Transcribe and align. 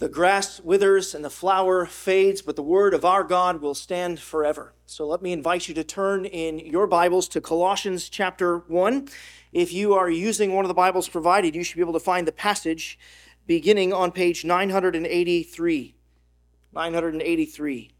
The 0.00 0.08
grass 0.08 0.60
withers 0.60 1.14
and 1.14 1.22
the 1.22 1.28
flower 1.28 1.84
fades, 1.84 2.40
but 2.40 2.56
the 2.56 2.62
word 2.62 2.94
of 2.94 3.04
our 3.04 3.22
God 3.22 3.60
will 3.60 3.74
stand 3.74 4.18
forever. 4.18 4.72
So 4.86 5.06
let 5.06 5.20
me 5.20 5.30
invite 5.30 5.68
you 5.68 5.74
to 5.74 5.84
turn 5.84 6.24
in 6.24 6.58
your 6.58 6.86
Bibles 6.86 7.28
to 7.28 7.40
Colossians 7.42 8.08
chapter 8.08 8.60
1. 8.60 9.08
If 9.52 9.74
you 9.74 9.92
are 9.92 10.08
using 10.08 10.54
one 10.54 10.64
of 10.64 10.70
the 10.70 10.74
Bibles 10.74 11.06
provided, 11.06 11.54
you 11.54 11.62
should 11.62 11.76
be 11.76 11.82
able 11.82 11.92
to 11.92 12.00
find 12.00 12.26
the 12.26 12.32
passage 12.32 12.98
beginning 13.46 13.92
on 13.92 14.10
page 14.10 14.42
983. 14.42 15.94
983. 16.72 17.90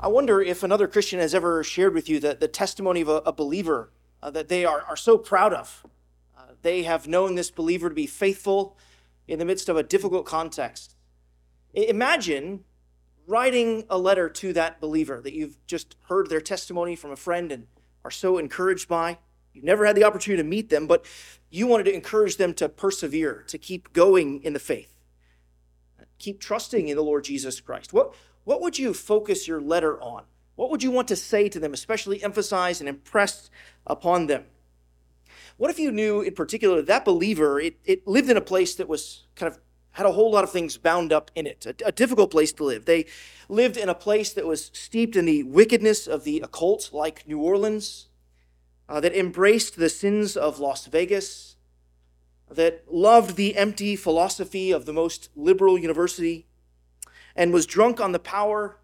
I 0.00 0.08
wonder 0.08 0.40
if 0.40 0.62
another 0.62 0.88
Christian 0.88 1.20
has 1.20 1.34
ever 1.34 1.62
shared 1.62 1.92
with 1.92 2.08
you 2.08 2.20
the, 2.20 2.34
the 2.34 2.48
testimony 2.48 3.02
of 3.02 3.10
a, 3.10 3.16
a 3.26 3.32
believer 3.34 3.92
uh, 4.22 4.30
that 4.30 4.48
they 4.48 4.64
are, 4.64 4.80
are 4.80 4.96
so 4.96 5.18
proud 5.18 5.52
of. 5.52 5.84
Uh, 6.34 6.52
they 6.62 6.84
have 6.84 7.06
known 7.06 7.34
this 7.34 7.50
believer 7.50 7.90
to 7.90 7.94
be 7.94 8.06
faithful 8.06 8.78
in 9.26 9.38
the 9.38 9.44
midst 9.44 9.68
of 9.68 9.76
a 9.76 9.82
difficult 9.82 10.26
context. 10.26 10.94
Imagine 11.74 12.64
writing 13.26 13.84
a 13.88 13.98
letter 13.98 14.28
to 14.28 14.52
that 14.52 14.80
believer 14.80 15.20
that 15.20 15.32
you've 15.32 15.64
just 15.66 15.96
heard 16.08 16.28
their 16.28 16.40
testimony 16.40 16.96
from 16.96 17.10
a 17.10 17.16
friend 17.16 17.52
and 17.52 17.66
are 18.04 18.10
so 18.10 18.38
encouraged 18.38 18.88
by. 18.88 19.18
You've 19.52 19.64
never 19.64 19.86
had 19.86 19.96
the 19.96 20.04
opportunity 20.04 20.42
to 20.42 20.48
meet 20.48 20.70
them, 20.70 20.86
but 20.86 21.04
you 21.50 21.66
wanted 21.66 21.84
to 21.84 21.94
encourage 21.94 22.36
them 22.36 22.54
to 22.54 22.68
persevere, 22.68 23.44
to 23.48 23.58
keep 23.58 23.92
going 23.92 24.42
in 24.42 24.54
the 24.54 24.58
faith, 24.58 24.94
keep 26.18 26.40
trusting 26.40 26.88
in 26.88 26.96
the 26.96 27.02
Lord 27.02 27.24
Jesus 27.24 27.60
Christ. 27.60 27.92
What, 27.92 28.14
what 28.44 28.60
would 28.60 28.78
you 28.78 28.94
focus 28.94 29.46
your 29.46 29.60
letter 29.60 30.00
on? 30.00 30.24
What 30.56 30.70
would 30.70 30.82
you 30.82 30.90
want 30.90 31.08
to 31.08 31.16
say 31.16 31.48
to 31.48 31.60
them, 31.60 31.72
especially 31.72 32.22
emphasize 32.22 32.80
and 32.80 32.88
impress 32.88 33.50
upon 33.86 34.26
them? 34.26 34.44
What 35.56 35.70
if 35.70 35.78
you 35.78 35.92
knew 35.92 36.20
in 36.20 36.34
particular 36.34 36.82
that, 36.82 37.04
believer, 37.04 37.60
it, 37.60 37.76
it 37.84 38.06
lived 38.06 38.30
in 38.30 38.36
a 38.36 38.42
place 38.42 38.74
that 38.76 38.88
was 38.88 39.24
kind 39.34 39.52
of 39.52 39.58
had 39.92 40.06
a 40.06 40.12
whole 40.12 40.30
lot 40.30 40.44
of 40.44 40.50
things 40.50 40.78
bound 40.78 41.12
up 41.12 41.30
in 41.34 41.46
it, 41.46 41.66
a, 41.66 41.88
a, 41.88 41.92
difficult 41.92 42.30
place 42.30 42.52
to 42.54 42.64
live. 42.64 42.86
They 42.86 43.06
lived 43.48 43.76
in 43.76 43.88
a 43.88 43.94
place 43.94 44.32
that 44.32 44.46
was 44.46 44.70
steeped 44.72 45.16
in 45.16 45.26
the 45.26 45.42
wickedness 45.42 46.06
of 46.06 46.24
the 46.24 46.40
occult, 46.40 46.90
like 46.92 47.28
New 47.28 47.38
Orleans, 47.38 48.08
uh, 48.88 49.00
that 49.00 49.14
embraced 49.14 49.76
the 49.76 49.90
sins 49.90 50.36
of 50.36 50.58
Las 50.58 50.86
Vegas, 50.86 51.56
that 52.50 52.84
loved 52.90 53.36
the 53.36 53.56
empty 53.56 53.96
philosophy 53.96 54.70
of 54.70 54.86
the 54.86 54.92
most 54.92 55.28
liberal 55.36 55.78
university, 55.78 56.46
and 57.36 57.52
was 57.52 57.66
drunk 57.66 58.00
on 58.00 58.12
the 58.12 58.18
power 58.18 58.78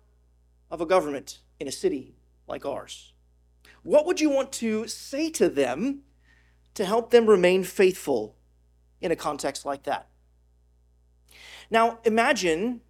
of 0.70 0.80
a 0.80 0.86
government 0.86 1.40
in 1.58 1.68
a 1.68 1.72
city 1.72 2.16
like 2.46 2.64
ours. 2.64 3.12
What 3.82 4.06
would 4.06 4.20
you 4.20 4.30
want 4.30 4.52
to 4.52 4.86
say 4.86 5.30
to 5.30 5.48
them 5.48 6.02
to 6.78 6.84
help 6.84 7.10
them 7.10 7.26
remain 7.26 7.64
faithful 7.64 8.36
in 9.00 9.10
a 9.10 9.16
context 9.16 9.66
like 9.66 9.82
that. 9.82 10.06
Now, 11.68 11.98
imagine 12.04 12.82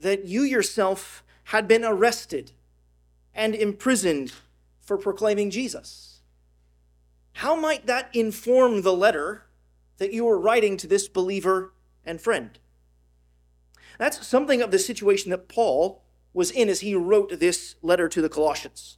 that 0.00 0.24
you 0.24 0.40
yourself 0.40 1.22
had 1.44 1.68
been 1.68 1.84
arrested 1.84 2.52
and 3.34 3.54
imprisoned 3.54 4.32
for 4.80 4.96
proclaiming 4.96 5.50
Jesus. 5.50 6.22
How 7.34 7.54
might 7.54 7.84
that 7.84 8.08
inform 8.14 8.80
the 8.80 8.94
letter 8.94 9.44
that 9.98 10.14
you 10.14 10.24
were 10.24 10.40
writing 10.40 10.78
to 10.78 10.86
this 10.86 11.06
believer 11.06 11.74
and 12.06 12.22
friend? 12.22 12.58
That's 13.98 14.26
something 14.26 14.62
of 14.62 14.70
the 14.70 14.78
situation 14.78 15.30
that 15.32 15.48
Paul 15.48 16.02
was 16.32 16.50
in 16.50 16.70
as 16.70 16.80
he 16.80 16.94
wrote 16.94 17.38
this 17.38 17.74
letter 17.82 18.08
to 18.08 18.22
the 18.22 18.30
Colossians. 18.30 18.96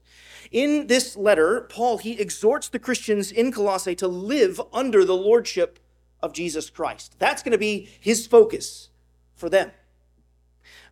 In 0.50 0.88
this 0.88 1.16
letter, 1.16 1.60
Paul 1.62 1.98
he 1.98 2.20
exhorts 2.20 2.68
the 2.68 2.78
Christians 2.78 3.30
in 3.30 3.52
Colossae 3.52 3.94
to 3.96 4.08
live 4.08 4.60
under 4.72 5.04
the 5.04 5.16
lordship 5.16 5.78
of 6.20 6.32
Jesus 6.32 6.70
Christ. 6.70 7.16
That's 7.18 7.42
going 7.42 7.52
to 7.52 7.58
be 7.58 7.88
his 8.00 8.26
focus 8.26 8.90
for 9.34 9.48
them. 9.48 9.70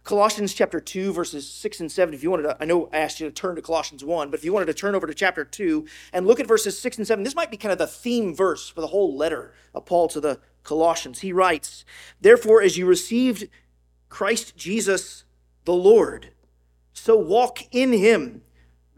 Colossians 0.05 0.55
chapter 0.55 0.81
2, 0.81 1.13
verses 1.13 1.51
6 1.51 1.81
and 1.81 1.93
7. 1.93 2.15
If 2.15 2.23
you 2.23 2.31
wanted 2.31 2.45
to, 2.45 2.57
I 2.61 2.65
know 2.65 2.89
I 2.93 2.99
asked 2.99 3.21
you 3.21 3.27
to 3.27 3.33
turn 3.33 3.57
to 3.57 3.63
Colossians 3.63 4.05
1, 4.05 4.31
but 4.31 4.39
if 4.39 4.45
you 4.45 4.53
wanted 4.53 4.67
to 4.67 4.75
turn 4.75 4.95
over 4.95 5.07
to 5.07 5.13
chapter 5.13 5.45
2 5.45 5.87
and 6.13 6.27
look 6.27 6.41
at 6.41 6.47
verses 6.47 6.79
6 6.79 6.99
and 6.99 7.07
7, 7.07 7.25
this 7.25 7.35
might 7.35 7.51
be 7.51 7.59
kind 7.59 7.73
of 7.73 7.79
the 7.79 7.87
theme 7.87 8.35
verse 8.35 8.71
for 8.71 8.81
the 8.81 8.87
whole 8.87 9.15
letter 9.15 9.53
of 9.75 9.85
Paul 9.85 10.09
to 10.09 10.21
the 10.21 10.41
Colossians. 10.63 11.21
He 11.21 11.33
writes, 11.33 11.85
Therefore, 12.21 12.63
as 12.63 12.79
you 12.79 12.87
received 12.87 13.49
Christ 14.09 14.57
Jesus 14.57 15.25
the 15.65 15.75
Lord, 15.75 16.31
so 16.95 17.17
walk 17.19 17.65
in 17.71 17.93
him 17.93 18.43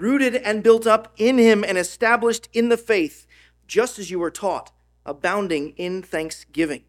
rooted 0.01 0.35
and 0.35 0.63
built 0.63 0.87
up 0.87 1.13
in 1.17 1.39
him 1.39 1.65
and 1.65 1.77
established 1.77 2.49
in 2.53 2.69
the 2.69 2.77
faith, 2.77 3.27
just 3.67 3.99
as 3.99 4.11
you 4.11 4.19
were 4.19 4.31
taught, 4.31 4.73
abounding 5.05 5.71
in 5.77 6.03
thanksgiving. 6.03 6.85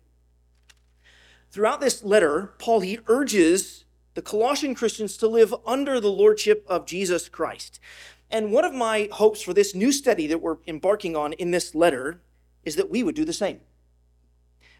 Throughout 1.51 1.81
this 1.81 2.03
letter, 2.03 2.53
Paul 2.57 2.79
he 2.79 2.99
urges 3.07 3.85
the 4.13 4.21
Colossian 4.21 4.75
Christians 4.75 5.17
to 5.17 5.27
live 5.27 5.53
under 5.65 5.99
the 5.99 6.11
lordship 6.11 6.65
of 6.67 6.85
Jesus 6.85 7.29
Christ. 7.29 7.79
And 8.29 8.51
one 8.51 8.63
of 8.63 8.73
my 8.73 9.09
hopes 9.11 9.41
for 9.41 9.53
this 9.53 9.75
new 9.75 9.91
study 9.91 10.27
that 10.27 10.41
we're 10.41 10.57
embarking 10.67 11.15
on 11.15 11.33
in 11.33 11.51
this 11.51 11.75
letter 11.75 12.21
is 12.63 12.75
that 12.77 12.89
we 12.89 13.03
would 13.03 13.15
do 13.15 13.25
the 13.25 13.33
same. 13.33 13.59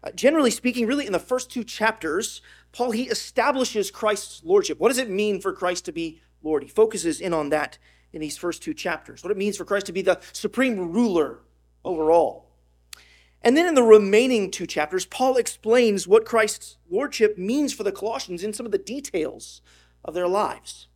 Uh, 0.04 0.10
generally 0.12 0.50
speaking, 0.50 0.86
really 0.86 1.06
in 1.06 1.12
the 1.12 1.18
first 1.18 1.50
two 1.50 1.62
chapters, 1.62 2.40
Paul 2.72 2.90
he 2.90 3.04
establishes 3.04 3.90
Christ's 3.90 4.42
lordship. 4.44 4.80
What 4.80 4.88
does 4.88 4.98
it 4.98 5.10
mean 5.10 5.40
for 5.40 5.52
Christ 5.52 5.84
to 5.84 5.92
be 5.92 6.20
Lord? 6.42 6.62
He 6.62 6.68
focuses 6.68 7.20
in 7.20 7.32
on 7.32 7.50
that 7.50 7.78
in 8.12 8.20
these 8.20 8.36
first 8.36 8.62
two 8.62 8.74
chapters, 8.74 9.22
what 9.22 9.30
it 9.30 9.36
means 9.36 9.56
for 9.56 9.64
Christ 9.64 9.86
to 9.86 9.92
be 9.92 10.02
the 10.02 10.20
supreme 10.32 10.92
ruler 10.92 11.40
over 11.84 12.10
all. 12.10 12.50
And 13.42 13.56
then 13.56 13.66
in 13.66 13.74
the 13.74 13.82
remaining 13.82 14.50
two 14.50 14.66
chapters, 14.66 15.04
Paul 15.04 15.36
explains 15.36 16.06
what 16.06 16.24
Christ's 16.24 16.76
lordship 16.88 17.36
means 17.36 17.72
for 17.72 17.82
the 17.82 17.90
Colossians 17.90 18.44
in 18.44 18.52
some 18.52 18.66
of 18.66 18.72
the 18.72 18.78
details 18.78 19.62
of 20.04 20.14
their 20.14 20.28
lives. 20.28 20.86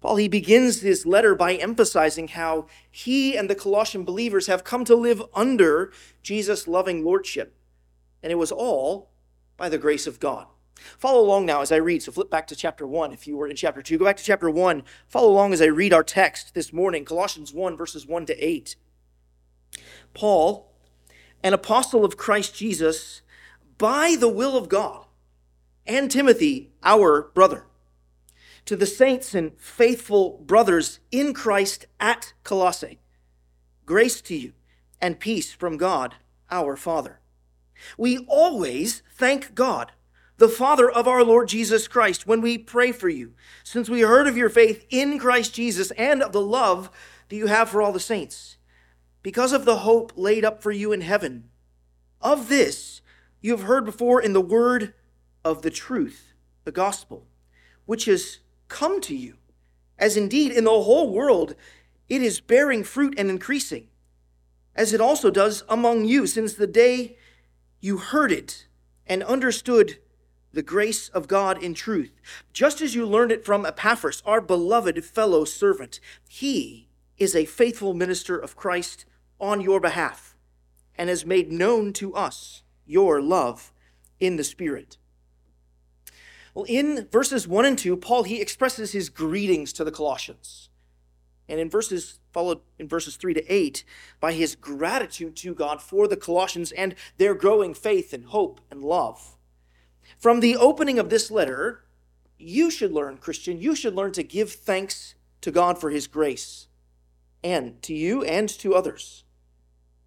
Paul, 0.00 0.16
he 0.16 0.28
begins 0.28 0.80
his 0.80 1.04
letter 1.04 1.34
by 1.34 1.54
emphasizing 1.54 2.28
how 2.28 2.66
he 2.90 3.36
and 3.36 3.50
the 3.50 3.54
Colossian 3.54 4.04
believers 4.04 4.46
have 4.46 4.64
come 4.64 4.84
to 4.84 4.94
live 4.94 5.22
under 5.34 5.92
Jesus' 6.22 6.68
loving 6.68 7.04
lordship. 7.04 7.56
And 8.22 8.30
it 8.30 8.36
was 8.36 8.52
all 8.52 9.10
by 9.56 9.68
the 9.68 9.78
grace 9.78 10.06
of 10.06 10.20
God. 10.20 10.46
Follow 10.98 11.20
along 11.20 11.46
now 11.46 11.60
as 11.60 11.72
I 11.72 11.76
read. 11.76 12.02
So 12.02 12.12
flip 12.12 12.30
back 12.30 12.46
to 12.48 12.56
chapter 12.56 12.86
1 12.86 13.12
if 13.12 13.26
you 13.26 13.36
were 13.36 13.46
in 13.46 13.56
chapter 13.56 13.82
2. 13.82 13.98
Go 13.98 14.04
back 14.04 14.16
to 14.16 14.24
chapter 14.24 14.50
1. 14.50 14.82
Follow 15.06 15.30
along 15.30 15.52
as 15.52 15.62
I 15.62 15.66
read 15.66 15.92
our 15.92 16.04
text 16.04 16.54
this 16.54 16.72
morning, 16.72 17.04
Colossians 17.04 17.52
1, 17.52 17.76
verses 17.76 18.06
1 18.06 18.26
to 18.26 18.44
8. 18.44 18.76
Paul, 20.14 20.72
an 21.42 21.52
apostle 21.52 22.04
of 22.04 22.16
Christ 22.16 22.54
Jesus, 22.54 23.22
by 23.76 24.16
the 24.18 24.28
will 24.28 24.56
of 24.56 24.68
God, 24.68 25.06
and 25.86 26.10
Timothy, 26.10 26.72
our 26.82 27.30
brother, 27.34 27.64
to 28.64 28.76
the 28.76 28.86
saints 28.86 29.34
and 29.34 29.58
faithful 29.58 30.42
brothers 30.44 31.00
in 31.10 31.32
Christ 31.32 31.86
at 31.98 32.34
Colossae, 32.44 33.00
grace 33.86 34.20
to 34.22 34.36
you 34.36 34.52
and 35.00 35.20
peace 35.20 35.52
from 35.52 35.76
God, 35.76 36.16
our 36.50 36.76
Father. 36.76 37.20
We 37.96 38.18
always 38.28 39.02
thank 39.14 39.54
God 39.54 39.92
the 40.38 40.48
Father 40.48 40.88
of 40.88 41.08
our 41.08 41.24
Lord 41.24 41.48
Jesus 41.48 41.88
Christ, 41.88 42.26
when 42.26 42.40
we 42.40 42.56
pray 42.56 42.92
for 42.92 43.08
you, 43.08 43.34
since 43.64 43.88
we 43.88 44.02
heard 44.02 44.28
of 44.28 44.36
your 44.36 44.48
faith 44.48 44.86
in 44.88 45.18
Christ 45.18 45.52
Jesus 45.52 45.90
and 45.92 46.22
of 46.22 46.30
the 46.30 46.40
love 46.40 46.90
that 47.28 47.36
you 47.36 47.48
have 47.48 47.68
for 47.68 47.82
all 47.82 47.92
the 47.92 47.98
saints, 48.00 48.56
because 49.22 49.52
of 49.52 49.64
the 49.64 49.78
hope 49.78 50.12
laid 50.14 50.44
up 50.44 50.62
for 50.62 50.70
you 50.70 50.92
in 50.92 51.00
heaven. 51.00 51.50
Of 52.20 52.48
this 52.48 53.02
you 53.40 53.50
have 53.50 53.62
heard 53.62 53.84
before 53.84 54.22
in 54.22 54.32
the 54.32 54.40
word 54.40 54.94
of 55.44 55.62
the 55.62 55.70
truth, 55.70 56.32
the 56.62 56.72
gospel, 56.72 57.26
which 57.84 58.04
has 58.04 58.38
come 58.68 59.00
to 59.02 59.16
you, 59.16 59.38
as 59.98 60.16
indeed 60.16 60.52
in 60.52 60.64
the 60.64 60.70
whole 60.70 61.12
world 61.12 61.56
it 62.08 62.22
is 62.22 62.40
bearing 62.40 62.84
fruit 62.84 63.14
and 63.18 63.28
increasing, 63.28 63.88
as 64.76 64.92
it 64.92 65.00
also 65.00 65.30
does 65.30 65.64
among 65.68 66.04
you 66.04 66.28
since 66.28 66.54
the 66.54 66.68
day 66.68 67.16
you 67.80 67.98
heard 67.98 68.30
it 68.30 68.68
and 69.04 69.24
understood 69.24 69.98
the 70.52 70.62
grace 70.62 71.08
of 71.10 71.28
God 71.28 71.62
in 71.62 71.74
truth, 71.74 72.20
just 72.52 72.80
as 72.80 72.94
you 72.94 73.06
learned 73.06 73.32
it 73.32 73.44
from 73.44 73.66
Epaphras, 73.66 74.22
our 74.24 74.40
beloved 74.40 75.04
fellow 75.04 75.44
servant. 75.44 76.00
He 76.28 76.88
is 77.18 77.34
a 77.34 77.44
faithful 77.44 77.94
minister 77.94 78.38
of 78.38 78.56
Christ 78.56 79.04
on 79.40 79.60
your 79.60 79.80
behalf 79.80 80.36
and 80.96 81.08
has 81.08 81.24
made 81.24 81.52
known 81.52 81.92
to 81.94 82.14
us 82.14 82.62
your 82.86 83.20
love 83.20 83.72
in 84.18 84.36
the 84.36 84.44
Spirit. 84.44 84.96
Well, 86.54 86.66
in 86.68 87.06
verses 87.12 87.46
1 87.46 87.64
and 87.64 87.78
2, 87.78 87.96
Paul 87.98 88.24
he 88.24 88.40
expresses 88.40 88.92
his 88.92 89.08
greetings 89.10 89.72
to 89.74 89.84
the 89.84 89.92
Colossians. 89.92 90.70
And 91.48 91.60
in 91.60 91.70
verses 91.70 92.18
followed 92.32 92.60
in 92.78 92.88
verses 92.88 93.16
3 93.16 93.34
to 93.34 93.52
8 93.52 93.84
by 94.20 94.32
his 94.32 94.54
gratitude 94.54 95.36
to 95.36 95.54
God 95.54 95.80
for 95.80 96.06
the 96.06 96.16
Colossians 96.16 96.72
and 96.72 96.94
their 97.16 97.34
growing 97.34 97.74
faith 97.74 98.12
and 98.12 98.26
hope 98.26 98.60
and 98.70 98.82
love. 98.82 99.37
From 100.16 100.40
the 100.40 100.56
opening 100.56 100.98
of 100.98 101.10
this 101.10 101.30
letter, 101.30 101.84
you 102.38 102.70
should 102.70 102.92
learn, 102.92 103.18
Christian, 103.18 103.60
you 103.60 103.74
should 103.74 103.94
learn 103.94 104.12
to 104.12 104.22
give 104.22 104.52
thanks 104.52 105.14
to 105.40 105.50
God 105.50 105.78
for 105.78 105.90
his 105.90 106.06
grace, 106.06 106.68
and 107.42 107.80
to 107.82 107.94
you 107.94 108.24
and 108.24 108.48
to 108.48 108.74
others. 108.74 109.24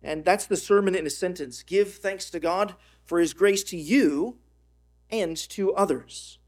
And 0.03 0.25
that's 0.25 0.45
the 0.45 0.57
sermon 0.57 0.95
in 0.95 1.05
a 1.05 1.11
sentence. 1.11 1.63
Give 1.63 1.93
thanks 1.93 2.29
to 2.31 2.39
God 2.39 2.75
for 3.05 3.19
his 3.19 3.33
grace 3.33 3.63
to 3.65 3.77
you 3.77 4.37
and 5.09 5.37
to 5.49 5.73
others. 5.73 6.39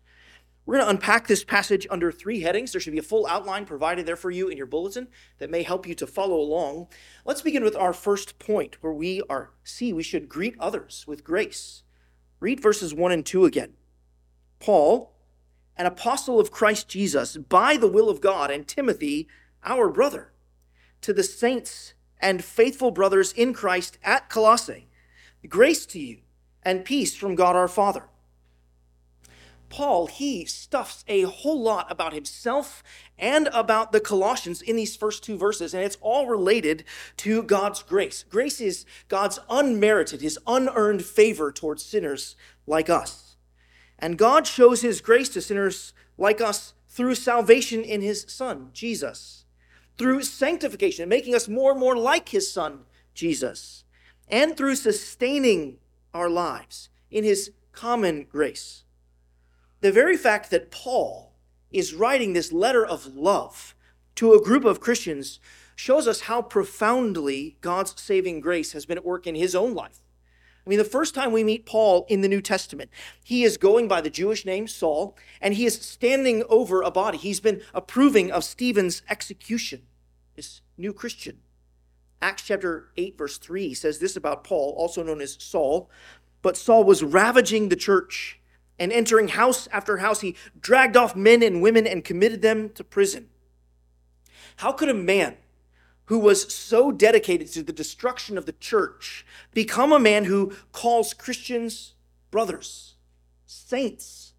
We're 0.66 0.76
going 0.76 0.86
to 0.86 0.92
unpack 0.92 1.28
this 1.28 1.44
passage 1.44 1.86
under 1.90 2.12
three 2.12 2.40
headings. 2.40 2.72
There 2.72 2.80
should 2.80 2.94
be 2.94 3.00
a 3.00 3.04
full 3.04 3.28
outline 3.28 3.66
provided 3.66 4.06
there 4.06 4.16
for 4.16 4.32
you 4.32 4.48
in 4.48 4.58
your 4.58 4.66
bulletin 4.66 5.10
that 5.40 5.50
may 5.50 5.62
help 5.62 5.86
you 5.86 5.94
to 5.96 6.08
follow 6.08 6.38
along. 6.38 6.88
Let's 7.26 7.42
begin 7.42 7.64
with 7.64 7.76
our 7.76 7.92
first 7.92 8.40
point 8.40 8.82
where 8.82 8.94
we 8.94 9.22
are 9.30 9.52
see 9.66 9.92
we 9.92 10.04
should 10.04 10.30
greet 10.30 10.56
others 10.60 11.04
with 11.06 11.24
grace. 11.24 11.83
Read 12.44 12.60
verses 12.60 12.94
1 12.94 13.14
and 13.14 13.26
2 13.26 13.46
again. 13.46 13.72
Paul, 14.60 15.14
an 15.78 15.86
apostle 15.86 16.42
of 16.42 16.52
Christ 16.52 16.90
Jesus 16.90 17.38
by 17.38 17.78
the 17.78 17.88
will 17.88 18.10
of 18.10 18.20
God, 18.20 18.52
and 18.52 18.68
Timothy, 18.68 19.30
our 19.64 19.88
brother, 19.88 20.34
to 21.00 21.14
the 21.14 21.24
saints 21.24 21.94
and 22.20 22.44
faithful 22.44 22.92
brothers 22.92 23.32
in 23.32 23.54
Christ 23.54 23.98
at 24.04 24.30
Colossae, 24.30 24.90
grace 25.48 25.86
to 25.86 26.00
you 26.00 26.18
and 26.64 26.84
peace 26.84 27.16
from 27.16 27.36
God 27.36 27.56
our 27.56 27.70
Father. 27.70 28.10
Paul, 29.74 30.06
he 30.06 30.46
stuffs 30.46 31.04
a 31.08 31.24
whole 31.24 31.60
lot 31.60 31.92
about 31.92 32.14
himself 32.14 32.84
and 33.18 33.48
about 33.52 33.92
the 33.92 34.00
Colossians 34.00 34.62
in 34.62 34.76
these 34.76 34.96
first 34.96 35.24
two 35.24 35.36
verses, 35.36 35.74
and 35.74 35.84
it's 35.84 35.98
all 36.00 36.28
related 36.28 36.84
to 37.18 37.42
God's 37.42 37.82
grace. 37.82 38.24
Grace 38.30 38.62
is 38.62 38.86
God's 39.08 39.40
unmerited, 39.50 40.22
his 40.22 40.38
unearned 40.46 41.04
favor 41.04 41.52
towards 41.52 41.84
sinners 41.84 42.36
like 42.68 42.88
us. 42.88 43.36
And 43.98 44.16
God 44.16 44.46
shows 44.46 44.84
his 44.84 45.02
grace 45.02 45.30
to 45.30 45.42
sinners 45.42 45.94
like 46.20 46.40
us 46.40 46.76
through 46.88 47.16
salvation 47.16 47.82
in 47.82 48.02
his 48.02 48.28
Son, 48.30 48.70
Jesus, 48.74 49.46
through 49.98 50.22
sanctification, 50.22 51.10
making 51.10 51.34
us 51.34 51.48
more 51.48 51.72
and 51.72 51.80
more 51.80 51.98
like 51.98 52.30
his 52.30 52.54
Son, 52.54 52.82
Jesus, 53.16 53.86
and 54.30 54.56
through 54.56 54.76
sustaining 54.76 55.78
our 56.14 56.30
lives 56.30 56.90
in 57.10 57.24
his 57.24 57.54
common 57.72 58.28
grace 58.30 58.84
the 59.84 59.92
very 59.92 60.16
fact 60.16 60.50
that 60.50 60.72
Paul 60.72 61.34
is 61.70 61.94
writing 61.94 62.32
this 62.32 62.54
letter 62.54 62.86
of 62.86 63.18
love 63.18 63.76
to 64.16 64.32
a 64.32 64.42
group 64.42 64.64
of 64.64 64.80
Christians 64.80 65.42
shows 65.76 66.08
us 66.08 66.22
how 66.22 66.42
profoundly 66.42 67.58
God's 67.60 68.02
saving 68.02 68.40
grace 68.40 68.72
has 68.72 68.86
been 68.86 68.98
at 68.98 69.04
work 69.04 69.28
in 69.28 69.36
his 69.36 69.54
own 69.54 69.74
life. 69.74 70.00
I 70.66 70.70
mean, 70.70 70.80
the 70.80 70.86
first 70.86 71.14
time 71.14 71.34
we 71.34 71.44
meet 71.44 71.66
Paul 71.66 72.06
in 72.08 72.22
the 72.22 72.30
New 72.30 72.40
Testament, 72.40 72.92
he 73.26 73.44
is 73.44 73.58
going 73.58 73.90
by 73.90 74.00
the 74.00 74.10
Jewish 74.10 74.46
name 74.46 74.70
Saul, 74.70 75.18
and 75.42 75.54
he 75.54 75.66
is 75.66 75.76
standing 75.76 76.46
over 76.48 76.82
a 76.82 76.90
body. 76.90 77.18
He's 77.18 77.42
been 77.42 77.62
approving 77.74 78.32
of 78.32 78.46
Stephen's 78.46 79.02
execution, 79.10 79.82
this 80.38 80.62
new 80.78 80.94
Christian. 80.94 81.40
Acts 82.22 82.44
chapter 82.44 82.88
8, 82.96 83.18
verse 83.18 83.38
3 83.38 83.74
says 83.74 84.00
this 84.00 84.16
about 84.16 84.46
Paul, 84.46 84.74
also 84.78 85.04
known 85.04 85.20
as 85.20 85.36
Saul. 85.44 85.90
But 86.42 86.56
Saul 86.56 86.86
was 86.86 87.04
ravaging 87.04 87.68
the 87.68 87.76
church 87.76 88.40
and 88.80 88.92
entering 88.92 89.30
house 89.30 89.68
after 89.72 89.98
house, 89.98 90.22
he 90.22 90.36
dragged 90.60 90.98
off 90.98 91.16
men 91.16 91.44
and 91.44 91.62
women 91.62 91.86
and 91.86 92.04
committed 92.04 92.42
them 92.42 92.70
to 92.70 92.84
prison. 92.84 93.30
How 94.58 94.72
could 94.72 94.90
a 94.90 94.94
man 94.94 95.38
who 96.06 96.20
was 96.20 96.54
so 96.54 96.92
dedicated 96.92 97.48
to 97.50 97.64
the 97.64 97.74
destruction 97.74 98.38
of 98.38 98.46
the 98.46 98.52
church 98.54 99.26
become 99.54 99.92
a 99.92 100.00
man 100.00 100.26
who 100.26 100.54
calls 100.72 101.14
Christians 101.14 101.94
brothers, 102.32 102.96
saints, 103.46 104.34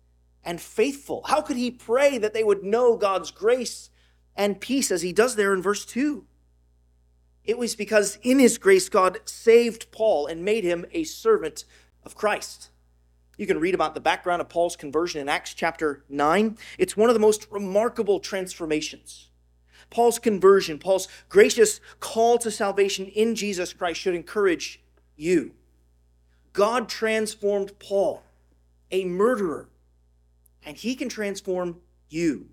and 0.45 0.61
faithful? 0.61 1.23
How 1.27 1.41
could 1.41 1.57
he 1.57 1.71
pray 1.71 2.19
that 2.19 2.35
they 2.35 2.45
would 2.45 2.63
know 2.63 2.97
God's 2.97 3.31
grace 3.31 3.91
and 4.37 4.61
peace 4.61 4.91
as 4.91 5.03
he 5.03 5.13
does 5.13 5.37
there 5.37 5.55
in 5.55 5.63
verse 5.63 5.85
2? 5.85 6.27
It 7.45 7.59
was 7.59 7.77
because 7.77 8.19
in 8.23 8.39
his 8.39 8.59
grace, 8.59 8.89
God 8.89 9.21
saved 9.25 9.91
Paul 9.93 10.27
and 10.27 10.45
made 10.45 10.65
him 10.65 10.87
a 10.93 11.05
servant 11.05 11.65
of 12.03 12.15
Christ. 12.15 12.71
You 13.37 13.47
can 13.47 13.59
read 13.59 13.75
about 13.75 13.95
the 13.95 14.01
background 14.01 14.41
of 14.41 14.49
Paul's 14.49 14.77
conversion 14.77 15.21
in 15.21 15.29
Acts 15.29 15.55
chapter 15.55 16.05
9. 16.09 16.57
It's 16.79 16.97
one 16.97 17.11
of 17.11 17.15
the 17.15 17.21
most 17.21 17.47
remarkable 17.51 18.21
transformations. 18.21 19.29
Paul's 19.91 20.19
conversion, 20.19 20.79
Paul's 20.79 21.09
gracious 21.29 21.81
call 22.01 22.39
to 22.39 22.51
salvation 22.51 23.07
in 23.07 23.35
Jesus 23.35 23.73
Christ 23.73 24.01
should 24.01 24.15
encourage 24.15 24.83
you. 25.17 25.53
God 26.53 26.89
transformed 26.89 27.79
Paul, 27.79 28.23
a 28.91 29.05
murderer, 29.05 29.69
and 30.65 30.77
he 30.77 30.95
can 30.95 31.09
transform 31.09 31.81
you. 32.09 32.49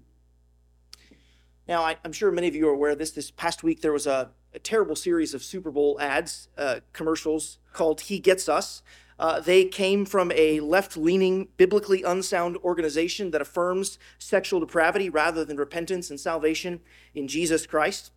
Now, 1.67 1.83
I, 1.83 1.97
am 2.03 2.11
sure 2.11 2.31
many 2.31 2.47
of 2.47 2.55
you 2.55 2.67
are 2.67 2.73
aware 2.73 2.91
of 2.91 2.97
this. 2.97 3.11
This 3.11 3.31
past 3.31 3.63
week, 3.63 3.81
there 3.81 3.93
was 3.93 4.07
a, 4.07 4.31
a 4.53 4.59
terrible 4.59 4.95
series 4.95 5.33
of 5.33 5.43
Super 5.43 5.71
Bowl 5.71 5.97
ads, 6.01 6.49
uh, 6.57 6.79
commercials 6.93 7.59
called 7.71 8.01
He 8.01 8.19
Gets 8.19 8.49
Us. 8.49 8.81
Uh, 9.21 9.39
they 9.39 9.65
came 9.65 10.03
from 10.03 10.31
a 10.31 10.59
left 10.61 10.97
leaning, 10.97 11.47
biblically 11.55 12.01
unsound 12.01 12.57
organization 12.63 13.29
that 13.29 13.39
affirms 13.39 13.99
sexual 14.17 14.59
depravity 14.59 15.09
rather 15.09 15.45
than 15.45 15.57
repentance 15.57 16.09
and 16.09 16.19
salvation 16.19 16.79
in 17.13 17.27
Jesus 17.27 17.67
Christ. 17.67 18.11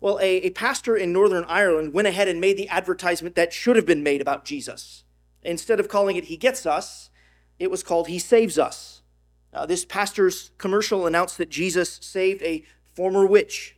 Well, 0.00 0.18
a, 0.18 0.36
a 0.38 0.50
pastor 0.50 0.96
in 0.96 1.12
Northern 1.12 1.44
Ireland 1.44 1.92
went 1.92 2.08
ahead 2.08 2.26
and 2.26 2.40
made 2.40 2.56
the 2.56 2.70
advertisement 2.70 3.34
that 3.34 3.52
should 3.52 3.76
have 3.76 3.84
been 3.84 4.02
made 4.02 4.22
about 4.22 4.46
Jesus. 4.46 5.04
Instead 5.42 5.78
of 5.78 5.88
calling 5.88 6.16
it 6.16 6.24
He 6.24 6.38
Gets 6.38 6.64
Us, 6.64 7.10
it 7.58 7.70
was 7.70 7.82
called 7.82 8.08
He 8.08 8.18
Saves 8.18 8.58
Us. 8.58 9.02
Uh, 9.52 9.66
this 9.66 9.84
pastor's 9.84 10.52
commercial 10.56 11.06
announced 11.06 11.36
that 11.36 11.50
Jesus 11.50 11.98
saved 12.00 12.40
a 12.40 12.64
former 12.94 13.26
witch, 13.26 13.76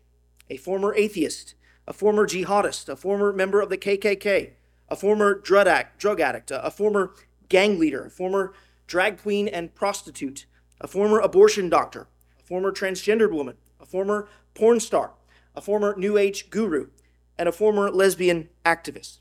a 0.49 0.59
former 0.59 0.95
atheist, 0.95 1.57
a 1.89 1.93
former 1.93 2.25
jihadist, 2.25 2.89
a 2.89 2.95
former 2.95 3.33
member 3.33 3.61
of 3.61 3.69
the 3.69 3.79
KKK, 3.79 4.53
a 4.93 4.97
former 4.97 5.35
drug 5.35 5.67
addict, 6.21 6.53
a 6.55 6.71
former 6.71 7.15
gang 7.49 7.79
leader, 7.79 8.05
a 8.05 8.11
former 8.11 8.53
drag 8.87 9.17
queen 9.23 9.49
and 9.49 9.75
prostitute, 9.75 10.45
a 10.83 10.87
former 10.87 11.19
abortion 11.19 11.71
doctor, 11.71 12.09
a 12.39 12.43
former 12.43 12.71
transgendered 12.71 13.33
woman, 13.33 13.57
a 13.81 13.87
former 13.87 14.29
porn 14.53 14.79
star, 14.79 15.13
a 15.57 15.63
former 15.63 15.95
New 15.97 16.19
Age 16.19 16.51
guru, 16.51 16.89
and 17.39 17.49
a 17.49 17.53
former 17.53 17.91
lesbian 17.91 18.51
activist. 18.67 19.21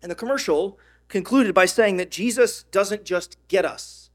And 0.00 0.10
the 0.10 0.16
commercial 0.16 0.78
concluded 1.08 1.54
by 1.54 1.66
saying 1.66 1.98
that 1.98 2.10
Jesus 2.10 2.62
doesn't 2.62 3.04
just 3.04 3.36
get 3.48 3.66
us, 3.66 4.08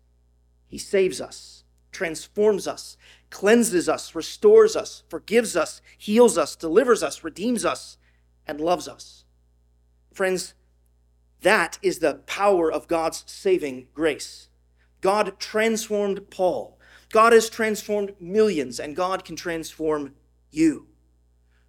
he 0.65 0.79
saves 0.79 1.21
us, 1.21 1.63
transforms 1.91 2.67
us, 2.67 2.97
cleanses 3.29 3.87
us, 3.87 4.15
restores 4.15 4.75
us, 4.75 5.03
forgives 5.09 5.55
us, 5.55 5.79
heals 5.95 6.39
us, 6.39 6.55
delivers 6.55 7.03
us, 7.03 7.23
redeems 7.23 7.65
us, 7.65 7.97
and 8.47 8.59
loves 8.59 8.87
us. 8.87 9.24
Friends, 10.15 10.53
that 11.41 11.77
is 11.81 11.99
the 11.99 12.21
power 12.25 12.71
of 12.71 12.87
God's 12.87 13.25
saving 13.27 13.89
grace. 13.93 14.47
God 15.01 15.37
transformed 15.39 16.31
Paul. 16.31 16.79
God 17.11 17.33
has 17.33 17.49
transformed 17.49 18.13
millions, 18.19 18.79
and 18.79 18.95
God 18.95 19.25
can 19.25 19.35
transform 19.35 20.13
you. 20.51 20.87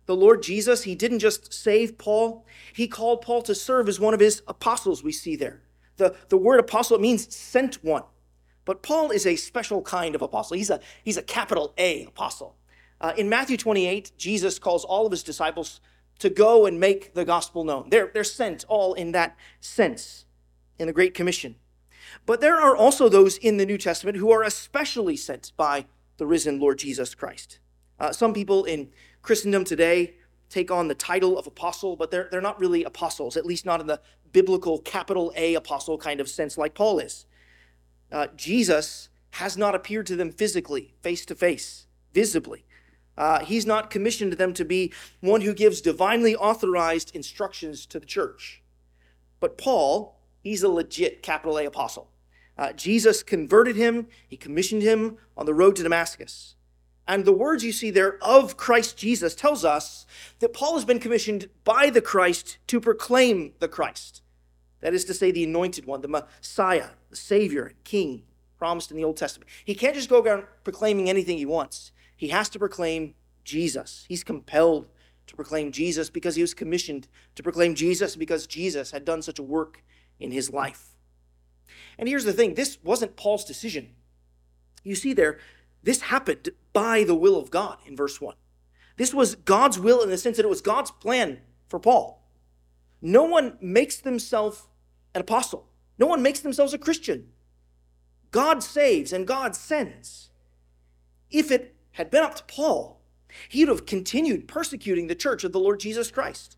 The 0.07 0.15
Lord 0.15 0.45
Jesus, 0.45 0.85
He 0.85 0.95
didn't 0.95 1.19
just 1.19 1.53
save 1.53 1.99
Paul, 1.99 2.47
He 2.73 2.87
called 2.87 3.21
Paul 3.21 3.43
to 3.43 3.55
serve 3.55 3.89
as 3.89 3.99
one 3.99 4.15
of 4.15 4.21
His 4.21 4.43
apostles, 4.47 5.03
we 5.03 5.11
see 5.11 5.35
there. 5.35 5.63
The, 5.97 6.15
the 6.29 6.37
word 6.37 6.61
apostle 6.61 7.01
means 7.01 7.35
sent 7.35 7.83
one. 7.83 8.05
But 8.65 8.81
Paul 8.81 9.11
is 9.11 9.27
a 9.27 9.35
special 9.35 9.83
kind 9.83 10.15
of 10.15 10.23
apostle. 10.23 10.57
He's 10.57 10.71
a, 10.71 10.79
he's 11.03 11.17
a 11.17 11.23
capital 11.23 11.75
A 11.79 12.05
apostle. 12.05 12.57
Uh, 13.01 13.13
in 13.17 13.29
Matthew 13.29 13.57
28, 13.57 14.13
Jesus 14.17 14.61
calls 14.61 14.85
all 14.85 15.05
of 15.05 15.11
his 15.11 15.25
disciples 15.25 15.81
to 16.19 16.31
go 16.31 16.67
and 16.67 16.81
make 16.81 17.15
the 17.15 17.25
gospel 17.25 17.65
known. 17.65 17.91
They're, 17.91 18.11
they're 18.13 18.25
sent 18.25 18.65
all 18.69 18.95
in 18.95 19.13
that 19.13 19.37
sense 19.61 20.25
in 20.79 20.87
the 20.87 20.93
Great 20.93 21.15
Commission. 21.15 21.57
But 22.25 22.41
there 22.41 22.57
are 22.57 22.77
also 22.77 23.09
those 23.09 23.37
in 23.37 23.57
the 23.57 23.67
New 23.67 23.79
Testament 23.79 24.17
who 24.17 24.31
are 24.31 24.43
especially 24.43 25.17
sent 25.17 25.53
by 25.57 25.87
the 26.17 26.27
risen 26.27 26.59
Lord 26.59 26.79
Jesus 26.79 27.15
Christ. 27.15 27.59
Uh, 27.99 28.13
some 28.13 28.33
people 28.33 28.65
in 28.65 28.91
Christendom 29.23 29.65
today 29.65 30.15
take 30.49 30.71
on 30.71 30.89
the 30.89 30.95
title 30.95 31.39
of 31.39 31.47
apostle, 31.47 31.97
but 31.97 32.11
they're, 32.11 32.29
they're 32.31 32.41
not 32.41 32.61
really 32.61 32.85
apostles, 32.85 33.37
at 33.37 33.47
least 33.47 33.67
not 33.67 33.81
in 33.81 33.87
the 33.87 34.01
biblical 34.33 34.79
capital 34.79 35.33
A 35.37 35.55
apostle 35.55 35.99
kind 35.99 36.21
of 36.21 36.29
sense 36.29 36.57
like 36.57 36.75
Paul 36.75 36.99
is. 36.99 37.27
Uh, 38.13 38.29
Jesus 38.37 39.09
has 39.33 39.57
not 39.57 39.75
appeared 39.75 40.07
to 40.07 40.17
them 40.17 40.31
physically, 40.31 40.95
face 41.03 41.27
to 41.27 41.35
face, 41.35 41.87
visibly. 42.13 42.65
Uh, 43.17 43.45
he's 43.45 43.67
not 43.67 43.91
commissioned 43.91 44.35
them 44.35 44.53
to 44.53 44.65
be 44.65 44.93
one 45.21 45.41
who 45.41 45.55
gives 45.55 45.81
divinely 45.81 46.37
authorized 46.37 47.15
instructions 47.15 47.87
to 47.87 47.99
the 47.99 48.07
church. 48.07 48.63
But 49.41 49.59
Paul, 49.59 50.21
he's 50.43 50.63
a 50.63 50.69
legit 50.69 51.23
capital 51.23 51.59
A 51.59 51.65
apostle. 51.65 52.11
Uh, 52.59 52.73
Jesus 52.73 53.23
converted 53.23 53.77
him, 53.77 54.07
he 54.27 54.37
commissioned 54.37 54.83
him 54.83 55.19
on 55.37 55.47
the 55.47 55.55
road 55.55 55.77
to 55.77 55.83
Damascus. 55.83 56.55
And 57.09 57.25
the 57.25 57.33
words 57.33 57.63
you 57.63 57.73
see 57.73 57.91
there 57.91 58.19
of 58.23 58.57
Christ 58.57 58.97
Jesus 58.97 59.35
tells 59.35 59.65
us 59.65 60.07
that 60.41 60.53
Paul 60.53 60.75
has 60.75 60.85
been 60.85 60.99
commissioned 60.99 61.49
by 61.65 61.91
the 61.91 62.01
Christ 62.01 62.59
to 62.67 62.81
proclaim 62.81 63.53
the 63.61 63.69
Christ. 63.69 64.23
That 64.81 64.95
is 64.95 65.05
to 65.07 65.15
say, 65.15 65.31
the 65.31 65.45
anointed 65.45 65.87
one, 65.87 66.01
the 66.01 66.09
Messiah, 66.09 66.89
the 67.11 67.17
Savior, 67.17 67.75
King, 67.85 68.25
promised 68.59 68.91
in 68.91 68.97
the 68.97 69.05
Old 69.05 69.17
Testament. 69.17 69.51
He 69.65 69.75
can't 69.75 69.95
just 69.95 70.09
go 70.09 70.21
around 70.21 70.45
proclaiming 70.65 71.09
anything 71.09 71.39
he 71.39 71.47
wants. 71.47 71.93
He 72.17 72.29
has 72.29 72.49
to 72.51 72.59
proclaim 72.59 73.15
Jesus. 73.45 74.05
He's 74.09 74.25
compelled 74.25 74.89
to 75.27 75.37
proclaim 75.37 75.73
Jesus 75.73 76.11
because 76.11 76.37
he 76.37 76.43
was 76.43 76.55
commissioned 76.55 77.09
to 77.35 77.43
proclaim 77.43 77.75
Jesus 77.75 78.17
because 78.17 78.47
Jesus 78.47 78.91
had 78.91 79.05
done 79.05 79.23
such 79.23 79.39
a 79.39 79.43
work 79.43 79.85
in 80.19 80.31
his 80.31 80.51
life. 80.51 80.97
And 81.99 82.09
here's 82.09 82.25
the 82.25 82.33
thing 82.33 82.55
this 82.55 82.79
wasn't 82.83 83.17
Paul's 83.17 83.45
decision. 83.45 83.91
You 84.83 84.95
see 84.95 85.13
there, 85.13 85.39
this 85.83 86.03
happened 86.03 86.51
by 86.73 87.05
the 87.05 87.15
will 87.15 87.39
of 87.39 87.51
God 87.51 87.79
in 87.87 87.97
verse 87.97 88.21
1. 88.21 88.35
This 88.97 89.13
was 89.13 89.35
God's 89.35 89.79
will 89.79 90.03
in 90.03 90.11
the 90.11 90.19
sense 90.19 90.37
that 90.37 90.47
it 90.47 90.51
was 90.51 90.63
God's 90.63 90.91
plan 90.91 91.41
for 91.69 91.79
Paul. 91.79 92.23
No 93.03 93.25
one 93.25 93.59
makes 93.61 93.97
themselves 93.97 94.69
an 95.15 95.21
apostle, 95.21 95.69
no 95.99 96.07
one 96.07 96.23
makes 96.23 96.41
themselves 96.41 96.75
a 96.75 96.79
Christian. 96.79 97.29
God 98.31 98.63
saves 98.63 99.13
and 99.13 99.27
God 99.27 99.55
sends. 99.55 100.31
If 101.31 101.51
it 101.51 101.76
had 101.97 102.11
been 102.11 102.23
up 102.23 102.35
to 102.37 102.45
Paul, 102.45 103.01
he 103.49 103.65
would 103.65 103.71
have 103.71 103.87
continued 103.87 104.47
persecuting 104.47 105.07
the 105.07 105.15
church 105.15 105.45
of 105.45 105.53
the 105.53 105.59
Lord 105.59 105.81
Jesus 105.81 106.11
Christ. 106.11 106.57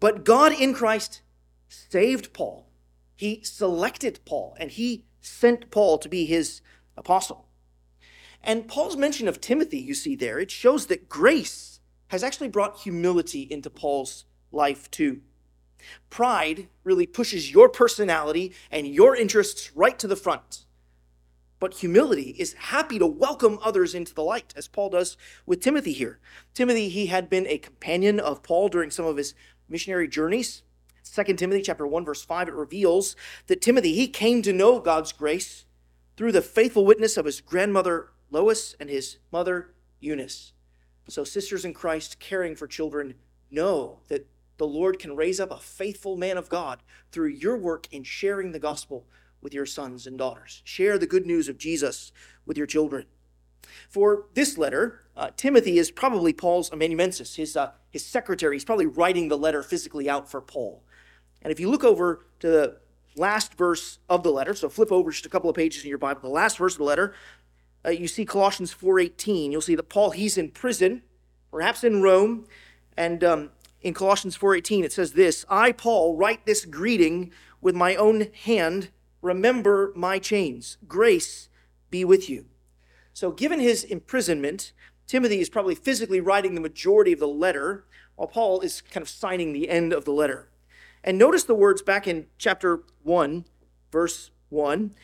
But 0.00 0.24
God 0.24 0.52
in 0.52 0.74
Christ 0.74 1.22
saved 1.68 2.32
Paul. 2.32 2.68
He 3.14 3.42
selected 3.44 4.20
Paul 4.24 4.56
and 4.58 4.72
he 4.72 5.04
sent 5.20 5.70
Paul 5.70 5.98
to 5.98 6.08
be 6.08 6.26
his 6.26 6.60
apostle. 6.96 7.46
And 8.42 8.68
Paul's 8.68 8.96
mention 8.96 9.28
of 9.28 9.40
Timothy, 9.40 9.78
you 9.78 9.94
see 9.94 10.16
there, 10.16 10.38
it 10.40 10.50
shows 10.50 10.86
that 10.86 11.08
grace 11.08 11.80
has 12.08 12.24
actually 12.24 12.48
brought 12.48 12.80
humility 12.80 13.42
into 13.42 13.70
Paul's 13.70 14.24
life 14.50 14.90
too. 14.90 15.20
Pride 16.10 16.68
really 16.82 17.06
pushes 17.06 17.52
your 17.52 17.68
personality 17.68 18.52
and 18.72 18.88
your 18.88 19.14
interests 19.14 19.70
right 19.76 19.98
to 20.00 20.08
the 20.08 20.16
front. 20.16 20.64
But 21.60 21.74
humility 21.74 22.36
is 22.38 22.52
happy 22.52 22.98
to 22.98 23.06
welcome 23.06 23.58
others 23.62 23.94
into 23.94 24.14
the 24.14 24.22
light, 24.22 24.54
as 24.56 24.68
Paul 24.68 24.90
does 24.90 25.16
with 25.44 25.60
Timothy 25.60 25.92
here. 25.92 26.20
Timothy, 26.54 26.88
he 26.88 27.06
had 27.06 27.28
been 27.28 27.46
a 27.46 27.58
companion 27.58 28.20
of 28.20 28.42
Paul 28.42 28.68
during 28.68 28.90
some 28.90 29.06
of 29.06 29.16
his 29.16 29.34
missionary 29.68 30.08
journeys. 30.08 30.62
2 31.04 31.24
Timothy 31.34 31.62
chapter 31.62 31.86
1 31.86 32.04
verse 32.04 32.22
5 32.22 32.48
it 32.48 32.54
reveals 32.54 33.16
that 33.46 33.62
Timothy 33.62 33.94
he 33.94 34.08
came 34.08 34.42
to 34.42 34.52
know 34.52 34.78
God's 34.78 35.12
grace 35.12 35.64
through 36.16 36.32
the 36.32 36.42
faithful 36.42 36.84
witness 36.84 37.16
of 37.16 37.24
his 37.24 37.40
grandmother 37.40 38.10
Lois 38.30 38.76
and 38.78 38.90
his 38.90 39.18
mother 39.32 39.72
Eunice. 40.00 40.52
So 41.08 41.24
sisters 41.24 41.64
in 41.64 41.72
Christ 41.72 42.20
caring 42.20 42.54
for 42.54 42.66
children 42.66 43.14
know 43.50 44.00
that 44.08 44.28
the 44.58 44.66
Lord 44.66 44.98
can 44.98 45.16
raise 45.16 45.40
up 45.40 45.50
a 45.50 45.58
faithful 45.58 46.16
man 46.16 46.36
of 46.36 46.48
God 46.48 46.82
through 47.10 47.28
your 47.28 47.56
work 47.56 47.86
in 47.90 48.02
sharing 48.02 48.52
the 48.52 48.58
gospel 48.58 49.06
with 49.40 49.54
your 49.54 49.66
sons 49.66 50.06
and 50.06 50.18
daughters. 50.18 50.62
Share 50.64 50.98
the 50.98 51.06
good 51.06 51.26
news 51.26 51.48
of 51.48 51.58
Jesus 51.58 52.12
with 52.46 52.56
your 52.56 52.66
children. 52.66 53.06
For 53.88 54.26
this 54.34 54.58
letter, 54.58 55.02
uh, 55.16 55.30
Timothy 55.36 55.78
is 55.78 55.90
probably 55.90 56.32
Paul's 56.32 56.72
amanuensis, 56.72 57.36
his, 57.36 57.56
uh, 57.56 57.72
his 57.90 58.04
secretary. 58.04 58.54
He's 58.54 58.64
probably 58.64 58.86
writing 58.86 59.28
the 59.28 59.38
letter 59.38 59.62
physically 59.62 60.08
out 60.08 60.30
for 60.30 60.40
Paul. 60.40 60.82
And 61.42 61.52
if 61.52 61.60
you 61.60 61.70
look 61.70 61.84
over 61.84 62.26
to 62.40 62.48
the 62.48 62.76
last 63.16 63.54
verse 63.54 63.98
of 64.08 64.22
the 64.22 64.30
letter, 64.30 64.54
so 64.54 64.68
flip 64.68 64.92
over 64.92 65.10
just 65.10 65.26
a 65.26 65.28
couple 65.28 65.50
of 65.50 65.56
pages 65.56 65.82
in 65.82 65.88
your 65.88 65.98
Bible, 65.98 66.20
the 66.22 66.28
last 66.28 66.58
verse 66.58 66.74
of 66.74 66.78
the 66.78 66.84
letter, 66.84 67.14
uh, 67.84 67.90
you 67.90 68.08
see 68.08 68.24
Colossians 68.24 68.74
4.18. 68.74 69.50
You'll 69.50 69.60
see 69.60 69.74
that 69.74 69.88
Paul, 69.88 70.10
he's 70.10 70.36
in 70.36 70.50
prison, 70.50 71.02
perhaps 71.50 71.84
in 71.84 72.02
Rome, 72.02 72.46
and 72.96 73.22
um, 73.22 73.50
in 73.80 73.94
Colossians 73.94 74.36
4.18 74.36 74.84
it 74.84 74.92
says 74.92 75.12
this, 75.12 75.44
I, 75.48 75.72
Paul, 75.72 76.16
write 76.16 76.46
this 76.46 76.64
greeting 76.64 77.32
with 77.60 77.74
my 77.74 77.94
own 77.94 78.28
hand 78.44 78.90
Remember 79.22 79.92
my 79.96 80.18
chains. 80.18 80.78
Grace 80.86 81.48
be 81.90 82.04
with 82.04 82.28
you. 82.30 82.46
So, 83.12 83.32
given 83.32 83.58
his 83.58 83.82
imprisonment, 83.84 84.72
Timothy 85.06 85.40
is 85.40 85.48
probably 85.48 85.74
physically 85.74 86.20
writing 86.20 86.54
the 86.54 86.60
majority 86.60 87.12
of 87.12 87.18
the 87.18 87.26
letter, 87.26 87.84
while 88.14 88.28
Paul 88.28 88.60
is 88.60 88.80
kind 88.80 89.02
of 89.02 89.08
signing 89.08 89.52
the 89.52 89.68
end 89.68 89.92
of 89.92 90.04
the 90.04 90.12
letter. 90.12 90.50
And 91.02 91.18
notice 91.18 91.44
the 91.44 91.54
words 91.54 91.82
back 91.82 92.06
in 92.06 92.26
chapter 92.36 92.82
1, 93.02 93.44
verse 93.90 94.30
1, 94.50 94.94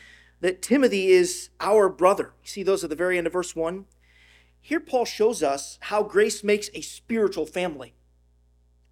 that 0.41 0.61
Timothy 0.61 1.07
is 1.07 1.49
our 1.59 1.89
brother. 1.89 2.33
You 2.43 2.47
see 2.47 2.63
those 2.63 2.83
at 2.83 2.89
the 2.89 2.95
very 2.95 3.17
end 3.17 3.27
of 3.27 3.33
verse 3.33 3.55
1? 3.55 3.85
Here, 4.61 4.79
Paul 4.79 5.05
shows 5.05 5.43
us 5.43 5.77
how 5.81 6.03
grace 6.03 6.43
makes 6.43 6.69
a 6.73 6.81
spiritual 6.81 7.45
family. 7.45 7.95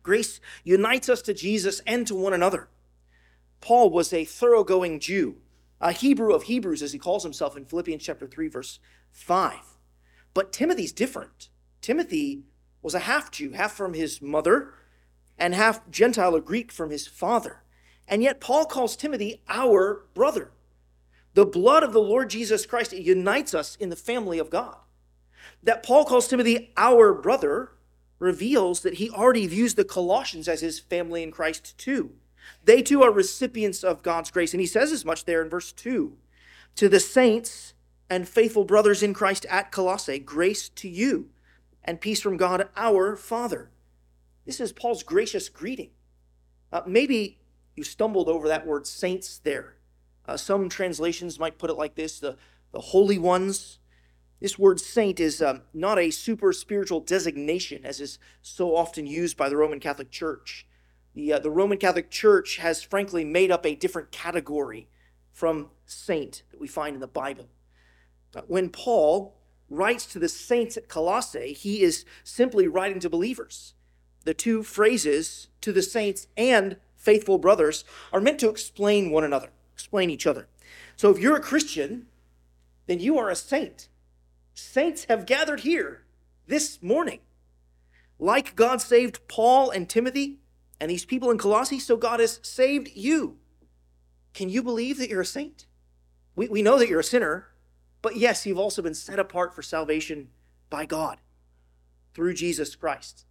Grace 0.01 0.39
unites 0.63 1.09
us 1.09 1.21
to 1.23 1.33
Jesus 1.33 1.81
and 1.87 2.05
to 2.07 2.15
one 2.15 2.33
another. 2.33 2.67
Paul 3.63 3.91
was 3.91 4.11
a 4.11 4.25
thoroughgoing 4.25 4.99
Jew, 4.99 5.37
a 5.79 5.93
Hebrew 5.93 6.33
of 6.33 6.43
Hebrews, 6.43 6.83
as 6.83 6.91
he 6.91 6.99
calls 6.99 7.23
himself 7.23 7.55
in 7.55 7.63
Philippians 7.63 8.03
chapter 8.03 8.27
3, 8.27 8.49
verse 8.49 8.79
5. 9.13 9.57
But 10.33 10.51
Timothy's 10.51 10.91
different. 10.91 11.47
Timothy 11.81 12.43
was 12.81 12.93
a 12.93 12.99
half 12.99 13.31
Jew, 13.31 13.51
half 13.51 13.71
from 13.71 13.93
his 13.93 14.21
mother, 14.21 14.73
and 15.37 15.55
half 15.55 15.89
Gentile 15.89 16.35
or 16.35 16.41
Greek 16.41 16.73
from 16.73 16.89
his 16.89 17.07
father. 17.07 17.63
And 18.05 18.21
yet 18.21 18.41
Paul 18.41 18.65
calls 18.65 18.97
Timothy 18.97 19.41
our 19.47 20.07
brother. 20.13 20.51
The 21.33 21.45
blood 21.45 21.83
of 21.83 21.93
the 21.93 22.01
Lord 22.01 22.29
Jesus 22.29 22.65
Christ 22.65 22.91
unites 22.91 23.53
us 23.53 23.77
in 23.77 23.87
the 23.87 23.95
family 23.95 24.39
of 24.39 24.49
God. 24.49 24.75
That 25.63 25.83
Paul 25.83 26.03
calls 26.03 26.27
Timothy 26.27 26.73
our 26.75 27.13
brother 27.13 27.71
reveals 28.19 28.81
that 28.81 28.95
he 28.95 29.09
already 29.09 29.47
views 29.47 29.75
the 29.75 29.85
Colossians 29.85 30.49
as 30.49 30.59
his 30.59 30.81
family 30.81 31.23
in 31.23 31.31
Christ 31.31 31.77
too. 31.77 32.15
They 32.63 32.81
too 32.81 33.03
are 33.03 33.11
recipients 33.11 33.83
of 33.83 34.03
God's 34.03 34.31
grace. 34.31 34.53
And 34.53 34.61
he 34.61 34.67
says 34.67 34.91
as 34.91 35.05
much 35.05 35.25
there 35.25 35.41
in 35.41 35.49
verse 35.49 35.71
2 35.71 36.17
To 36.75 36.89
the 36.89 36.99
saints 36.99 37.73
and 38.09 38.27
faithful 38.27 38.65
brothers 38.65 39.03
in 39.03 39.13
Christ 39.13 39.45
at 39.49 39.71
Colossae, 39.71 40.19
grace 40.19 40.69
to 40.69 40.89
you 40.89 41.29
and 41.83 42.01
peace 42.01 42.21
from 42.21 42.37
God 42.37 42.69
our 42.75 43.15
Father. 43.15 43.71
This 44.45 44.59
is 44.59 44.71
Paul's 44.71 45.03
gracious 45.03 45.49
greeting. 45.49 45.91
Uh, 46.71 46.81
maybe 46.85 47.39
you 47.75 47.83
stumbled 47.83 48.29
over 48.29 48.47
that 48.47 48.65
word 48.65 48.87
saints 48.87 49.39
there. 49.39 49.75
Uh, 50.25 50.37
some 50.37 50.69
translations 50.69 51.39
might 51.39 51.57
put 51.57 51.69
it 51.69 51.77
like 51.77 51.95
this 51.95 52.19
the, 52.19 52.37
the 52.71 52.79
holy 52.79 53.17
ones. 53.17 53.79
This 54.39 54.59
word 54.59 54.79
saint 54.79 55.19
is 55.19 55.41
um, 55.41 55.61
not 55.73 55.97
a 55.97 56.11
super 56.11 56.51
spiritual 56.51 56.99
designation, 56.99 57.85
as 57.85 58.01
is 58.01 58.19
so 58.41 58.75
often 58.75 59.05
used 59.07 59.37
by 59.37 59.47
the 59.47 59.55
Roman 59.55 59.79
Catholic 59.79 60.11
Church. 60.11 60.67
The, 61.13 61.33
uh, 61.33 61.39
the 61.39 61.51
Roman 61.51 61.77
Catholic 61.77 62.09
Church 62.09 62.57
has 62.57 62.81
frankly 62.81 63.23
made 63.23 63.51
up 63.51 63.65
a 63.65 63.75
different 63.75 64.11
category 64.11 64.87
from 65.31 65.69
saint 65.85 66.43
that 66.51 66.59
we 66.59 66.67
find 66.67 66.95
in 66.95 67.01
the 67.01 67.07
Bible. 67.07 67.49
Uh, 68.35 68.41
when 68.47 68.69
Paul 68.69 69.35
writes 69.69 70.05
to 70.07 70.19
the 70.19 70.29
saints 70.29 70.77
at 70.77 70.87
Colossae, 70.87 71.53
he 71.53 71.81
is 71.81 72.05
simply 72.23 72.67
writing 72.67 72.99
to 72.99 73.09
believers. 73.09 73.73
The 74.23 74.33
two 74.33 74.63
phrases, 74.63 75.49
to 75.61 75.71
the 75.71 75.81
saints 75.81 76.27
and 76.37 76.77
faithful 76.95 77.37
brothers, 77.37 77.83
are 78.11 78.21
meant 78.21 78.39
to 78.39 78.49
explain 78.49 79.11
one 79.11 79.23
another, 79.23 79.49
explain 79.73 80.09
each 80.09 80.25
other. 80.25 80.47
So 80.95 81.09
if 81.09 81.19
you're 81.19 81.35
a 81.35 81.41
Christian, 81.41 82.07
then 82.87 82.99
you 82.99 83.17
are 83.17 83.29
a 83.29 83.35
saint. 83.35 83.89
Saints 84.53 85.05
have 85.05 85.25
gathered 85.25 85.61
here 85.61 86.03
this 86.47 86.81
morning. 86.81 87.19
Like 88.19 88.55
God 88.55 88.81
saved 88.81 89.27
Paul 89.27 89.69
and 89.69 89.89
Timothy, 89.89 90.39
and 90.79 90.89
these 90.89 91.05
people 91.05 91.31
in 91.31 91.37
Colossae, 91.37 91.79
so 91.79 91.95
God 91.95 92.19
has 92.19 92.39
saved 92.41 92.89
you. 92.93 93.37
Can 94.33 94.49
you 94.49 94.63
believe 94.63 94.97
that 94.97 95.09
you're 95.09 95.21
a 95.21 95.25
saint? 95.25 95.67
We, 96.35 96.47
we 96.47 96.61
know 96.61 96.77
that 96.79 96.89
you're 96.89 96.99
a 96.99 97.03
sinner, 97.03 97.47
but 98.01 98.17
yes, 98.17 98.45
you've 98.45 98.59
also 98.59 98.81
been 98.81 98.95
set 98.95 99.19
apart 99.19 99.53
for 99.53 99.61
salvation 99.61 100.29
by 100.69 100.85
God 100.85 101.19
through 102.13 102.33
Jesus 102.33 102.75
Christ. 102.75 103.25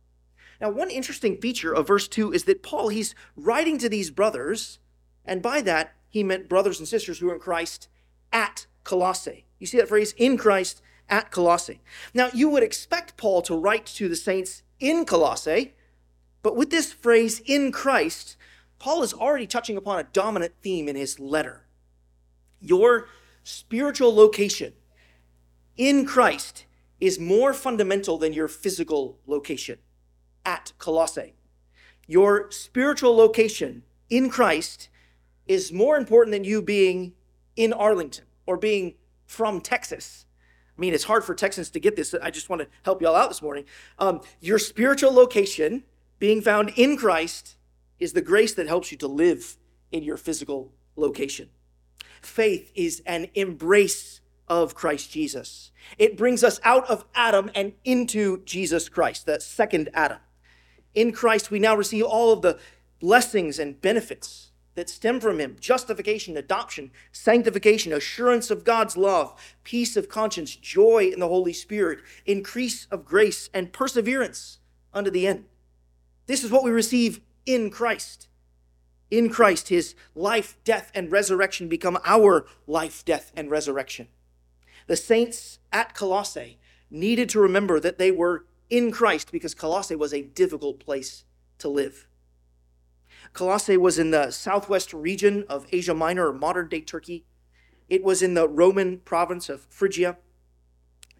Now, 0.60 0.70
one 0.70 0.90
interesting 0.90 1.38
feature 1.38 1.74
of 1.74 1.88
verse 1.88 2.06
2 2.06 2.32
is 2.32 2.44
that 2.44 2.62
Paul, 2.62 2.88
he's 2.88 3.14
writing 3.36 3.78
to 3.78 3.88
these 3.88 4.10
brothers, 4.10 4.78
and 5.24 5.42
by 5.42 5.60
that, 5.62 5.94
he 6.08 6.22
meant 6.22 6.48
brothers 6.48 6.78
and 6.78 6.86
sisters 6.86 7.18
who 7.18 7.28
are 7.30 7.34
in 7.34 7.40
Christ 7.40 7.88
at 8.32 8.66
Colossae. 8.84 9.46
You 9.58 9.66
see 9.66 9.78
that 9.78 9.88
phrase, 9.88 10.14
in 10.16 10.36
Christ 10.36 10.82
at 11.08 11.30
Colossae. 11.30 11.80
Now, 12.14 12.28
you 12.32 12.48
would 12.48 12.62
expect 12.62 13.16
Paul 13.16 13.42
to 13.42 13.56
write 13.56 13.86
to 13.86 14.08
the 14.08 14.16
saints 14.16 14.62
in 14.78 15.04
Colossae 15.04 15.74
but 16.42 16.56
with 16.56 16.70
this 16.70 16.92
phrase, 16.92 17.40
in 17.40 17.72
Christ, 17.72 18.36
Paul 18.78 19.02
is 19.02 19.14
already 19.14 19.46
touching 19.46 19.76
upon 19.76 20.00
a 20.00 20.04
dominant 20.04 20.54
theme 20.60 20.88
in 20.88 20.96
his 20.96 21.20
letter. 21.20 21.66
Your 22.60 23.08
spiritual 23.44 24.14
location 24.14 24.72
in 25.76 26.04
Christ 26.04 26.66
is 27.00 27.18
more 27.18 27.52
fundamental 27.52 28.18
than 28.18 28.32
your 28.32 28.48
physical 28.48 29.18
location 29.26 29.78
at 30.44 30.72
Colossae. 30.78 31.34
Your 32.06 32.50
spiritual 32.50 33.16
location 33.16 33.82
in 34.10 34.28
Christ 34.28 34.88
is 35.46 35.72
more 35.72 35.96
important 35.96 36.32
than 36.32 36.44
you 36.44 36.62
being 36.62 37.14
in 37.56 37.72
Arlington 37.72 38.24
or 38.46 38.56
being 38.56 38.94
from 39.26 39.60
Texas. 39.60 40.26
I 40.76 40.80
mean, 40.80 40.94
it's 40.94 41.04
hard 41.04 41.24
for 41.24 41.34
Texans 41.34 41.70
to 41.70 41.80
get 41.80 41.96
this. 41.96 42.14
I 42.14 42.30
just 42.30 42.48
want 42.48 42.62
to 42.62 42.68
help 42.84 43.00
you 43.00 43.08
all 43.08 43.16
out 43.16 43.30
this 43.30 43.42
morning. 43.42 43.64
Um, 43.98 44.20
your 44.40 44.58
spiritual 44.58 45.12
location 45.12 45.84
being 46.22 46.40
found 46.40 46.72
in 46.76 46.96
Christ 46.96 47.56
is 47.98 48.12
the 48.12 48.22
grace 48.22 48.54
that 48.54 48.68
helps 48.68 48.92
you 48.92 48.98
to 48.98 49.08
live 49.08 49.56
in 49.90 50.04
your 50.04 50.16
physical 50.16 50.72
location. 50.94 51.48
Faith 52.20 52.70
is 52.76 53.02
an 53.06 53.26
embrace 53.34 54.20
of 54.46 54.72
Christ 54.72 55.10
Jesus. 55.10 55.72
It 55.98 56.16
brings 56.16 56.44
us 56.44 56.60
out 56.62 56.88
of 56.88 57.04
Adam 57.16 57.50
and 57.56 57.72
into 57.84 58.40
Jesus 58.44 58.88
Christ, 58.88 59.26
that 59.26 59.42
second 59.42 59.90
Adam. 59.94 60.18
In 60.94 61.10
Christ, 61.10 61.50
we 61.50 61.58
now 61.58 61.74
receive 61.74 62.04
all 62.04 62.32
of 62.32 62.42
the 62.42 62.60
blessings 63.00 63.58
and 63.58 63.80
benefits 63.80 64.52
that 64.76 64.88
stem 64.88 65.18
from 65.18 65.40
him 65.40 65.56
justification, 65.58 66.36
adoption, 66.36 66.92
sanctification, 67.10 67.92
assurance 67.92 68.48
of 68.48 68.62
God's 68.62 68.96
love, 68.96 69.34
peace 69.64 69.96
of 69.96 70.08
conscience, 70.08 70.54
joy 70.54 71.10
in 71.12 71.18
the 71.18 71.26
Holy 71.26 71.52
Spirit, 71.52 71.98
increase 72.26 72.86
of 72.92 73.04
grace, 73.04 73.50
and 73.52 73.72
perseverance 73.72 74.60
unto 74.94 75.10
the 75.10 75.26
end. 75.26 75.46
This 76.26 76.44
is 76.44 76.50
what 76.50 76.64
we 76.64 76.70
receive 76.70 77.20
in 77.46 77.70
Christ. 77.70 78.28
In 79.10 79.28
Christ, 79.28 79.68
his 79.68 79.94
life, 80.14 80.56
death, 80.64 80.90
and 80.94 81.12
resurrection 81.12 81.68
become 81.68 81.98
our 82.04 82.46
life, 82.66 83.04
death, 83.04 83.32
and 83.36 83.50
resurrection. 83.50 84.08
The 84.86 84.96
saints 84.96 85.58
at 85.72 85.94
Colossae 85.94 86.58
needed 86.90 87.28
to 87.30 87.40
remember 87.40 87.80
that 87.80 87.98
they 87.98 88.10
were 88.10 88.46
in 88.70 88.90
Christ 88.90 89.30
because 89.32 89.54
Colossae 89.54 89.96
was 89.96 90.14
a 90.14 90.22
difficult 90.22 90.80
place 90.80 91.24
to 91.58 91.68
live. 91.68 92.08
Colossae 93.32 93.76
was 93.76 93.98
in 93.98 94.10
the 94.10 94.30
southwest 94.30 94.92
region 94.92 95.44
of 95.48 95.66
Asia 95.72 95.94
Minor 95.94 96.28
or 96.28 96.32
modern 96.32 96.68
day 96.68 96.80
Turkey. 96.80 97.24
It 97.88 98.02
was 98.02 98.22
in 98.22 98.34
the 98.34 98.48
Roman 98.48 98.98
province 99.00 99.48
of 99.48 99.66
Phrygia. 99.68 100.18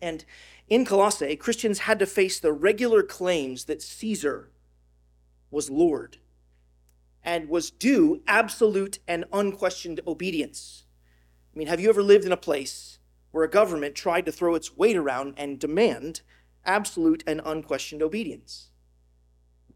And 0.00 0.24
in 0.68 0.84
Colossae, 0.84 1.36
Christians 1.36 1.80
had 1.80 1.98
to 1.98 2.06
face 2.06 2.40
the 2.40 2.52
regular 2.52 3.02
claims 3.02 3.66
that 3.66 3.82
Caesar 3.82 4.50
was 5.52 5.70
Lord 5.70 6.16
and 7.22 7.48
was 7.48 7.70
due 7.70 8.22
absolute 8.26 8.98
and 9.06 9.24
unquestioned 9.32 10.00
obedience. 10.06 10.86
I 11.54 11.58
mean, 11.58 11.68
have 11.68 11.78
you 11.78 11.88
ever 11.88 12.02
lived 12.02 12.24
in 12.24 12.32
a 12.32 12.36
place 12.36 12.98
where 13.30 13.44
a 13.44 13.50
government 13.50 13.94
tried 13.94 14.26
to 14.26 14.32
throw 14.32 14.54
its 14.54 14.76
weight 14.76 14.96
around 14.96 15.34
and 15.36 15.60
demand 15.60 16.22
absolute 16.64 17.22
and 17.26 17.40
unquestioned 17.44 18.02
obedience? 18.02 18.70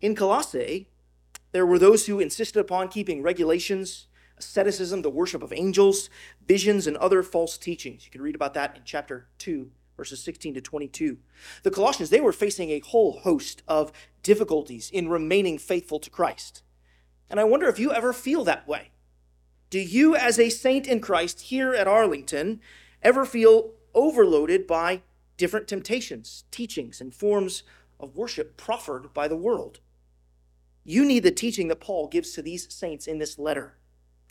In 0.00 0.14
Colossae, 0.14 0.88
there 1.52 1.66
were 1.66 1.78
those 1.78 2.06
who 2.06 2.18
insisted 2.18 2.59
upon 2.59 2.88
keeping 2.88 3.23
regulations, 3.23 4.09
asceticism, 4.38 5.02
the 5.02 5.11
worship 5.11 5.42
of 5.42 5.52
angels, 5.52 6.11
visions, 6.47 6.87
and 6.87 6.97
other 6.97 7.23
false 7.23 7.56
teachings. 7.56 8.04
You 8.04 8.11
can 8.11 8.23
read 8.23 8.35
about 8.35 8.54
that 8.54 8.76
in 8.76 8.83
chapter 8.85 9.28
2, 9.38 9.71
verses 9.97 10.23
16 10.23 10.55
to 10.55 10.61
22. 10.61 11.19
The 11.62 11.71
Colossians, 11.71 12.11
they 12.11 12.21
were 12.21 12.33
facing 12.33 12.71
a 12.71 12.81
whole 12.81 13.21
host 13.21 13.62
of 13.67 13.93
difficulties 14.23 14.91
in 14.91 15.09
remaining 15.09 15.59
faithful 15.59 15.99
to 16.00 16.11
Christ. 16.11 16.62
And 17.31 17.41
I 17.41 17.45
wonder 17.45 17.69
if 17.69 17.79
you 17.79 17.93
ever 17.93 18.12
feel 18.12 18.45
that 18.45 18.69
way. 18.69 18.91
Do 19.71 19.81
you, 19.81 20.15
as 20.15 20.38
a 20.38 20.50
saint 20.50 20.87
in 20.87 21.00
Christ 21.00 21.43
here 21.43 21.75
at 21.75 21.88
Arlington, 21.88 22.61
ever 23.03 23.25
feel 23.25 23.73
overloaded 23.95 24.67
by 24.67 25.03
different 25.37 25.67
temptations, 25.67 26.45
teachings, 26.50 27.00
and 27.00 27.15
forms 27.15 27.62
of 27.99 28.17
worship 28.17 28.57
proffered 28.57 29.12
by 29.12 29.26
the 29.26 29.37
world? 29.37 29.81
You 30.85 31.05
need 31.05 31.25
the 31.25 31.33
teaching 31.33 31.67
that 31.69 31.81
Paul 31.81 32.07
gives 32.07 32.33
to 32.33 32.43
these 32.43 32.73
saints 32.73 33.09
in 33.09 33.19
this 33.19 33.41
letter. 33.41 33.76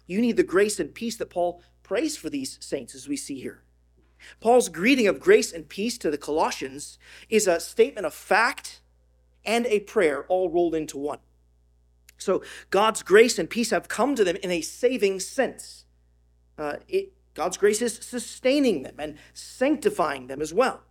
You 0.08 0.22
need 0.22 0.38
the 0.38 0.44
grace 0.44 0.80
and 0.80 0.94
peace 0.94 1.18
that 1.18 1.30
Paul 1.30 1.62
prays 1.84 2.16
for 2.16 2.30
these 2.30 2.58
saints, 2.62 2.96
as 2.96 3.10
we 3.10 3.18
see 3.18 3.42
here. 3.42 3.65
Paul's 4.40 4.70
greeting 4.70 5.08
of 5.08 5.20
grace 5.20 5.52
and 5.52 5.68
peace 5.68 5.98
to 6.00 6.12
the 6.12 6.18
Colossians 6.18 6.98
is 7.30 7.48
a 7.48 7.60
statement 7.60 8.06
of 8.06 8.14
fact 8.14 8.82
and 9.46 9.66
a 9.68 9.82
prayer 9.82 10.26
all 10.28 10.50
rolled 10.50 10.76
into 10.76 10.98
one. 10.98 11.20
So 12.18 12.42
God's 12.70 13.04
grace 13.04 13.38
and 13.38 13.50
peace 13.50 13.72
have 13.72 13.88
come 13.88 14.16
to 14.16 14.24
them 14.24 14.38
in 14.38 14.52
a 14.52 14.62
saving 14.62 15.20
sense. 15.20 15.86
Uh, 16.58 16.78
it, 16.88 17.14
God's 17.34 17.58
grace 17.58 17.82
is 17.82 17.96
sustaining 17.96 18.84
them 18.84 18.96
and 18.98 19.18
sanctifying 19.34 20.28
them 20.28 20.42
as 20.42 20.54
well. 20.54 20.82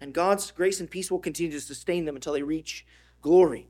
And 0.00 0.12
God's 0.12 0.50
grace 0.50 0.78
and 0.78 0.90
peace 0.90 1.10
will 1.10 1.18
continue 1.18 1.52
to 1.52 1.60
sustain 1.60 2.04
them 2.04 2.14
until 2.14 2.34
they 2.34 2.42
reach 2.42 2.86
glory. 3.22 3.68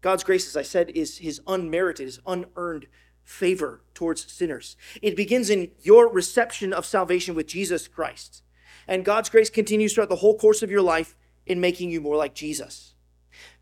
God's 0.00 0.22
grace, 0.22 0.46
as 0.46 0.56
I 0.56 0.62
said, 0.62 0.90
is 0.90 1.18
his 1.18 1.40
unmerited, 1.46 2.06
his 2.06 2.20
unearned 2.26 2.86
favor 3.28 3.82
towards 3.92 4.32
sinners. 4.32 4.74
It 5.02 5.14
begins 5.14 5.50
in 5.50 5.70
your 5.82 6.08
reception 6.08 6.72
of 6.72 6.86
salvation 6.86 7.34
with 7.34 7.46
Jesus 7.46 7.86
Christ. 7.86 8.42
And 8.86 9.04
God's 9.04 9.28
grace 9.28 9.50
continues 9.50 9.92
throughout 9.92 10.08
the 10.08 10.16
whole 10.16 10.38
course 10.38 10.62
of 10.62 10.70
your 10.70 10.80
life 10.80 11.14
in 11.44 11.60
making 11.60 11.90
you 11.90 12.00
more 12.00 12.16
like 12.16 12.34
Jesus. 12.34 12.94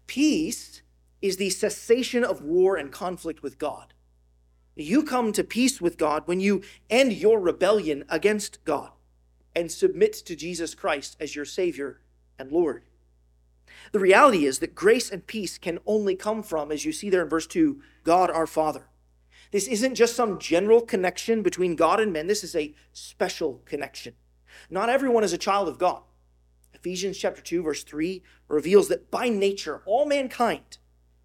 Peace 0.07 0.83
is 1.21 1.37
the 1.37 1.51
cessation 1.51 2.23
of 2.23 2.43
war 2.43 2.77
and 2.77 2.93
conflict 2.93 3.43
with 3.43 3.59
God. 3.59 3.93
You 4.77 5.03
come 5.03 5.33
to 5.33 5.43
peace 5.43 5.81
with 5.81 5.99
God 5.99 6.23
when 6.27 6.39
you 6.39 6.63
end 6.89 7.15
your 7.15 7.41
rebellion 7.41 8.05
against 8.09 8.65
God 8.65 8.93
and 9.53 9.73
submit 9.73 10.13
to 10.13 10.37
Jesus 10.37 10.77
Christ 10.77 11.17
as 11.19 11.35
your 11.35 11.45
Savior 11.45 12.03
and 12.39 12.53
Lord. 12.53 12.85
The 13.91 13.99
reality 13.99 14.47
is 14.47 14.61
that 14.61 14.77
grace 14.77 15.11
and 15.11 15.27
peace 15.27 15.59
can 15.59 15.81
only 15.87 16.15
come 16.15 16.45
from, 16.45 16.71
as 16.71 16.85
you 16.85 16.93
see 16.93 17.11
there 17.11 17.23
in 17.23 17.29
verse 17.29 17.49
2, 17.49 17.83
God 18.05 18.31
our 18.31 18.47
Father. 18.47 18.87
This 19.51 19.69
isn't 19.69 19.95
just 19.95 20.17
some 20.17 20.39
general 20.39 20.81
connection 20.81 21.43
between 21.43 21.77
God 21.77 22.01
and 22.01 22.13
men, 22.13 22.27
this 22.27 22.45
is 22.45 22.55
a 22.55 22.75
special 22.93 23.63
connection. 23.65 24.15
Not 24.71 24.89
everyone 24.89 25.25
is 25.25 25.33
a 25.33 25.39
child 25.39 25.69
of 25.69 25.79
God. 25.79 26.03
Ephesians 26.75 27.19
chapter 27.19 27.43
2 27.43 27.63
verse 27.63 27.83
3 27.85 28.23
reveals 28.49 28.89
that 28.89 29.11
by 29.11 29.29
nature 29.29 29.83
all 29.87 30.07
mankind 30.07 30.79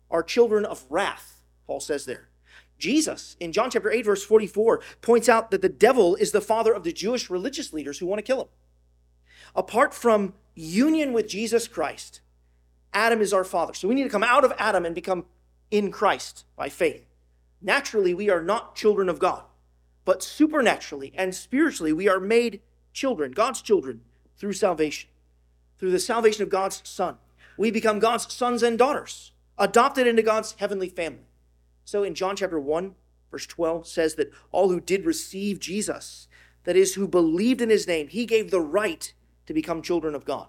are 0.10 0.24
children 0.24 0.66
of 0.66 0.86
wrath, 0.90 1.42
Paul 1.68 1.80
says 1.80 2.06
there. 2.06 2.30
Jesus 2.78 3.38
in 3.40 3.52
John 3.52 3.70
chapter 3.70 3.92
8 3.92 4.06
verse 4.06 4.24
44 4.24 4.82
points 5.02 5.30
out 5.30 5.52
that 5.52 5.62
the 5.62 5.70
devil 5.70 6.16
is 6.16 6.32
the 6.32 6.42
father 6.42 6.74
of 6.74 6.84
the 6.84 6.92
Jewish 6.92 7.30
religious 7.30 7.74
leaders 7.74 8.00
who 8.00 8.06
want 8.06 8.20
to 8.20 8.24
kill 8.24 8.42
him. 8.42 8.48
Apart 9.56 9.94
from 9.94 10.34
union 10.56 11.14
with 11.14 11.28
Jesus 11.28 11.68
Christ, 11.68 12.22
Adam 12.94 13.22
is 13.22 13.34
our 13.34 13.44
father. 13.44 13.74
So 13.74 13.88
we 13.88 13.96
need 13.96 14.04
to 14.04 14.10
come 14.10 14.24
out 14.24 14.44
of 14.44 14.54
Adam 14.58 14.86
and 14.86 14.96
become 14.96 15.26
in 15.70 15.92
Christ 15.92 16.46
by 16.56 16.70
faith. 16.70 17.06
Naturally, 17.62 18.14
we 18.14 18.30
are 18.30 18.42
not 18.42 18.76
children 18.76 19.10
of 19.10 19.20
God, 19.20 19.44
but 20.06 20.24
supernaturally 20.24 21.14
and 21.16 21.36
spiritually, 21.36 21.94
we 21.94 22.10
are 22.10 22.20
made 22.20 22.62
children, 22.94 23.32
God's 23.32 23.62
children, 23.62 24.02
through 24.38 24.54
salvation, 24.54 25.10
through 25.78 25.92
the 25.92 26.00
salvation 26.00 26.44
of 26.44 26.50
God's 26.50 26.82
Son. 26.84 27.18
We 27.58 27.70
become 27.70 28.00
God's 28.00 28.34
sons 28.34 28.64
and 28.64 28.78
daughters, 28.78 29.32
adopted 29.58 30.08
into 30.08 30.24
God's 30.24 30.54
heavenly 30.54 30.90
family. 30.90 31.28
So 31.86 32.04
in 32.04 32.16
John 32.16 32.36
chapter 32.36 32.60
1, 32.60 32.96
verse 33.30 33.46
12 33.46 33.88
says 33.88 34.16
that 34.16 34.32
all 34.52 34.70
who 34.70 34.80
did 34.80 35.06
receive 35.06 35.60
Jesus, 35.60 36.28
that 36.64 36.76
is, 36.76 36.96
who 36.96 37.08
believed 37.08 37.62
in 37.62 37.70
his 37.70 37.88
name, 37.88 38.08
he 38.08 38.26
gave 38.26 38.50
the 38.50 38.62
right 38.62 39.14
to 39.46 39.54
become 39.54 39.82
children 39.82 40.16
of 40.16 40.26
God 40.26 40.48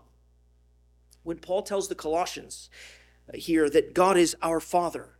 when 1.22 1.38
Paul 1.38 1.62
tells 1.62 1.88
the 1.88 1.94
Colossians 1.94 2.70
uh, 3.29 3.37
here 3.37 3.70
that 3.70 3.94
God 3.94 4.16
is 4.16 4.37
our 4.42 4.61
Father, 4.61 5.11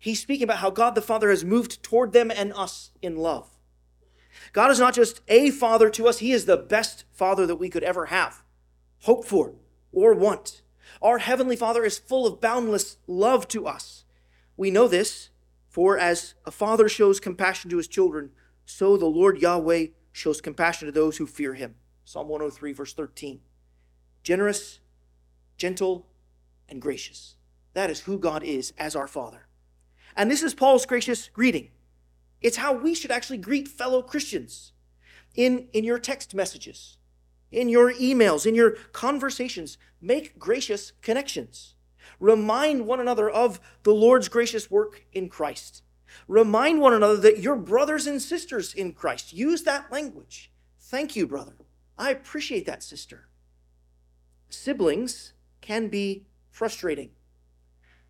he's 0.00 0.20
speaking 0.20 0.42
about 0.42 0.58
how 0.58 0.70
God 0.70 0.96
the 0.96 1.00
Father 1.00 1.30
has 1.30 1.44
moved 1.44 1.80
toward 1.82 2.12
them 2.12 2.30
and 2.30 2.52
us 2.54 2.90
in 3.00 3.16
love. 3.16 3.48
God 4.52 4.72
is 4.72 4.80
not 4.80 4.94
just 4.94 5.20
a 5.28 5.50
father 5.50 5.88
to 5.90 6.08
us, 6.08 6.18
he 6.18 6.32
is 6.32 6.46
the 6.46 6.56
best 6.56 7.04
father 7.12 7.46
that 7.46 7.56
we 7.56 7.68
could 7.68 7.84
ever 7.84 8.06
have, 8.06 8.42
hope 9.02 9.24
for, 9.24 9.54
or 9.92 10.14
want. 10.14 10.62
Our 11.00 11.18
heavenly 11.18 11.54
Father 11.54 11.84
is 11.84 11.98
full 11.98 12.26
of 12.26 12.40
boundless 12.40 12.96
love 13.06 13.46
to 13.48 13.66
us. 13.66 14.04
We 14.56 14.72
know 14.72 14.88
this, 14.88 15.30
for 15.68 15.96
as 15.96 16.34
a 16.44 16.50
father 16.50 16.88
shows 16.88 17.20
compassion 17.20 17.70
to 17.70 17.76
his 17.76 17.86
children, 17.86 18.30
so 18.64 18.96
the 18.96 19.06
Lord 19.06 19.40
Yahweh 19.40 19.86
shows 20.10 20.40
compassion 20.40 20.86
to 20.86 20.92
those 20.92 21.18
who 21.18 21.26
fear 21.26 21.54
him. 21.54 21.76
Psalm 22.04 22.28
103, 22.28 22.72
verse 22.72 22.92
13. 22.92 23.40
Generous 24.24 24.80
gentle, 25.60 26.06
and 26.68 26.80
gracious. 26.80 27.36
That 27.74 27.90
is 27.90 28.00
who 28.00 28.18
God 28.18 28.42
is 28.42 28.72
as 28.78 28.96
our 28.96 29.06
Father. 29.06 29.46
And 30.16 30.30
this 30.30 30.42
is 30.42 30.54
Paul's 30.54 30.86
gracious 30.86 31.28
greeting. 31.28 31.70
It's 32.40 32.56
how 32.56 32.72
we 32.72 32.94
should 32.94 33.10
actually 33.10 33.38
greet 33.38 33.68
fellow 33.68 34.02
Christians 34.02 34.72
in, 35.34 35.68
in 35.72 35.84
your 35.84 35.98
text 35.98 36.34
messages, 36.34 36.96
in 37.50 37.68
your 37.68 37.92
emails, 37.92 38.46
in 38.46 38.54
your 38.54 38.72
conversations. 38.92 39.78
Make 40.00 40.38
gracious 40.38 40.92
connections. 41.02 41.74
Remind 42.18 42.86
one 42.86 43.00
another 43.00 43.28
of 43.28 43.60
the 43.82 43.94
Lord's 43.94 44.28
gracious 44.28 44.70
work 44.70 45.04
in 45.12 45.28
Christ. 45.28 45.82
Remind 46.26 46.80
one 46.80 46.94
another 46.94 47.16
that 47.16 47.38
you're 47.38 47.56
brothers 47.56 48.06
and 48.06 48.20
sisters 48.20 48.74
in 48.74 48.92
Christ. 48.92 49.32
Use 49.32 49.62
that 49.62 49.92
language. 49.92 50.50
Thank 50.78 51.14
you, 51.14 51.26
brother. 51.26 51.54
I 51.96 52.10
appreciate 52.10 52.66
that, 52.66 52.82
sister. 52.82 53.28
Siblings 54.48 55.34
can 55.60 55.88
be 55.88 56.26
frustrating 56.50 57.10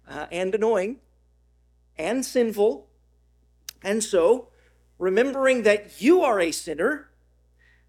uh, 0.08 0.26
and 0.30 0.54
annoying 0.54 1.00
and 2.00 2.24
sinful. 2.24 2.88
And 3.82 4.02
so, 4.02 4.48
remembering 4.98 5.62
that 5.62 6.00
you 6.00 6.22
are 6.22 6.40
a 6.40 6.50
sinner, 6.50 7.10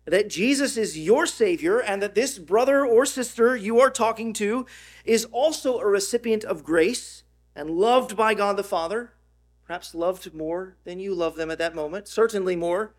that 0.05 0.29
Jesus 0.29 0.77
is 0.77 0.99
your 0.99 1.25
Savior, 1.25 1.79
and 1.79 2.01
that 2.01 2.15
this 2.15 2.37
brother 2.37 2.85
or 2.85 3.05
sister 3.05 3.55
you 3.55 3.79
are 3.79 3.89
talking 3.89 4.33
to 4.33 4.65
is 5.05 5.25
also 5.25 5.79
a 5.79 5.87
recipient 5.87 6.43
of 6.43 6.63
grace 6.63 7.23
and 7.55 7.69
loved 7.69 8.17
by 8.17 8.33
God 8.33 8.57
the 8.57 8.63
Father, 8.63 9.13
perhaps 9.65 9.95
loved 9.95 10.33
more 10.33 10.77
than 10.83 10.99
you 10.99 11.15
love 11.15 11.35
them 11.35 11.49
at 11.49 11.57
that 11.57 11.75
moment, 11.75 12.07
certainly 12.07 12.55
more. 12.55 12.93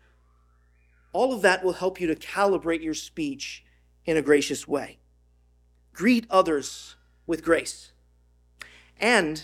All 1.11 1.33
of 1.33 1.43
that 1.43 1.63
will 1.63 1.73
help 1.73 2.01
you 2.01 2.07
to 2.07 2.15
calibrate 2.15 2.83
your 2.83 2.95
speech 2.95 3.63
in 4.05 4.17
a 4.17 4.21
gracious 4.21 4.67
way 4.67 4.99
greet 5.93 6.25
others 6.31 6.95
with 7.27 7.43
grace. 7.43 7.91
And 8.99 9.43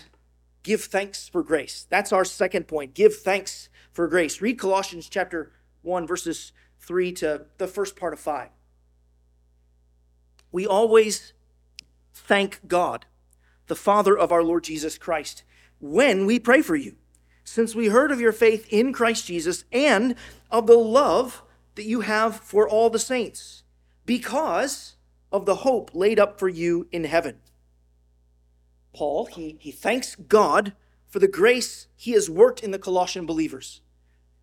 give 0.62 0.82
thanks 0.84 1.28
for 1.28 1.42
grace. 1.42 1.86
That's 1.88 2.12
our 2.12 2.24
second 2.24 2.68
point. 2.68 2.94
Give 2.94 3.14
thanks 3.14 3.68
for 3.92 4.08
grace. 4.08 4.40
Read 4.40 4.58
Colossians 4.58 5.08
chapter 5.08 5.52
1, 5.82 6.06
verses 6.06 6.52
3 6.80 7.12
to 7.12 7.46
the 7.58 7.66
first 7.66 7.96
part 7.96 8.12
of 8.12 8.20
5. 8.20 8.48
We 10.52 10.66
always 10.66 11.32
thank 12.12 12.66
God, 12.66 13.06
the 13.66 13.76
Father 13.76 14.16
of 14.16 14.32
our 14.32 14.42
Lord 14.42 14.64
Jesus 14.64 14.98
Christ, 14.98 15.44
when 15.78 16.26
we 16.26 16.38
pray 16.38 16.62
for 16.62 16.76
you, 16.76 16.96
since 17.44 17.74
we 17.74 17.88
heard 17.88 18.10
of 18.10 18.20
your 18.20 18.32
faith 18.32 18.66
in 18.70 18.92
Christ 18.92 19.26
Jesus 19.26 19.64
and 19.72 20.14
of 20.50 20.66
the 20.66 20.78
love 20.78 21.42
that 21.76 21.84
you 21.84 22.02
have 22.02 22.36
for 22.36 22.68
all 22.68 22.90
the 22.90 22.98
saints, 22.98 23.62
because 24.06 24.96
of 25.32 25.46
the 25.46 25.56
hope 25.56 25.94
laid 25.94 26.18
up 26.18 26.38
for 26.38 26.48
you 26.48 26.88
in 26.90 27.04
heaven. 27.04 27.36
Paul, 28.92 29.26
he, 29.26 29.56
he 29.60 29.70
thanks 29.70 30.16
God 30.16 30.72
for 31.08 31.18
the 31.18 31.28
grace 31.28 31.88
he 31.96 32.12
has 32.12 32.30
worked 32.30 32.62
in 32.62 32.70
the 32.70 32.78
Colossian 32.78 33.26
believers. 33.26 33.80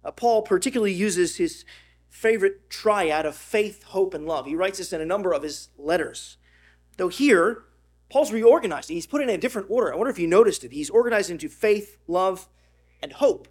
Uh, 0.03 0.12
Paul 0.12 0.41
particularly 0.41 0.93
uses 0.93 1.38
his 1.38 1.65
favorite 2.10 2.69
triad 2.69 3.25
of 3.25 3.36
faith, 3.36 3.83
hope, 3.83 4.13
and 4.13 4.25
love. 4.25 4.45
He 4.45 4.55
writes 4.55 4.77
this 4.77 4.93
in 4.93 5.01
a 5.01 5.05
number 5.05 5.33
of 5.33 5.43
his 5.43 5.69
letters. 5.77 6.38
Though 6.97 7.10
here, 7.10 7.63
Paul's 8.10 8.31
reorganized. 8.31 8.89
He's 8.89 9.05
put 9.05 9.21
it 9.21 9.29
in 9.29 9.36
a 9.36 9.38
different 9.38 9.69
order. 9.69 9.93
I 9.93 9.97
wonder 9.97 10.10
if 10.10 10.19
you 10.19 10.27
noticed 10.27 10.63
it. 10.63 10.71
He's 10.71 10.89
organized 10.89 11.29
into 11.29 11.49
faith, 11.49 11.97
love, 12.07 12.47
and 13.01 13.13
hope. 13.13 13.47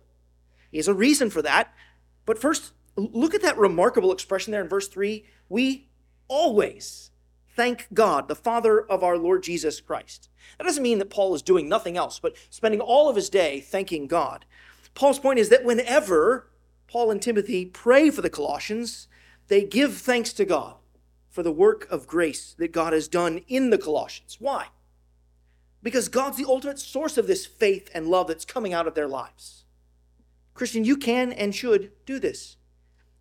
He 0.70 0.78
has 0.78 0.88
a 0.88 0.94
reason 0.94 1.30
for 1.30 1.42
that. 1.42 1.72
But 2.24 2.38
first, 2.38 2.72
look 2.96 3.34
at 3.34 3.42
that 3.42 3.58
remarkable 3.58 4.12
expression 4.12 4.50
there 4.50 4.62
in 4.62 4.68
verse 4.68 4.88
3. 4.88 5.24
We 5.48 5.88
always 6.28 7.10
thank 7.56 7.88
God, 7.92 8.28
the 8.28 8.36
Father 8.36 8.78
of 8.80 9.02
our 9.02 9.16
Lord 9.16 9.42
Jesus 9.42 9.80
Christ. 9.80 10.28
That 10.58 10.64
doesn't 10.64 10.82
mean 10.82 10.98
that 10.98 11.10
Paul 11.10 11.34
is 11.34 11.42
doing 11.42 11.68
nothing 11.68 11.96
else, 11.96 12.18
but 12.18 12.36
spending 12.50 12.80
all 12.80 13.08
of 13.08 13.16
his 13.16 13.30
day 13.30 13.60
thanking 13.60 14.06
God. 14.06 14.44
Paul's 14.94 15.18
point 15.18 15.38
is 15.38 15.48
that 15.48 15.64
whenever 15.64 16.50
Paul 16.86 17.10
and 17.10 17.20
Timothy 17.20 17.64
pray 17.64 18.10
for 18.10 18.22
the 18.22 18.30
Colossians, 18.30 19.08
they 19.48 19.64
give 19.64 19.96
thanks 19.96 20.32
to 20.34 20.44
God 20.44 20.76
for 21.28 21.42
the 21.42 21.52
work 21.52 21.90
of 21.90 22.06
grace 22.06 22.54
that 22.58 22.72
God 22.72 22.92
has 22.92 23.08
done 23.08 23.42
in 23.48 23.70
the 23.70 23.78
Colossians. 23.78 24.36
Why? 24.38 24.68
Because 25.82 26.08
God's 26.08 26.36
the 26.36 26.46
ultimate 26.46 26.78
source 26.78 27.18
of 27.18 27.26
this 27.26 27.46
faith 27.46 27.90
and 27.94 28.08
love 28.08 28.28
that's 28.28 28.44
coming 28.44 28.72
out 28.72 28.86
of 28.86 28.94
their 28.94 29.08
lives. 29.08 29.64
Christian, 30.54 30.84
you 30.84 30.96
can 30.96 31.32
and 31.32 31.54
should 31.54 31.92
do 32.06 32.18
this. 32.18 32.56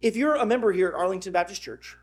If 0.01 0.15
you're 0.15 0.35
a 0.35 0.45
member 0.45 0.71
here 0.71 0.87
at 0.87 0.93
Arlington 0.93 1.33
Baptist 1.33 1.61
Church, 1.61 1.97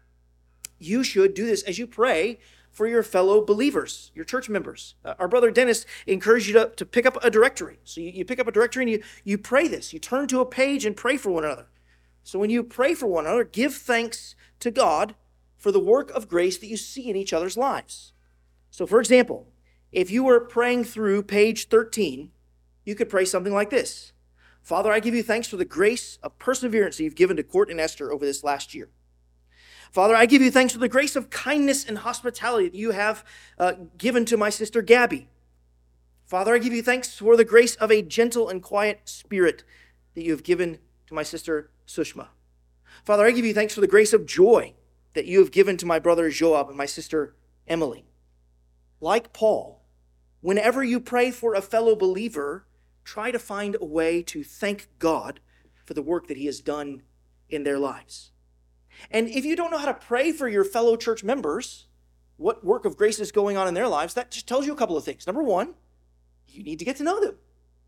you 0.84 1.02
should 1.04 1.34
do 1.34 1.46
this 1.46 1.62
as 1.62 1.78
you 1.78 1.86
pray 1.86 2.38
for 2.70 2.86
your 2.86 3.02
fellow 3.02 3.44
believers, 3.44 4.10
your 4.14 4.24
church 4.24 4.48
members. 4.48 4.94
Uh, 5.04 5.14
our 5.18 5.28
brother 5.28 5.50
Dennis 5.50 5.84
encouraged 6.06 6.48
you 6.48 6.54
to, 6.54 6.72
to 6.76 6.86
pick 6.86 7.04
up 7.04 7.22
a 7.22 7.30
directory. 7.30 7.78
So 7.84 8.00
you, 8.00 8.10
you 8.10 8.24
pick 8.24 8.38
up 8.38 8.48
a 8.48 8.52
directory 8.52 8.84
and 8.84 8.90
you, 8.90 9.02
you 9.24 9.38
pray 9.38 9.68
this. 9.68 9.92
You 9.92 9.98
turn 9.98 10.26
to 10.28 10.40
a 10.40 10.46
page 10.46 10.86
and 10.86 10.96
pray 10.96 11.16
for 11.16 11.30
one 11.30 11.44
another. 11.44 11.66
So 12.24 12.38
when 12.38 12.50
you 12.50 12.62
pray 12.62 12.94
for 12.94 13.06
one 13.06 13.26
another, 13.26 13.44
give 13.44 13.74
thanks 13.74 14.34
to 14.60 14.70
God 14.70 15.14
for 15.58 15.70
the 15.70 15.80
work 15.80 16.10
of 16.10 16.28
grace 16.28 16.58
that 16.58 16.66
you 16.66 16.76
see 16.76 17.10
in 17.10 17.16
each 17.16 17.32
other's 17.32 17.56
lives. 17.56 18.12
So, 18.70 18.86
for 18.86 19.00
example, 19.00 19.48
if 19.90 20.10
you 20.10 20.24
were 20.24 20.40
praying 20.40 20.84
through 20.84 21.24
page 21.24 21.68
13, 21.68 22.30
you 22.84 22.94
could 22.94 23.10
pray 23.10 23.24
something 23.24 23.52
like 23.52 23.70
this 23.70 24.12
Father, 24.62 24.92
I 24.92 25.00
give 25.00 25.14
you 25.14 25.22
thanks 25.22 25.48
for 25.48 25.56
the 25.56 25.64
grace 25.64 26.18
of 26.22 26.38
perseverance 26.38 26.96
that 26.96 27.04
you've 27.04 27.16
given 27.16 27.36
to 27.36 27.42
Court 27.42 27.70
and 27.70 27.80
Esther 27.80 28.12
over 28.12 28.24
this 28.24 28.44
last 28.44 28.74
year. 28.74 28.88
Father, 29.92 30.16
I 30.16 30.24
give 30.24 30.40
you 30.40 30.50
thanks 30.50 30.72
for 30.72 30.78
the 30.78 30.88
grace 30.88 31.16
of 31.16 31.28
kindness 31.28 31.84
and 31.84 31.98
hospitality 31.98 32.70
that 32.70 32.78
you 32.78 32.92
have 32.92 33.22
uh, 33.58 33.74
given 33.98 34.24
to 34.24 34.38
my 34.38 34.48
sister 34.48 34.80
Gabby. 34.80 35.28
Father, 36.24 36.54
I 36.54 36.58
give 36.58 36.72
you 36.72 36.82
thanks 36.82 37.18
for 37.18 37.36
the 37.36 37.44
grace 37.44 37.74
of 37.76 37.92
a 37.92 38.00
gentle 38.00 38.48
and 38.48 38.62
quiet 38.62 39.02
spirit 39.04 39.64
that 40.14 40.22
you 40.22 40.30
have 40.30 40.42
given 40.42 40.78
to 41.08 41.14
my 41.14 41.22
sister 41.22 41.70
Sushma. 41.86 42.28
Father, 43.04 43.26
I 43.26 43.32
give 43.32 43.44
you 43.44 43.52
thanks 43.52 43.74
for 43.74 43.82
the 43.82 43.86
grace 43.86 44.14
of 44.14 44.24
joy 44.24 44.72
that 45.12 45.26
you 45.26 45.40
have 45.40 45.50
given 45.50 45.76
to 45.76 45.84
my 45.84 45.98
brother 45.98 46.30
Joab 46.30 46.68
and 46.68 46.78
my 46.78 46.86
sister 46.86 47.34
Emily. 47.68 48.06
Like 48.98 49.34
Paul, 49.34 49.82
whenever 50.40 50.82
you 50.82 51.00
pray 51.00 51.30
for 51.30 51.54
a 51.54 51.60
fellow 51.60 51.94
believer, 51.94 52.64
try 53.04 53.30
to 53.30 53.38
find 53.38 53.76
a 53.78 53.84
way 53.84 54.22
to 54.22 54.42
thank 54.42 54.88
God 54.98 55.40
for 55.84 55.92
the 55.92 56.00
work 56.00 56.28
that 56.28 56.38
he 56.38 56.46
has 56.46 56.60
done 56.60 57.02
in 57.50 57.64
their 57.64 57.78
lives. 57.78 58.31
And 59.10 59.28
if 59.28 59.44
you 59.44 59.56
don't 59.56 59.70
know 59.70 59.78
how 59.78 59.86
to 59.86 59.94
pray 59.94 60.32
for 60.32 60.48
your 60.48 60.64
fellow 60.64 60.96
church 60.96 61.24
members, 61.24 61.86
what 62.36 62.64
work 62.64 62.84
of 62.84 62.96
grace 62.96 63.20
is 63.20 63.32
going 63.32 63.56
on 63.56 63.68
in 63.68 63.74
their 63.74 63.88
lives, 63.88 64.14
that 64.14 64.30
just 64.30 64.48
tells 64.48 64.66
you 64.66 64.72
a 64.72 64.76
couple 64.76 64.96
of 64.96 65.04
things. 65.04 65.26
Number 65.26 65.42
one, 65.42 65.74
you 66.48 66.62
need 66.62 66.78
to 66.78 66.84
get 66.84 66.96
to 66.96 67.04
know 67.04 67.20
them, 67.20 67.36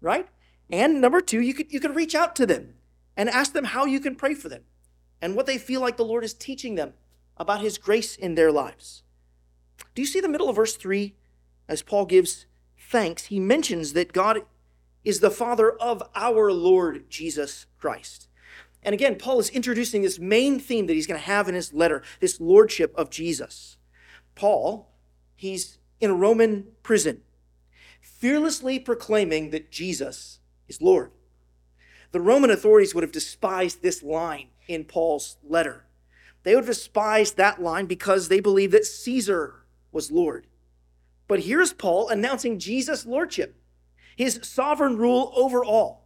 right? 0.00 0.28
And 0.70 1.00
number 1.00 1.20
two, 1.20 1.40
you 1.40 1.54
could 1.54 1.72
you 1.72 1.80
could 1.80 1.94
reach 1.94 2.14
out 2.14 2.34
to 2.36 2.46
them 2.46 2.74
and 3.16 3.28
ask 3.28 3.52
them 3.52 3.64
how 3.64 3.84
you 3.84 4.00
can 4.00 4.16
pray 4.16 4.34
for 4.34 4.48
them 4.48 4.62
and 5.20 5.36
what 5.36 5.46
they 5.46 5.58
feel 5.58 5.80
like 5.80 5.96
the 5.96 6.04
Lord 6.04 6.24
is 6.24 6.34
teaching 6.34 6.74
them 6.74 6.94
about 7.36 7.60
his 7.60 7.78
grace 7.78 8.16
in 8.16 8.34
their 8.34 8.52
lives. 8.52 9.02
Do 9.94 10.02
you 10.02 10.06
see 10.06 10.20
the 10.20 10.28
middle 10.28 10.48
of 10.48 10.56
verse 10.56 10.76
3 10.76 11.14
as 11.68 11.82
Paul 11.82 12.06
gives 12.06 12.46
thanks? 12.78 13.24
He 13.24 13.40
mentions 13.40 13.92
that 13.92 14.12
God 14.12 14.42
is 15.04 15.20
the 15.20 15.30
Father 15.30 15.72
of 15.72 16.02
our 16.14 16.52
Lord 16.52 17.10
Jesus 17.10 17.66
Christ. 17.78 18.28
And 18.84 18.92
again, 18.92 19.16
Paul 19.16 19.40
is 19.40 19.48
introducing 19.50 20.02
this 20.02 20.18
main 20.18 20.60
theme 20.60 20.86
that 20.86 20.94
he's 20.94 21.06
going 21.06 21.18
to 21.18 21.26
have 21.26 21.48
in 21.48 21.54
his 21.54 21.72
letter 21.72 22.02
this 22.20 22.40
lordship 22.40 22.94
of 22.96 23.10
Jesus. 23.10 23.78
Paul, 24.34 24.90
he's 25.34 25.78
in 26.00 26.10
a 26.10 26.14
Roman 26.14 26.66
prison, 26.82 27.22
fearlessly 28.00 28.78
proclaiming 28.78 29.50
that 29.50 29.70
Jesus 29.70 30.40
is 30.68 30.82
Lord. 30.82 31.10
The 32.12 32.20
Roman 32.20 32.50
authorities 32.50 32.94
would 32.94 33.02
have 33.02 33.12
despised 33.12 33.82
this 33.82 34.02
line 34.02 34.48
in 34.68 34.84
Paul's 34.84 35.36
letter. 35.42 35.86
They 36.42 36.54
would 36.54 36.64
have 36.64 36.74
despised 36.74 37.36
that 37.36 37.62
line 37.62 37.86
because 37.86 38.28
they 38.28 38.40
believed 38.40 38.72
that 38.74 38.84
Caesar 38.84 39.64
was 39.90 40.12
Lord. 40.12 40.46
But 41.26 41.40
here's 41.40 41.72
Paul 41.72 42.08
announcing 42.10 42.58
Jesus' 42.58 43.06
lordship, 43.06 43.56
his 44.14 44.40
sovereign 44.42 44.98
rule 44.98 45.32
over 45.34 45.64
all. 45.64 46.03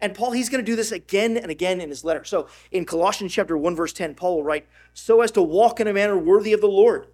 And 0.00 0.14
Paul, 0.14 0.32
he's 0.32 0.48
going 0.48 0.62
to 0.62 0.70
do 0.70 0.76
this 0.76 0.92
again 0.92 1.36
and 1.36 1.50
again 1.50 1.80
in 1.80 1.88
his 1.88 2.04
letter. 2.04 2.24
So 2.24 2.48
in 2.70 2.84
Colossians 2.84 3.32
chapter 3.32 3.56
1, 3.56 3.74
verse 3.74 3.92
10, 3.92 4.14
Paul 4.14 4.36
will 4.36 4.44
write, 4.44 4.66
so 4.92 5.22
as 5.22 5.30
to 5.32 5.42
walk 5.42 5.80
in 5.80 5.86
a 5.86 5.92
manner 5.92 6.18
worthy 6.18 6.52
of 6.52 6.60
the 6.60 6.66
Lord. 6.66 7.06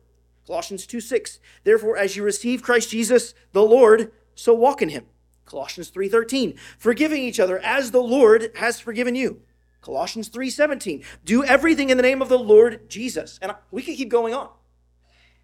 Colossians 0.46 0.86
2, 0.86 1.00
6, 1.00 1.38
therefore, 1.62 1.96
as 1.96 2.16
you 2.16 2.24
receive 2.24 2.62
Christ 2.62 2.90
Jesus, 2.90 3.34
the 3.52 3.62
Lord, 3.62 4.10
so 4.34 4.52
walk 4.52 4.82
in 4.82 4.88
him. 4.88 5.06
Colossians 5.44 5.90
3:13, 5.90 6.56
forgiving 6.78 7.22
each 7.22 7.38
other 7.38 7.58
as 7.58 7.90
the 7.90 8.02
Lord 8.02 8.52
has 8.56 8.80
forgiven 8.80 9.14
you. 9.14 9.42
Colossians 9.80 10.28
3:17, 10.30 11.04
do 11.24 11.44
everything 11.44 11.90
in 11.90 11.96
the 11.96 12.02
name 12.02 12.22
of 12.22 12.28
the 12.28 12.38
Lord 12.38 12.88
Jesus. 12.88 13.38
And 13.42 13.54
we 13.70 13.82
can 13.82 13.94
keep 13.94 14.08
going 14.08 14.32
on. 14.32 14.50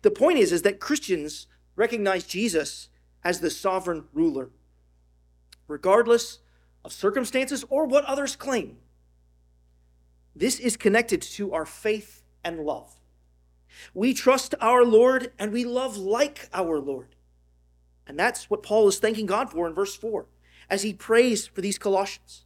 The 0.03 0.11
point 0.11 0.39
is 0.39 0.53
is 0.53 0.63
that 0.63 0.81
Christians 0.81 1.47
recognize 1.77 2.25
Jesus 2.25 2.89
as 3.23 3.41
the 3.41 3.51
sovereign 3.51 4.05
ruler. 4.13 4.51
Regardless 5.67 6.39
of 6.85 6.93
circumstances 6.93 7.65
or 7.69 7.87
what 7.87 8.05
others 8.05 8.37
claim. 8.37 8.79
This 10.35 10.61
is 10.61 10.77
connected 10.77 11.21
to 11.23 11.53
our 11.53 11.67
faith 11.67 12.23
and 12.45 12.61
love. 12.61 12.95
We 13.95 14.15
trust 14.15 14.55
our 14.61 14.85
Lord 14.85 15.33
and 15.39 15.53
we 15.53 15.65
love 15.65 15.97
like 15.97 16.49
our 16.53 16.79
Lord. 16.79 17.17
And 18.07 18.19
that's 18.19 18.49
what 18.49 18.63
Paul 18.63 18.89
is 18.89 18.99
thanking 18.99 19.27
God 19.27 19.51
for 19.51 19.67
in 19.67 19.75
verse 19.75 19.95
4 19.95 20.27
as 20.71 20.83
he 20.83 20.93
prays 20.93 21.47
for 21.47 21.61
these 21.61 21.79
Colossians. 21.79 22.45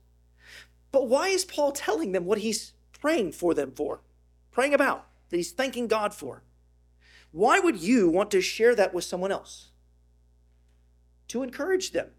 But 0.90 1.08
why 1.08 1.28
is 1.28 1.44
Paul 1.44 1.72
telling 1.72 2.12
them 2.12 2.24
what 2.24 2.38
he's 2.38 2.74
praying 2.98 3.32
for 3.32 3.54
them 3.54 3.72
for? 3.72 4.00
Praying 4.50 4.74
about, 4.74 5.06
that 5.30 5.36
he's 5.36 5.52
thanking 5.52 5.86
God 5.86 6.12
for? 6.14 6.42
Why 7.30 7.58
would 7.58 7.80
you 7.80 8.08
want 8.10 8.30
to 8.32 8.40
share 8.40 8.74
that 8.74 8.92
with 8.92 9.04
someone 9.04 9.32
else? 9.32 9.70
To 11.28 11.42
encourage 11.42 11.92
them 11.92 12.10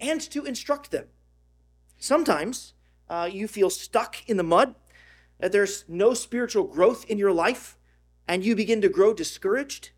and 0.00 0.20
to 0.20 0.44
instruct 0.44 0.90
them. 0.90 1.06
Sometimes 1.98 2.74
uh, 3.08 3.28
you 3.30 3.48
feel 3.48 3.70
stuck 3.70 4.28
in 4.28 4.36
the 4.36 4.42
mud, 4.42 4.74
that 5.38 5.52
there's 5.52 5.84
no 5.88 6.14
spiritual 6.14 6.64
growth 6.64 7.04
in 7.08 7.18
your 7.18 7.32
life, 7.32 7.76
and 8.26 8.44
you 8.44 8.56
begin 8.56 8.80
to 8.80 8.88
grow 8.88 9.12
discouraged. 9.12 9.90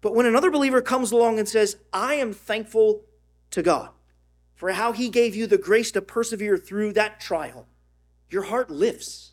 But 0.00 0.14
when 0.14 0.26
another 0.26 0.50
believer 0.50 0.82
comes 0.82 1.12
along 1.12 1.38
and 1.38 1.48
says, 1.48 1.78
I 1.92 2.14
am 2.14 2.32
thankful 2.32 3.04
to 3.50 3.62
God 3.62 3.90
for 4.54 4.72
how 4.72 4.92
he 4.92 5.08
gave 5.08 5.34
you 5.34 5.46
the 5.46 5.58
grace 5.58 5.90
to 5.92 6.02
persevere 6.02 6.56
through 6.56 6.92
that 6.94 7.20
trial, 7.20 7.66
your 8.30 8.44
heart 8.44 8.70
lifts. 8.70 9.32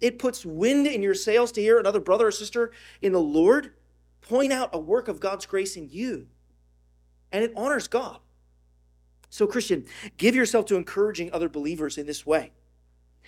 It 0.00 0.18
puts 0.18 0.46
wind 0.46 0.86
in 0.86 1.02
your 1.02 1.14
sails 1.14 1.52
to 1.52 1.60
hear 1.60 1.78
another 1.78 2.00
brother 2.00 2.28
or 2.28 2.30
sister 2.30 2.70
in 3.02 3.12
the 3.12 3.20
Lord 3.20 3.72
point 4.20 4.52
out 4.52 4.70
a 4.72 4.78
work 4.78 5.08
of 5.08 5.20
God's 5.20 5.46
grace 5.46 5.76
in 5.76 5.88
you. 5.90 6.28
And 7.32 7.44
it 7.44 7.52
honors 7.56 7.88
God. 7.88 8.20
So, 9.30 9.46
Christian, 9.46 9.84
give 10.16 10.34
yourself 10.34 10.66
to 10.66 10.76
encouraging 10.76 11.32
other 11.32 11.48
believers 11.48 11.98
in 11.98 12.06
this 12.06 12.24
way. 12.24 12.52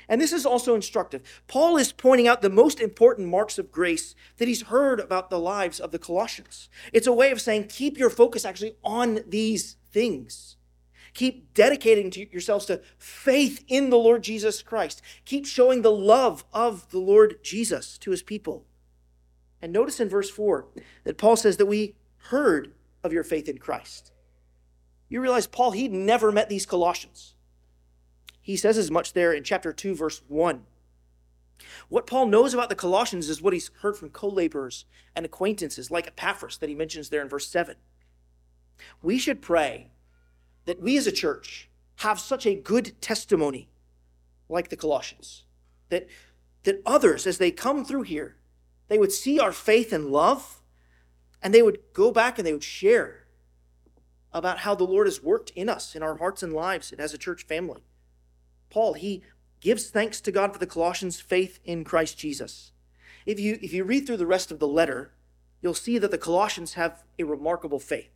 And 0.08 0.20
this 0.20 0.32
is 0.32 0.46
also 0.46 0.74
instructive. 0.74 1.42
Paul 1.46 1.76
is 1.76 1.92
pointing 1.92 2.26
out 2.26 2.42
the 2.42 2.50
most 2.50 2.80
important 2.80 3.28
marks 3.28 3.58
of 3.58 3.70
grace 3.70 4.14
that 4.38 4.48
he's 4.48 4.62
heard 4.62 4.98
about 4.98 5.30
the 5.30 5.38
lives 5.38 5.78
of 5.78 5.92
the 5.92 5.98
Colossians. 5.98 6.68
It's 6.92 7.06
a 7.06 7.12
way 7.12 7.30
of 7.30 7.40
saying, 7.40 7.68
keep 7.68 7.98
your 7.98 8.10
focus 8.10 8.44
actually 8.44 8.76
on 8.82 9.20
these 9.26 9.76
things. 9.92 10.56
Keep 11.12 11.54
dedicating 11.54 12.10
to 12.12 12.30
yourselves 12.30 12.66
to 12.66 12.80
faith 12.98 13.64
in 13.68 13.90
the 13.90 13.98
Lord 13.98 14.22
Jesus 14.22 14.62
Christ. 14.62 15.02
Keep 15.24 15.46
showing 15.46 15.82
the 15.82 15.92
love 15.92 16.44
of 16.52 16.90
the 16.90 16.98
Lord 16.98 17.38
Jesus 17.42 17.98
to 17.98 18.10
his 18.10 18.22
people. 18.22 18.64
And 19.60 19.72
notice 19.72 20.00
in 20.00 20.08
verse 20.08 20.30
4 20.30 20.66
that 21.04 21.18
Paul 21.18 21.36
says 21.36 21.56
that 21.58 21.66
we 21.66 21.94
heard 22.28 22.72
of 23.04 23.12
your 23.12 23.24
faith 23.24 23.48
in 23.48 23.58
Christ. 23.58 24.12
You 25.10 25.20
realize 25.20 25.48
Paul, 25.48 25.72
he'd 25.72 25.92
never 25.92 26.32
met 26.32 26.48
these 26.48 26.64
Colossians. 26.64 27.34
He 28.40 28.56
says 28.56 28.78
as 28.78 28.90
much 28.90 29.12
there 29.12 29.32
in 29.32 29.44
chapter 29.44 29.72
2, 29.72 29.94
verse 29.94 30.22
1. 30.28 30.64
What 31.88 32.06
Paul 32.06 32.26
knows 32.26 32.54
about 32.54 32.68
the 32.68 32.74
Colossians 32.74 33.28
is 33.28 33.42
what 33.42 33.52
he's 33.52 33.70
heard 33.80 33.96
from 33.96 34.10
co 34.10 34.28
laborers 34.28 34.86
and 35.14 35.26
acquaintances 35.26 35.90
like 35.90 36.06
Epaphras 36.06 36.56
that 36.58 36.68
he 36.68 36.74
mentions 36.74 37.10
there 37.10 37.20
in 37.20 37.28
verse 37.28 37.48
7. 37.48 37.74
We 39.02 39.18
should 39.18 39.42
pray 39.42 39.90
that 40.64 40.80
we 40.80 40.96
as 40.96 41.06
a 41.06 41.12
church 41.12 41.68
have 41.96 42.18
such 42.18 42.46
a 42.46 42.54
good 42.54 43.02
testimony 43.02 43.68
like 44.48 44.68
the 44.68 44.76
Colossians, 44.76 45.44
that, 45.90 46.06
that 46.62 46.80
others, 46.86 47.26
as 47.26 47.38
they 47.38 47.50
come 47.50 47.84
through 47.84 48.02
here, 48.02 48.36
they 48.88 48.98
would 48.98 49.12
see 49.12 49.38
our 49.38 49.52
faith 49.52 49.92
and 49.92 50.06
love, 50.06 50.62
and 51.42 51.52
they 51.52 51.62
would 51.62 51.80
go 51.92 52.10
back 52.10 52.38
and 52.38 52.46
they 52.46 52.52
would 52.52 52.64
share 52.64 53.19
about 54.32 54.58
how 54.58 54.74
the 54.74 54.84
Lord 54.84 55.06
has 55.06 55.22
worked 55.22 55.50
in 55.50 55.68
us, 55.68 55.94
in 55.94 56.02
our 56.02 56.18
hearts 56.18 56.42
and 56.42 56.52
lives, 56.52 56.92
and 56.92 57.00
as 57.00 57.12
a 57.12 57.18
church 57.18 57.44
family. 57.44 57.82
Paul, 58.70 58.94
he 58.94 59.22
gives 59.60 59.90
thanks 59.90 60.20
to 60.20 60.32
God 60.32 60.52
for 60.52 60.58
the 60.58 60.66
Colossians' 60.66 61.20
faith 61.20 61.58
in 61.64 61.84
Christ 61.84 62.18
Jesus. 62.18 62.72
If 63.26 63.38
you, 63.38 63.58
if 63.60 63.72
you 63.72 63.84
read 63.84 64.06
through 64.06 64.16
the 64.16 64.26
rest 64.26 64.50
of 64.50 64.58
the 64.58 64.68
letter, 64.68 65.12
you'll 65.60 65.74
see 65.74 65.98
that 65.98 66.10
the 66.10 66.18
Colossians 66.18 66.74
have 66.74 67.04
a 67.18 67.24
remarkable 67.24 67.80
faith. 67.80 68.10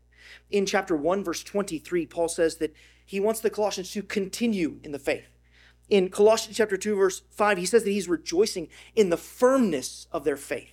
In 0.51 0.65
chapter 0.65 0.97
1, 0.97 1.23
verse 1.23 1.43
23, 1.43 2.07
Paul 2.07 2.29
says 2.29 2.57
that 2.57 2.75
he 3.05 3.21
wants 3.21 3.41
the 3.41 3.51
Colossians 3.51 3.91
to 3.93 4.03
continue 4.03 4.81
in 4.83 4.93
the 4.93 4.99
faith. 4.99 5.29
In 5.91 6.09
Colossians 6.09 6.57
chapter 6.57 6.79
2, 6.79 6.97
verse 6.97 7.23
5, 7.31 7.59
he 7.59 7.67
says 7.67 7.85
that 7.85 7.91
he's 7.91 8.09
rejoicing 8.09 8.69
in 8.97 9.11
the 9.11 9.19
firmness 9.19 10.07
of 10.11 10.25
their 10.25 10.37
faith. 10.37 10.73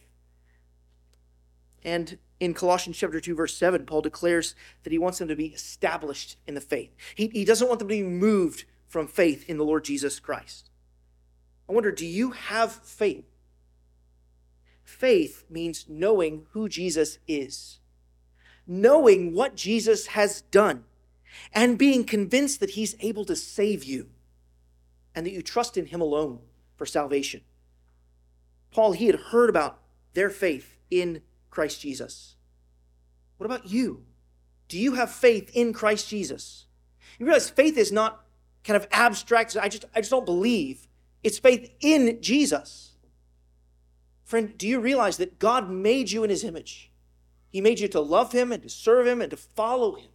And 1.83 2.17
in 2.41 2.55
Colossians 2.55 2.97
chapter 2.97 3.21
2, 3.21 3.35
verse 3.35 3.55
7, 3.55 3.85
Paul 3.85 4.01
declares 4.01 4.55
that 4.81 4.91
he 4.91 4.97
wants 4.97 5.19
them 5.19 5.27
to 5.27 5.35
be 5.35 5.49
established 5.49 6.37
in 6.47 6.55
the 6.55 6.59
faith. 6.59 6.89
He, 7.13 7.27
he 7.27 7.45
doesn't 7.45 7.67
want 7.67 7.77
them 7.77 7.87
to 7.87 7.93
be 7.93 8.01
moved 8.01 8.65
from 8.87 9.07
faith 9.07 9.47
in 9.47 9.57
the 9.57 9.63
Lord 9.63 9.85
Jesus 9.85 10.19
Christ. 10.19 10.71
I 11.69 11.73
wonder, 11.73 11.91
do 11.91 12.05
you 12.05 12.31
have 12.31 12.71
faith? 12.71 13.25
Faith 14.83 15.45
means 15.51 15.85
knowing 15.87 16.47
who 16.53 16.67
Jesus 16.67 17.19
is, 17.27 17.77
knowing 18.65 19.35
what 19.35 19.55
Jesus 19.55 20.07
has 20.07 20.41
done, 20.41 20.85
and 21.53 21.77
being 21.77 22.03
convinced 22.03 22.59
that 22.59 22.71
he's 22.71 22.95
able 23.01 23.23
to 23.25 23.35
save 23.35 23.83
you 23.83 24.09
and 25.13 25.27
that 25.27 25.31
you 25.31 25.43
trust 25.43 25.77
in 25.77 25.85
him 25.85 26.01
alone 26.01 26.39
for 26.75 26.87
salvation. 26.87 27.41
Paul, 28.71 28.93
he 28.93 29.05
had 29.05 29.15
heard 29.15 29.49
about 29.49 29.77
their 30.15 30.31
faith 30.31 30.79
in 30.89 31.21
Christ 31.51 31.81
Jesus. 31.81 32.35
What 33.37 33.45
about 33.45 33.67
you? 33.67 34.05
Do 34.67 34.79
you 34.79 34.93
have 34.93 35.11
faith 35.11 35.51
in 35.53 35.73
Christ 35.73 36.09
Jesus? 36.09 36.65
You 37.19 37.25
realize 37.25 37.49
faith 37.49 37.77
is 37.77 37.91
not 37.91 38.25
kind 38.63 38.77
of 38.77 38.87
abstract. 38.91 39.55
I 39.57 39.67
just, 39.67 39.85
I 39.93 39.99
just 39.99 40.11
don't 40.11 40.25
believe. 40.25 40.87
It's 41.23 41.37
faith 41.37 41.71
in 41.81 42.21
Jesus. 42.21 42.93
Friend, 44.23 44.57
do 44.57 44.67
you 44.67 44.79
realize 44.79 45.17
that 45.17 45.39
God 45.39 45.69
made 45.69 46.11
you 46.11 46.23
in 46.23 46.29
his 46.29 46.43
image? 46.43 46.91
He 47.49 47.59
made 47.59 47.79
you 47.79 47.89
to 47.89 47.99
love 47.99 48.31
him 48.31 48.51
and 48.51 48.63
to 48.63 48.69
serve 48.69 49.05
him 49.05 49.21
and 49.21 49.29
to 49.29 49.37
follow 49.37 49.95
him, 49.95 50.09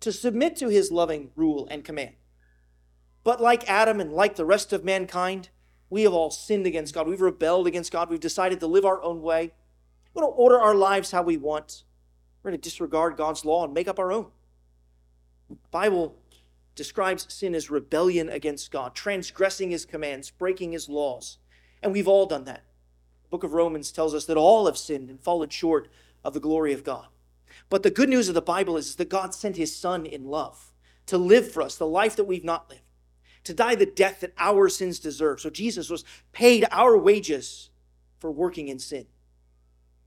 to 0.00 0.10
submit 0.10 0.56
to 0.56 0.68
his 0.68 0.90
loving 0.90 1.30
rule 1.36 1.68
and 1.70 1.84
command. 1.84 2.14
But 3.22 3.40
like 3.40 3.70
Adam 3.70 4.00
and 4.00 4.12
like 4.12 4.34
the 4.34 4.44
rest 4.44 4.72
of 4.72 4.84
mankind, 4.84 5.50
we 5.88 6.02
have 6.02 6.12
all 6.12 6.30
sinned 6.30 6.66
against 6.66 6.94
God. 6.94 7.06
We've 7.06 7.20
rebelled 7.20 7.66
against 7.66 7.92
God. 7.92 8.10
We've 8.10 8.18
decided 8.18 8.58
to 8.60 8.66
live 8.66 8.84
our 8.84 9.00
own 9.02 9.22
way. 9.22 9.52
We 10.18 10.22
don't 10.22 10.34
order 10.36 10.58
our 10.58 10.74
lives 10.74 11.12
how 11.12 11.22
we 11.22 11.36
want. 11.36 11.84
We're 12.42 12.50
going 12.50 12.60
to 12.60 12.68
disregard 12.68 13.16
God's 13.16 13.44
law 13.44 13.64
and 13.64 13.72
make 13.72 13.86
up 13.86 14.00
our 14.00 14.10
own. 14.10 14.26
The 15.48 15.56
Bible 15.70 16.16
describes 16.74 17.32
sin 17.32 17.54
as 17.54 17.70
rebellion 17.70 18.28
against 18.28 18.72
God, 18.72 18.96
transgressing 18.96 19.70
his 19.70 19.84
commands, 19.84 20.32
breaking 20.32 20.72
his 20.72 20.88
laws. 20.88 21.38
And 21.84 21.92
we've 21.92 22.08
all 22.08 22.26
done 22.26 22.42
that. 22.46 22.64
The 23.22 23.28
book 23.28 23.44
of 23.44 23.52
Romans 23.52 23.92
tells 23.92 24.12
us 24.12 24.24
that 24.24 24.36
all 24.36 24.66
have 24.66 24.76
sinned 24.76 25.08
and 25.08 25.20
fallen 25.20 25.50
short 25.50 25.86
of 26.24 26.34
the 26.34 26.40
glory 26.40 26.72
of 26.72 26.82
God. 26.82 27.06
But 27.70 27.84
the 27.84 27.90
good 27.90 28.08
news 28.08 28.26
of 28.28 28.34
the 28.34 28.42
Bible 28.42 28.76
is 28.76 28.96
that 28.96 29.08
God 29.08 29.32
sent 29.34 29.56
his 29.56 29.76
son 29.76 30.04
in 30.04 30.24
love 30.24 30.72
to 31.06 31.16
live 31.16 31.52
for 31.52 31.62
us 31.62 31.76
the 31.76 31.86
life 31.86 32.16
that 32.16 32.24
we've 32.24 32.42
not 32.42 32.68
lived, 32.68 32.82
to 33.44 33.54
die 33.54 33.76
the 33.76 33.86
death 33.86 34.18
that 34.22 34.34
our 34.36 34.68
sins 34.68 34.98
deserve. 34.98 35.40
So 35.40 35.48
Jesus 35.48 35.88
was 35.88 36.04
paid 36.32 36.66
our 36.72 36.98
wages 36.98 37.70
for 38.18 38.32
working 38.32 38.66
in 38.66 38.80
sin. 38.80 39.06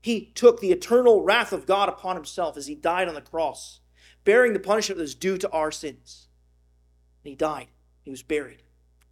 He 0.02 0.32
took 0.34 0.60
the 0.60 0.72
eternal 0.72 1.22
wrath 1.22 1.52
of 1.52 1.64
God 1.64 1.88
upon 1.88 2.16
himself 2.16 2.56
as 2.56 2.66
he 2.66 2.74
died 2.74 3.08
on 3.08 3.14
the 3.14 3.20
cross, 3.20 3.80
bearing 4.24 4.52
the 4.52 4.58
punishment 4.58 4.98
that 4.98 5.04
was 5.04 5.14
due 5.14 5.38
to 5.38 5.50
our 5.50 5.70
sins. 5.70 6.28
And 7.24 7.30
he 7.30 7.36
died. 7.36 7.68
He 8.02 8.10
was 8.10 8.24
buried. 8.24 8.64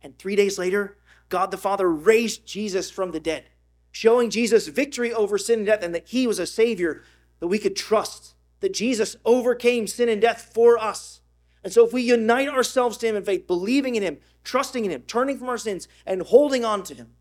And 0.02 0.18
three 0.18 0.34
days 0.34 0.58
later, 0.58 0.98
God 1.28 1.52
the 1.52 1.56
Father 1.56 1.88
raised 1.88 2.44
Jesus 2.44 2.90
from 2.90 3.12
the 3.12 3.20
dead, 3.20 3.44
showing 3.92 4.30
Jesus 4.30 4.66
victory 4.66 5.12
over 5.14 5.38
sin 5.38 5.60
and 5.60 5.66
death 5.66 5.82
and 5.82 5.94
that 5.94 6.08
he 6.08 6.26
was 6.26 6.40
a 6.40 6.46
Savior 6.46 7.04
that 7.38 7.46
we 7.46 7.60
could 7.60 7.76
trust, 7.76 8.34
that 8.58 8.74
Jesus 8.74 9.14
overcame 9.24 9.86
sin 9.86 10.08
and 10.08 10.20
death 10.20 10.50
for 10.52 10.76
us. 10.76 11.20
And 11.62 11.72
so 11.72 11.86
if 11.86 11.92
we 11.92 12.02
unite 12.02 12.48
ourselves 12.48 12.96
to 12.98 13.06
him 13.06 13.14
in 13.14 13.24
faith, 13.24 13.46
believing 13.46 13.94
in 13.94 14.02
him, 14.02 14.18
trusting 14.42 14.84
in 14.84 14.90
him, 14.90 15.02
turning 15.02 15.38
from 15.38 15.48
our 15.48 15.58
sins, 15.58 15.86
and 16.04 16.22
holding 16.22 16.64
on 16.64 16.82
to 16.84 16.94
him, 16.94 17.12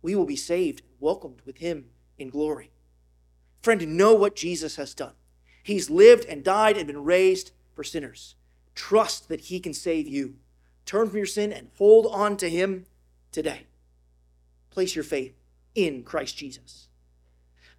we 0.00 0.14
will 0.14 0.26
be 0.26 0.36
saved, 0.36 0.82
welcomed 1.00 1.42
with 1.44 1.58
him 1.58 1.86
in 2.18 2.28
glory. 2.28 2.70
Friend, 3.66 3.96
know 3.96 4.14
what 4.14 4.36
Jesus 4.36 4.76
has 4.76 4.94
done. 4.94 5.14
He's 5.60 5.90
lived 5.90 6.24
and 6.26 6.44
died 6.44 6.76
and 6.76 6.86
been 6.86 7.02
raised 7.02 7.50
for 7.74 7.82
sinners. 7.82 8.36
Trust 8.76 9.28
that 9.28 9.40
He 9.40 9.58
can 9.58 9.74
save 9.74 10.06
you. 10.06 10.36
Turn 10.84 11.08
from 11.08 11.16
your 11.16 11.26
sin 11.26 11.52
and 11.52 11.70
hold 11.76 12.06
on 12.06 12.36
to 12.36 12.48
Him 12.48 12.86
today. 13.32 13.66
Place 14.70 14.94
your 14.94 15.02
faith 15.02 15.34
in 15.74 16.04
Christ 16.04 16.36
Jesus. 16.36 16.86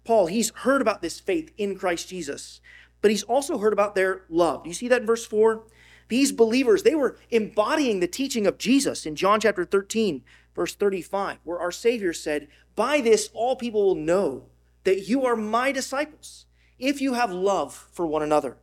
Paul, 0.04 0.26
he's 0.26 0.50
heard 0.56 0.82
about 0.82 1.00
this 1.00 1.20
faith 1.20 1.52
in 1.56 1.74
Christ 1.74 2.10
Jesus, 2.10 2.60
but 3.00 3.10
he's 3.10 3.22
also 3.22 3.56
heard 3.56 3.72
about 3.72 3.94
their 3.94 4.24
love. 4.28 4.64
Do 4.64 4.68
you 4.68 4.74
see 4.74 4.88
that 4.88 5.00
in 5.00 5.06
verse 5.06 5.24
4? 5.24 5.62
These 6.08 6.32
believers, 6.32 6.82
they 6.82 6.96
were 6.96 7.16
embodying 7.30 8.00
the 8.00 8.06
teaching 8.06 8.46
of 8.46 8.58
Jesus 8.58 9.06
in 9.06 9.16
John 9.16 9.40
chapter 9.40 9.64
13, 9.64 10.22
verse 10.54 10.74
35, 10.74 11.38
where 11.44 11.58
our 11.58 11.72
Savior 11.72 12.12
said, 12.12 12.48
By 12.76 13.00
this 13.00 13.30
all 13.32 13.56
people 13.56 13.86
will 13.86 13.94
know 13.94 14.48
that 14.88 15.06
you 15.06 15.26
are 15.26 15.36
my 15.36 15.70
disciples, 15.70 16.46
if 16.78 17.02
you 17.02 17.12
have 17.12 17.30
love 17.30 17.90
for 17.92 18.06
one 18.06 18.22
another. 18.22 18.56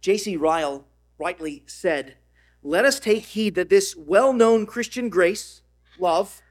J.C. 0.00 0.36
Ryle 0.36 0.84
rightly 1.20 1.62
said, 1.66 2.16
Let 2.64 2.84
us 2.84 2.98
take 2.98 3.26
heed 3.26 3.54
that 3.54 3.68
this 3.68 3.94
well 3.94 4.32
known 4.32 4.66
Christian 4.66 5.08
grace, 5.08 5.62
love, 6.00 6.42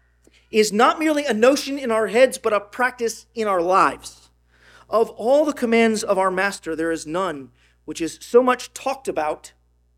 is 0.50 0.72
not 0.72 0.98
merely 0.98 1.26
a 1.26 1.34
notion 1.34 1.78
in 1.78 1.92
our 1.92 2.08
heads, 2.08 2.38
but 2.38 2.54
a 2.54 2.62
practice 2.62 3.26
in 3.36 3.50
our 3.50 3.62
lives. 3.62 4.30
Of 4.90 5.10
all 5.10 5.44
the 5.44 5.52
commands 5.52 6.02
of 6.02 6.18
our 6.18 6.32
Master, 6.32 6.74
there 6.74 6.94
is 6.94 7.06
none 7.06 7.52
which 7.84 8.00
is 8.00 8.18
so 8.22 8.42
much 8.42 8.74
talked 8.74 9.10
about 9.10 9.52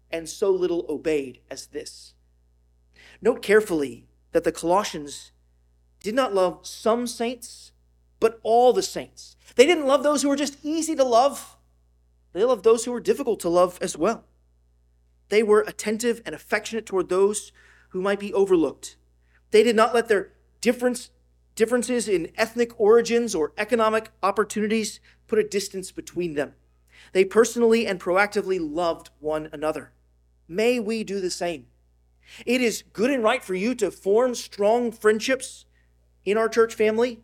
and 0.09 0.27
so 0.27 0.49
little 0.49 0.87
obeyed 0.89 1.37
as 1.51 1.67
this. 1.67 2.15
Note 3.21 3.43
carefully 3.43 4.07
that 4.31 4.43
the 4.43 4.51
Colossians 4.51 5.31
did 6.01 6.15
not 6.15 6.33
love 6.33 6.65
some 6.65 7.05
saints, 7.05 7.72
but 8.23 8.39
all 8.41 8.71
the 8.71 8.81
saints. 8.81 9.35
They 9.57 9.65
didn't 9.65 9.85
love 9.85 10.01
those 10.01 10.21
who 10.21 10.29
were 10.29 10.37
just 10.37 10.57
easy 10.63 10.95
to 10.95 11.03
love, 11.03 11.57
they 12.31 12.45
loved 12.45 12.63
those 12.63 12.85
who 12.85 12.93
were 12.93 13.01
difficult 13.01 13.41
to 13.41 13.49
love 13.49 13.77
as 13.81 13.97
well. 13.97 14.23
They 15.27 15.43
were 15.43 15.65
attentive 15.67 16.21
and 16.25 16.33
affectionate 16.33 16.85
toward 16.85 17.09
those 17.09 17.51
who 17.89 18.01
might 18.01 18.21
be 18.21 18.33
overlooked. 18.33 18.95
They 19.51 19.61
did 19.61 19.75
not 19.75 19.93
let 19.93 20.07
their 20.07 20.31
difference, 20.61 21.11
differences 21.55 22.07
in 22.07 22.31
ethnic 22.37 22.79
origins 22.79 23.35
or 23.35 23.51
economic 23.57 24.09
opportunities 24.23 25.01
put 25.27 25.37
a 25.37 25.43
distance 25.43 25.91
between 25.91 26.35
them. 26.35 26.53
They 27.11 27.25
personally 27.25 27.85
and 27.85 27.99
proactively 27.99 28.57
loved 28.57 29.09
one 29.19 29.49
another. 29.51 29.91
May 30.47 30.79
we 30.79 31.03
do 31.03 31.19
the 31.19 31.29
same. 31.29 31.67
It 32.45 32.61
is 32.61 32.85
good 32.93 33.11
and 33.11 33.21
right 33.21 33.43
for 33.43 33.53
you 33.53 33.75
to 33.75 33.91
form 33.91 34.33
strong 34.33 34.93
friendships 34.93 35.65
in 36.23 36.37
our 36.37 36.47
church 36.47 36.73
family. 36.73 37.19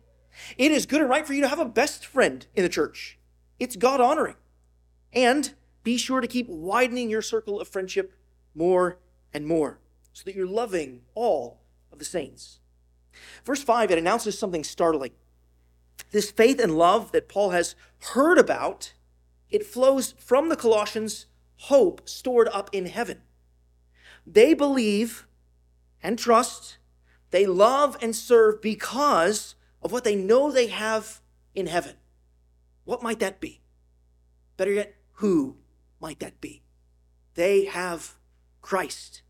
It 0.56 0.72
is 0.72 0.86
good 0.86 1.00
and 1.00 1.10
right 1.10 1.26
for 1.26 1.32
you 1.32 1.42
to 1.42 1.48
have 1.48 1.58
a 1.58 1.64
best 1.64 2.06
friend 2.06 2.46
in 2.54 2.62
the 2.62 2.68
church. 2.68 3.18
It's 3.58 3.76
God 3.76 4.00
honoring. 4.00 4.36
And 5.12 5.54
be 5.82 5.96
sure 5.96 6.20
to 6.20 6.26
keep 6.26 6.48
widening 6.48 7.10
your 7.10 7.22
circle 7.22 7.60
of 7.60 7.68
friendship 7.68 8.12
more 8.54 8.98
and 9.32 9.46
more 9.46 9.80
so 10.12 10.22
that 10.24 10.34
you're 10.34 10.46
loving 10.46 11.02
all 11.14 11.60
of 11.92 11.98
the 11.98 12.04
saints. 12.04 12.60
Verse 13.44 13.62
5, 13.62 13.90
it 13.90 13.98
announces 13.98 14.38
something 14.38 14.64
startling. 14.64 15.12
This 16.10 16.30
faith 16.30 16.60
and 16.60 16.76
love 16.76 17.12
that 17.12 17.28
Paul 17.28 17.50
has 17.50 17.74
heard 18.12 18.38
about, 18.38 18.94
it 19.50 19.66
flows 19.66 20.14
from 20.18 20.48
the 20.48 20.56
Colossians 20.56 21.26
hope 21.56 22.08
stored 22.08 22.48
up 22.48 22.70
in 22.72 22.86
heaven. 22.86 23.22
They 24.26 24.54
believe 24.54 25.26
and 26.02 26.18
trust, 26.18 26.78
they 27.30 27.46
love 27.46 27.96
and 28.00 28.16
serve 28.16 28.62
because 28.62 29.54
of 29.82 29.92
what 29.92 30.04
they 30.04 30.16
know 30.16 30.50
they 30.50 30.66
have 30.68 31.20
in 31.54 31.66
heaven. 31.66 31.96
What 32.84 33.02
might 33.02 33.20
that 33.20 33.40
be? 33.40 33.60
Better 34.56 34.72
yet, 34.72 34.94
who 35.14 35.56
might 36.00 36.20
that 36.20 36.40
be? 36.40 36.62
They 37.34 37.64
have 37.66 38.16
Christ. 38.62 39.22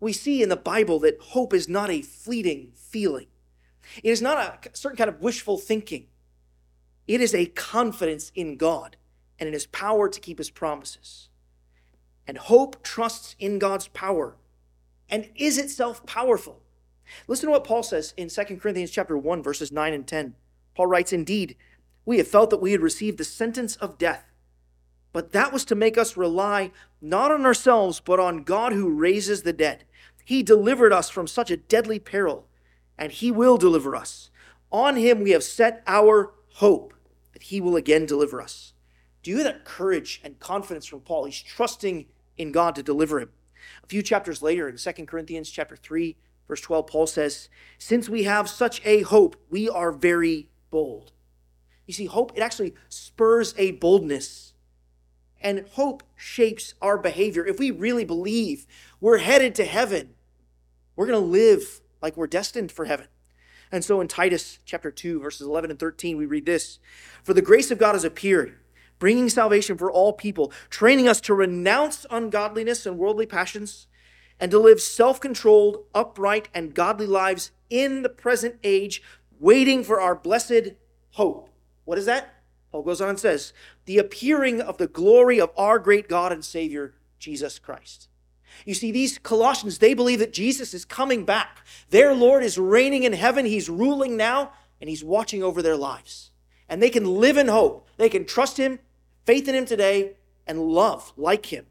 We 0.00 0.12
see 0.12 0.42
in 0.42 0.48
the 0.48 0.56
Bible 0.56 0.98
that 1.00 1.20
hope 1.20 1.52
is 1.52 1.68
not 1.68 1.90
a 1.90 2.02
fleeting 2.02 2.72
feeling. 2.74 3.26
It 4.02 4.10
is 4.10 4.22
not 4.22 4.38
a 4.38 4.76
certain 4.76 4.96
kind 4.96 5.08
of 5.08 5.20
wishful 5.20 5.58
thinking. 5.58 6.06
It 7.06 7.20
is 7.20 7.34
a 7.34 7.46
confidence 7.46 8.32
in 8.34 8.56
God 8.56 8.96
and 9.38 9.46
in 9.46 9.52
his 9.52 9.66
power 9.66 10.08
to 10.08 10.20
keep 10.20 10.38
his 10.38 10.50
promises. 10.50 11.28
And 12.26 12.38
hope 12.38 12.82
trusts 12.82 13.36
in 13.38 13.58
God's 13.58 13.88
power 13.88 14.36
and 15.08 15.30
is 15.36 15.58
itself 15.58 16.04
powerful. 16.04 16.62
Listen 17.28 17.46
to 17.46 17.52
what 17.52 17.64
Paul 17.64 17.82
says 17.82 18.14
in 18.16 18.28
2 18.28 18.58
Corinthians 18.58 18.90
chapter 18.90 19.16
1 19.16 19.42
verses 19.42 19.72
9 19.72 19.92
and 19.92 20.06
10. 20.06 20.34
Paul 20.74 20.86
writes, 20.86 21.12
"Indeed, 21.12 21.56
we 22.04 22.18
have 22.18 22.28
felt 22.28 22.50
that 22.50 22.60
we 22.60 22.72
had 22.72 22.80
received 22.80 23.18
the 23.18 23.24
sentence 23.24 23.76
of 23.76 23.98
death, 23.98 24.32
but 25.12 25.32
that 25.32 25.52
was 25.52 25.64
to 25.66 25.74
make 25.74 25.96
us 25.96 26.16
rely 26.16 26.70
not 27.00 27.30
on 27.30 27.46
ourselves 27.46 28.00
but 28.00 28.20
on 28.20 28.44
God 28.44 28.72
who 28.72 28.88
raises 28.90 29.42
the 29.42 29.52
dead. 29.52 29.84
He 30.24 30.42
delivered 30.42 30.92
us 30.92 31.08
from 31.08 31.26
such 31.26 31.50
a 31.50 31.56
deadly 31.56 31.98
peril, 31.98 32.48
and 32.98 33.12
he 33.12 33.30
will 33.30 33.56
deliver 33.56 33.94
us. 33.94 34.30
On 34.70 34.96
him 34.96 35.22
we 35.22 35.30
have 35.30 35.44
set 35.44 35.82
our 35.86 36.34
hope 36.54 36.92
that 37.32 37.44
he 37.44 37.60
will 37.60 37.76
again 37.76 38.06
deliver 38.06 38.40
us." 38.42 38.72
Do 39.22 39.30
you 39.30 39.36
hear 39.38 39.44
that 39.44 39.64
courage 39.64 40.20
and 40.22 40.38
confidence 40.38 40.86
from 40.86 41.00
Paul? 41.00 41.24
He's 41.24 41.40
trusting 41.40 42.06
in 42.36 42.52
God 42.52 42.74
to 42.74 42.82
deliver 42.82 43.20
him. 43.20 43.32
A 43.82 43.86
few 43.86 44.02
chapters 44.02 44.42
later 44.42 44.68
in 44.68 44.76
2 44.76 45.08
Corinthians 45.08 45.50
chapter 45.50 45.76
3, 45.76 46.16
verse 46.48 46.60
12, 46.60 46.86
Paul 46.86 47.06
says, 47.06 47.48
Since 47.78 48.08
we 48.08 48.24
have 48.24 48.48
such 48.48 48.80
a 48.84 49.02
hope, 49.02 49.36
we 49.50 49.68
are 49.68 49.92
very 49.92 50.48
bold. 50.70 51.12
You 51.86 51.94
see, 51.94 52.06
hope, 52.06 52.32
it 52.36 52.40
actually 52.40 52.74
spurs 52.88 53.54
a 53.56 53.72
boldness. 53.72 54.54
And 55.40 55.66
hope 55.72 56.02
shapes 56.16 56.74
our 56.80 56.98
behavior. 56.98 57.46
If 57.46 57.58
we 57.58 57.70
really 57.70 58.04
believe 58.04 58.66
we're 59.00 59.18
headed 59.18 59.54
to 59.56 59.64
heaven, 59.64 60.14
we're 60.96 61.06
going 61.06 61.20
to 61.20 61.26
live 61.26 61.80
like 62.00 62.16
we're 62.16 62.26
destined 62.26 62.72
for 62.72 62.86
heaven. 62.86 63.06
And 63.70 63.84
so 63.84 64.00
in 64.00 64.08
Titus 64.08 64.58
chapter 64.64 64.90
2, 64.90 65.20
verses 65.20 65.46
11 65.46 65.70
and 65.70 65.78
13, 65.78 66.16
we 66.16 66.26
read 66.26 66.46
this 66.46 66.78
For 67.22 67.34
the 67.34 67.42
grace 67.42 67.70
of 67.70 67.78
God 67.78 67.92
has 67.92 68.04
appeared 68.04 68.56
bringing 68.98 69.28
salvation 69.28 69.76
for 69.76 69.90
all 69.90 70.12
people, 70.12 70.52
training 70.70 71.08
us 71.08 71.20
to 71.22 71.34
renounce 71.34 72.06
ungodliness 72.10 72.86
and 72.86 72.98
worldly 72.98 73.26
passions, 73.26 73.86
and 74.38 74.50
to 74.50 74.58
live 74.58 74.80
self 74.80 75.20
controlled, 75.20 75.84
upright, 75.94 76.48
and 76.54 76.74
godly 76.74 77.06
lives 77.06 77.52
in 77.70 78.02
the 78.02 78.08
present 78.08 78.56
age, 78.62 79.02
waiting 79.38 79.82
for 79.82 80.00
our 80.00 80.14
blessed 80.14 80.72
hope. 81.12 81.50
What 81.84 81.98
is 81.98 82.06
that? 82.06 82.34
Paul 82.70 82.82
goes 82.82 83.00
on 83.00 83.08
and 83.08 83.18
says, 83.18 83.52
the 83.84 83.98
appearing 83.98 84.60
of 84.60 84.78
the 84.78 84.88
glory 84.88 85.40
of 85.40 85.50
our 85.56 85.78
great 85.78 86.08
God 86.08 86.32
and 86.32 86.44
Savior, 86.44 86.94
Jesus 87.18 87.58
Christ. 87.58 88.08
You 88.64 88.74
see, 88.74 88.90
these 88.90 89.18
Colossians, 89.18 89.78
they 89.78 89.94
believe 89.94 90.18
that 90.18 90.32
Jesus 90.32 90.74
is 90.74 90.84
coming 90.84 91.24
back. 91.24 91.64
Their 91.90 92.14
Lord 92.14 92.42
is 92.42 92.58
reigning 92.58 93.02
in 93.02 93.12
heaven. 93.12 93.46
He's 93.46 93.68
ruling 93.68 94.16
now, 94.16 94.52
and 94.80 94.88
He's 94.90 95.04
watching 95.04 95.42
over 95.42 95.62
their 95.62 95.76
lives. 95.76 96.30
And 96.68 96.82
they 96.82 96.90
can 96.90 97.04
live 97.04 97.36
in 97.36 97.48
hope. 97.48 97.88
They 97.96 98.08
can 98.08 98.24
trust 98.24 98.56
Him 98.56 98.80
faith 99.26 99.48
in 99.48 99.54
Him 99.54 99.66
today, 99.66 100.12
and 100.46 100.60
love 100.60 101.12
like 101.16 101.46
Him. 101.46 101.66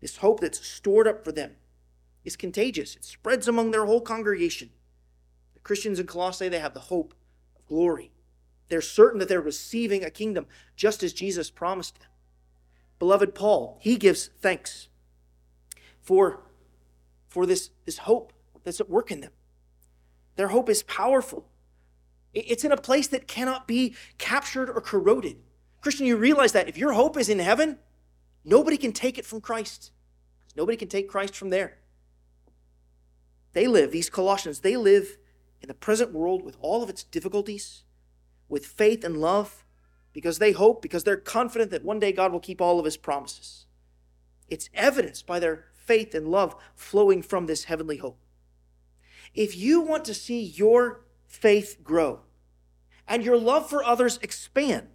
This 0.00 0.18
hope 0.18 0.40
that's 0.40 0.64
stored 0.66 1.08
up 1.08 1.24
for 1.24 1.32
them 1.32 1.56
is 2.24 2.36
contagious. 2.36 2.96
It 2.96 3.04
spreads 3.04 3.48
among 3.48 3.70
their 3.70 3.86
whole 3.86 4.00
congregation. 4.00 4.70
The 5.54 5.60
Christians 5.60 5.98
in 5.98 6.06
Colossae, 6.06 6.48
they 6.48 6.58
have 6.58 6.74
the 6.74 6.80
hope 6.80 7.14
of 7.56 7.66
glory. 7.66 8.12
They're 8.68 8.80
certain 8.80 9.18
that 9.18 9.28
they're 9.28 9.40
receiving 9.40 10.04
a 10.04 10.10
kingdom 10.10 10.46
just 10.76 11.02
as 11.02 11.12
Jesus 11.12 11.50
promised 11.50 12.00
them. 12.00 12.08
Beloved 12.98 13.34
Paul, 13.34 13.78
he 13.80 13.96
gives 13.96 14.30
thanks 14.40 14.88
for, 16.00 16.40
for 17.28 17.46
this, 17.46 17.70
this 17.84 17.98
hope 17.98 18.32
that's 18.64 18.80
at 18.80 18.88
work 18.88 19.10
in 19.10 19.20
them. 19.20 19.32
Their 20.36 20.48
hope 20.48 20.70
is 20.70 20.82
powerful. 20.84 21.48
It's 22.32 22.64
in 22.64 22.72
a 22.72 22.76
place 22.76 23.08
that 23.08 23.28
cannot 23.28 23.66
be 23.68 23.94
captured 24.16 24.70
or 24.70 24.80
corroded. 24.80 25.36
Christian, 25.80 26.06
you 26.06 26.16
realize 26.16 26.52
that 26.52 26.68
if 26.68 26.78
your 26.78 26.92
hope 26.92 27.18
is 27.18 27.28
in 27.28 27.40
heaven, 27.40 27.78
nobody 28.44 28.76
can 28.76 28.92
take 28.92 29.18
it 29.18 29.26
from 29.26 29.40
Christ. 29.40 29.90
Nobody 30.56 30.76
can 30.76 30.88
take 30.88 31.08
Christ 31.08 31.36
from 31.36 31.50
there. 31.50 31.78
They 33.52 33.66
live, 33.66 33.90
these 33.90 34.10
Colossians, 34.10 34.60
they 34.60 34.76
live 34.76 35.18
in 35.60 35.68
the 35.68 35.74
present 35.74 36.12
world 36.12 36.42
with 36.42 36.56
all 36.60 36.82
of 36.82 36.88
its 36.88 37.04
difficulties, 37.04 37.84
with 38.48 38.66
faith 38.66 39.04
and 39.04 39.20
love, 39.20 39.64
because 40.12 40.38
they 40.38 40.52
hope, 40.52 40.82
because 40.82 41.04
they're 41.04 41.16
confident 41.16 41.70
that 41.70 41.84
one 41.84 41.98
day 41.98 42.12
God 42.12 42.32
will 42.32 42.40
keep 42.40 42.60
all 42.60 42.78
of 42.78 42.84
his 42.84 42.96
promises. 42.96 43.66
It's 44.48 44.68
evidenced 44.74 45.26
by 45.26 45.38
their 45.38 45.66
faith 45.72 46.14
and 46.14 46.28
love 46.28 46.56
flowing 46.74 47.22
from 47.22 47.46
this 47.46 47.64
heavenly 47.64 47.98
hope. 47.98 48.18
If 49.34 49.56
you 49.56 49.80
want 49.80 50.04
to 50.06 50.14
see 50.14 50.42
your 50.42 51.04
faith 51.26 51.78
grow 51.82 52.20
and 53.08 53.24
your 53.24 53.38
love 53.38 53.70
for 53.70 53.82
others 53.82 54.18
expand, 54.22 54.88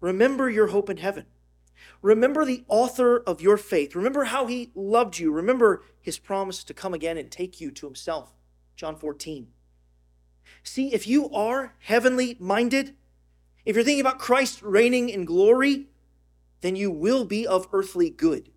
Remember 0.00 0.48
your 0.48 0.68
hope 0.68 0.88
in 0.88 0.96
heaven. 0.96 1.26
Remember 2.02 2.44
the 2.44 2.64
author 2.68 3.18
of 3.18 3.42
your 3.42 3.56
faith. 3.56 3.94
Remember 3.94 4.24
how 4.24 4.46
he 4.46 4.70
loved 4.74 5.18
you. 5.18 5.30
Remember 5.30 5.82
his 6.00 6.18
promise 6.18 6.64
to 6.64 6.74
come 6.74 6.94
again 6.94 7.18
and 7.18 7.30
take 7.30 7.60
you 7.60 7.70
to 7.70 7.86
himself. 7.86 8.32
John 8.74 8.96
14. 8.96 9.48
See, 10.62 10.92
if 10.92 11.06
you 11.06 11.30
are 11.30 11.74
heavenly 11.80 12.36
minded, 12.40 12.94
if 13.64 13.76
you're 13.76 13.84
thinking 13.84 14.00
about 14.00 14.18
Christ 14.18 14.62
reigning 14.62 15.10
in 15.10 15.24
glory, 15.24 15.88
then 16.60 16.76
you 16.76 16.90
will 16.90 17.24
be 17.24 17.46
of 17.46 17.68
earthly 17.72 18.10
good. 18.10 18.50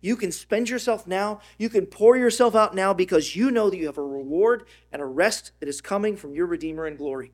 You 0.00 0.16
can 0.16 0.32
spend 0.32 0.68
yourself 0.68 1.06
now, 1.06 1.40
you 1.58 1.68
can 1.68 1.86
pour 1.86 2.16
yourself 2.16 2.56
out 2.56 2.74
now 2.74 2.92
because 2.92 3.36
you 3.36 3.50
know 3.50 3.70
that 3.70 3.76
you 3.76 3.86
have 3.86 3.98
a 3.98 4.02
reward 4.02 4.64
and 4.90 5.00
a 5.00 5.06
rest 5.06 5.52
that 5.60 5.68
is 5.68 5.80
coming 5.80 6.16
from 6.16 6.34
your 6.34 6.46
Redeemer 6.46 6.86
in 6.86 6.96
glory. 6.96 7.32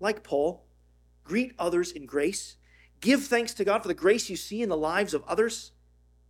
Like 0.00 0.24
Paul, 0.24 0.64
greet 1.22 1.52
others 1.58 1.92
in 1.92 2.06
grace, 2.06 2.56
give 3.04 3.24
thanks 3.24 3.52
to 3.52 3.64
God 3.64 3.82
for 3.82 3.88
the 3.88 3.94
grace 3.94 4.30
you 4.30 4.36
see 4.36 4.62
in 4.62 4.70
the 4.70 4.76
lives 4.76 5.12
of 5.12 5.22
others, 5.28 5.72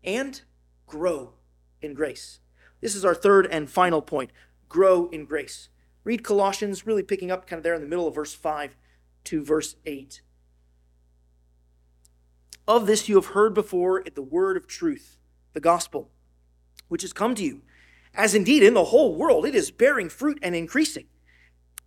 and 0.02 0.42
grow 0.86 1.34
in 1.80 1.94
grace. 1.94 2.40
This 2.80 2.96
is 2.96 3.04
our 3.04 3.14
third 3.14 3.46
and 3.46 3.70
final 3.70 4.02
point 4.02 4.30
grow 4.68 5.08
in 5.10 5.24
grace. 5.24 5.68
Read 6.02 6.24
Colossians, 6.24 6.84
really 6.84 7.04
picking 7.04 7.30
up 7.30 7.46
kind 7.46 7.58
of 7.58 7.62
there 7.62 7.74
in 7.74 7.80
the 7.80 7.86
middle 7.86 8.08
of 8.08 8.14
verse 8.16 8.34
5 8.34 8.76
to 9.22 9.44
verse 9.44 9.76
8. 9.86 10.20
Of 12.66 12.86
this 12.86 13.08
you 13.08 13.14
have 13.14 13.26
heard 13.26 13.54
before 13.54 14.00
in 14.00 14.12
the 14.14 14.22
word 14.22 14.56
of 14.56 14.66
truth, 14.66 15.16
the 15.52 15.60
gospel, 15.60 16.10
which 16.88 17.02
has 17.02 17.12
come 17.12 17.36
to 17.36 17.44
you, 17.44 17.62
as 18.14 18.34
indeed 18.34 18.64
in 18.64 18.74
the 18.74 18.86
whole 18.86 19.14
world 19.14 19.46
it 19.46 19.54
is 19.54 19.70
bearing 19.70 20.08
fruit 20.08 20.40
and 20.42 20.56
increasing, 20.56 21.06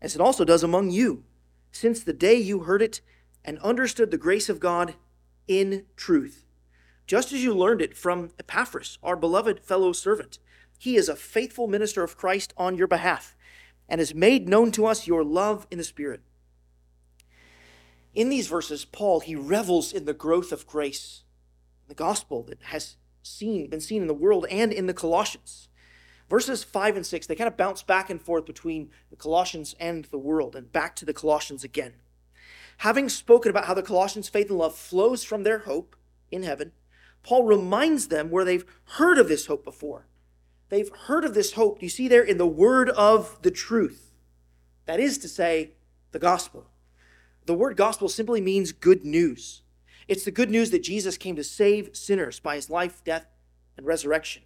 as 0.02 0.16
it 0.16 0.22
also 0.22 0.46
does 0.46 0.64
among 0.64 0.92
you 0.92 1.26
since 1.72 2.02
the 2.02 2.14
day 2.14 2.36
you 2.36 2.62
heard 2.62 2.82
it 2.82 3.02
and 3.48 3.58
understood 3.60 4.12
the 4.12 4.18
grace 4.18 4.50
of 4.50 4.60
God 4.60 4.96
in 5.48 5.86
truth, 5.96 6.46
just 7.08 7.32
as 7.32 7.42
you 7.42 7.56
learned 7.56 7.82
it 7.82 7.98
from 7.98 8.32
Epaphras, 8.38 9.00
our 9.02 9.16
beloved 9.16 9.62
fellow 9.62 9.94
servant. 9.94 10.38
He 10.78 10.98
is 10.98 11.08
a 11.08 11.16
faithful 11.16 11.68
minister 11.68 12.04
of 12.04 12.18
Christ 12.18 12.54
on 12.58 12.76
your 12.76 12.88
behalf 12.88 13.36
and 13.88 14.00
has 14.00 14.14
made 14.14 14.50
known 14.50 14.72
to 14.74 14.86
us 14.86 15.08
your 15.08 15.24
love 15.24 15.66
in 15.72 15.78
the 15.78 15.84
Spirit. 15.86 16.22
In 18.14 18.30
these 18.30 18.48
verses, 18.48 18.84
Paul, 18.84 19.22
he 19.22 19.36
revels 19.36 19.94
in 19.94 20.06
the 20.06 20.14
growth 20.14 20.52
of 20.52 20.68
grace, 20.68 21.24
the 21.88 21.96
gospel 21.96 22.44
that 22.44 22.62
has 22.64 22.98
seen, 23.24 23.70
been 23.70 23.80
seen 23.80 24.02
in 24.02 24.08
the 24.08 24.14
world 24.14 24.46
and 24.50 24.74
in 24.74 24.88
the 24.88 24.94
Colossians. 24.94 25.70
Verses 26.30 26.66
5 26.66 26.98
and 26.98 27.06
6, 27.06 27.28
they 27.28 27.36
kind 27.36 27.48
of 27.48 27.56
bounce 27.56 27.82
back 27.82 28.10
and 28.10 28.22
forth 28.22 28.46
between 28.46 28.90
the 29.10 29.16
Colossians 29.16 29.74
and 29.80 30.06
the 30.06 30.18
world 30.18 30.56
and 30.56 30.72
back 30.74 30.96
to 30.98 31.06
the 31.06 31.14
Colossians 31.14 31.64
again. 31.64 31.94
Having 32.78 33.10
spoken 33.10 33.50
about 33.50 33.66
how 33.66 33.74
the 33.74 33.84
Colossians' 33.84 34.30
faith 34.30 34.50
and 34.50 34.60
love 34.60 34.76
flows 34.76 35.24
from 35.24 35.44
their 35.44 35.60
hope 35.60 35.96
in 36.32 36.44
heaven, 36.44 36.72
Paul 37.24 37.44
reminds 37.44 38.08
them 38.08 38.30
where 38.30 38.46
they've 38.46 38.66
heard 38.84 39.18
of 39.18 39.28
this 39.28 39.48
hope 39.48 39.64
before. 39.64 40.08
They've 40.70 40.92
heard 41.08 41.26
of 41.26 41.34
this 41.34 41.54
hope, 41.54 41.80
do 41.80 41.86
you 41.86 41.90
see 41.90 42.08
there, 42.08 42.24
in 42.24 42.38
the 42.38 42.48
word 42.48 42.90
of 42.90 43.42
the 43.42 43.52
truth. 43.52 44.14
That 44.86 45.00
is 45.00 45.18
to 45.20 45.28
say, 45.28 45.72
the 46.12 46.20
gospel. 46.20 46.68
The 47.46 47.54
word 47.54 47.78
gospel 47.78 48.10
simply 48.10 48.42
means 48.42 48.72
good 48.72 49.06
news. 49.06 49.62
It's 50.08 50.24
the 50.24 50.32
good 50.32 50.50
news 50.50 50.72
that 50.72 50.84
Jesus 50.84 51.18
came 51.18 51.36
to 51.36 51.44
save 51.44 51.96
sinners 51.96 52.40
by 52.40 52.56
his 52.56 52.70
life, 52.70 53.04
death, 53.04 53.26
and 53.76 53.86
resurrection. 53.86 54.44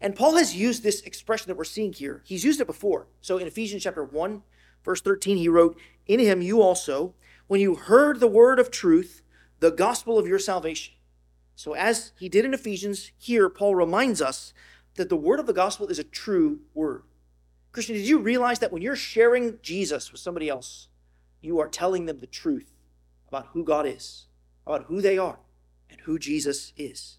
And 0.00 0.14
Paul 0.14 0.36
has 0.36 0.54
used 0.54 0.82
this 0.82 1.00
expression 1.02 1.48
that 1.48 1.56
we're 1.56 1.64
seeing 1.64 1.92
here. 1.92 2.22
He's 2.24 2.44
used 2.44 2.60
it 2.60 2.66
before. 2.66 3.08
So 3.20 3.38
in 3.38 3.46
Ephesians 3.46 3.82
chapter 3.82 4.04
1, 4.04 4.42
verse 4.84 5.00
13, 5.00 5.36
he 5.36 5.48
wrote, 5.48 5.78
In 6.06 6.20
him 6.20 6.42
you 6.42 6.62
also, 6.62 7.14
when 7.46 7.60
you 7.60 7.74
heard 7.74 8.20
the 8.20 8.28
word 8.28 8.58
of 8.58 8.70
truth, 8.70 9.22
the 9.60 9.70
gospel 9.70 10.18
of 10.18 10.26
your 10.26 10.38
salvation. 10.38 10.94
So, 11.56 11.74
as 11.74 12.12
he 12.18 12.28
did 12.28 12.44
in 12.44 12.54
Ephesians, 12.54 13.12
here 13.16 13.48
Paul 13.48 13.74
reminds 13.74 14.20
us 14.20 14.52
that 14.96 15.08
the 15.08 15.16
word 15.16 15.40
of 15.40 15.46
the 15.46 15.52
gospel 15.52 15.88
is 15.88 15.98
a 15.98 16.04
true 16.04 16.60
word. 16.74 17.02
Christian, 17.72 17.96
did 17.96 18.06
you 18.06 18.18
realize 18.18 18.60
that 18.60 18.72
when 18.72 18.82
you're 18.82 18.96
sharing 18.96 19.58
Jesus 19.62 20.12
with 20.12 20.20
somebody 20.20 20.48
else, 20.48 20.88
you 21.40 21.58
are 21.60 21.68
telling 21.68 22.06
them 22.06 22.20
the 22.20 22.26
truth 22.26 22.72
about 23.28 23.48
who 23.48 23.64
God 23.64 23.86
is, 23.86 24.26
about 24.66 24.84
who 24.84 25.00
they 25.00 25.18
are, 25.18 25.38
and 25.90 26.00
who 26.02 26.18
Jesus 26.18 26.72
is? 26.76 27.18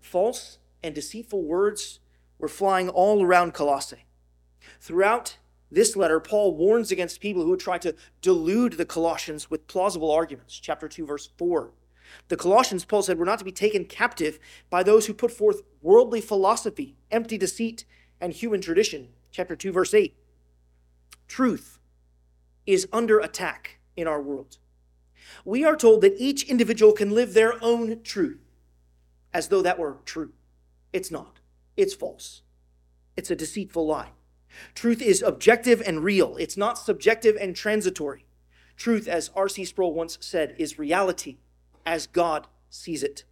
False 0.00 0.58
and 0.82 0.94
deceitful 0.94 1.42
words 1.42 2.00
were 2.38 2.48
flying 2.48 2.88
all 2.88 3.22
around 3.22 3.54
Colossae. 3.54 4.04
Throughout 4.80 5.38
this 5.72 5.96
letter, 5.96 6.20
Paul 6.20 6.54
warns 6.54 6.92
against 6.92 7.20
people 7.20 7.42
who 7.42 7.50
would 7.50 7.60
try 7.60 7.78
to 7.78 7.94
delude 8.20 8.74
the 8.74 8.84
Colossians 8.84 9.50
with 9.50 9.66
plausible 9.66 10.10
arguments. 10.10 10.58
Chapter 10.58 10.86
2, 10.86 11.06
verse 11.06 11.30
4. 11.38 11.72
The 12.28 12.36
Colossians, 12.36 12.84
Paul 12.84 13.02
said, 13.02 13.18
were 13.18 13.24
not 13.24 13.38
to 13.38 13.44
be 13.44 13.52
taken 13.52 13.86
captive 13.86 14.38
by 14.68 14.82
those 14.82 15.06
who 15.06 15.14
put 15.14 15.32
forth 15.32 15.62
worldly 15.80 16.20
philosophy, 16.20 16.96
empty 17.10 17.38
deceit, 17.38 17.86
and 18.20 18.32
human 18.32 18.60
tradition. 18.60 19.08
Chapter 19.30 19.56
2, 19.56 19.72
verse 19.72 19.94
8. 19.94 20.14
Truth 21.26 21.78
is 22.66 22.86
under 22.92 23.18
attack 23.18 23.78
in 23.96 24.06
our 24.06 24.20
world. 24.20 24.58
We 25.44 25.64
are 25.64 25.76
told 25.76 26.02
that 26.02 26.16
each 26.18 26.44
individual 26.44 26.92
can 26.92 27.12
live 27.12 27.32
their 27.32 27.54
own 27.64 28.02
truth 28.02 28.40
as 29.32 29.48
though 29.48 29.62
that 29.62 29.78
were 29.78 29.96
true. 30.04 30.32
It's 30.92 31.10
not, 31.10 31.40
it's 31.76 31.94
false. 31.94 32.42
It's 33.16 33.30
a 33.30 33.36
deceitful 33.36 33.86
lie. 33.86 34.10
Truth 34.74 35.02
is 35.02 35.22
objective 35.22 35.82
and 35.84 36.04
real, 36.04 36.36
it's 36.36 36.56
not 36.56 36.78
subjective 36.78 37.36
and 37.40 37.54
transitory. 37.56 38.24
Truth, 38.76 39.06
as 39.06 39.30
R.C. 39.34 39.64
Sproul 39.64 39.94
once 39.94 40.18
said, 40.20 40.54
is 40.58 40.78
reality 40.78 41.36
as 41.84 42.06
God 42.06 42.46
sees 42.70 43.02
it. 43.02 43.24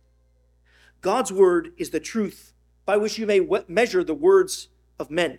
God's 1.01 1.33
word 1.33 1.73
is 1.79 1.91
the 1.91 2.01
truth 2.01 2.53
by 2.85 2.97
which 2.97 3.19
you 3.19 3.27
may 3.27 3.41
measure 3.69 4.05
the 4.05 4.15
words 4.15 4.69
of 4.99 5.11
men. 5.11 5.39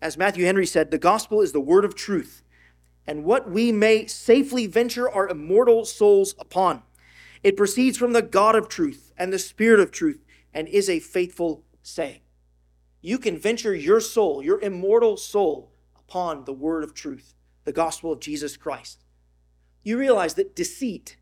As 0.00 0.16
Matthew 0.16 0.44
Henry 0.44 0.66
said, 0.66 0.90
the 0.90 0.98
gospel 0.98 1.40
is 1.40 1.52
the 1.52 1.60
word 1.60 1.84
of 1.84 1.94
truth, 1.94 2.42
and 3.06 3.24
what 3.24 3.50
we 3.50 3.72
may 3.72 4.06
safely 4.06 4.66
venture 4.66 5.10
our 5.10 5.28
immortal 5.28 5.84
souls 5.84 6.34
upon. 6.38 6.82
It 7.42 7.56
proceeds 7.56 7.98
from 7.98 8.12
the 8.12 8.22
God 8.22 8.54
of 8.54 8.68
truth 8.68 9.12
and 9.16 9.32
the 9.32 9.38
Spirit 9.38 9.80
of 9.80 9.90
truth, 9.90 10.24
and 10.52 10.68
is 10.68 10.88
a 10.88 11.00
faithful 11.00 11.64
saying. 11.82 12.20
You 13.04 13.18
can 13.18 13.38
venture 13.38 13.74
your 13.74 14.00
soul, 14.00 14.42
your 14.42 14.58
immortal 14.62 15.18
soul, 15.18 15.70
upon 15.94 16.46
the 16.46 16.54
word 16.54 16.82
of 16.82 16.94
truth, 16.94 17.34
the 17.64 17.72
gospel 17.72 18.10
of 18.10 18.18
Jesus 18.18 18.56
Christ. 18.56 19.04
You 19.82 19.98
realize 19.98 20.32
that 20.34 20.56
deceit 20.56 21.18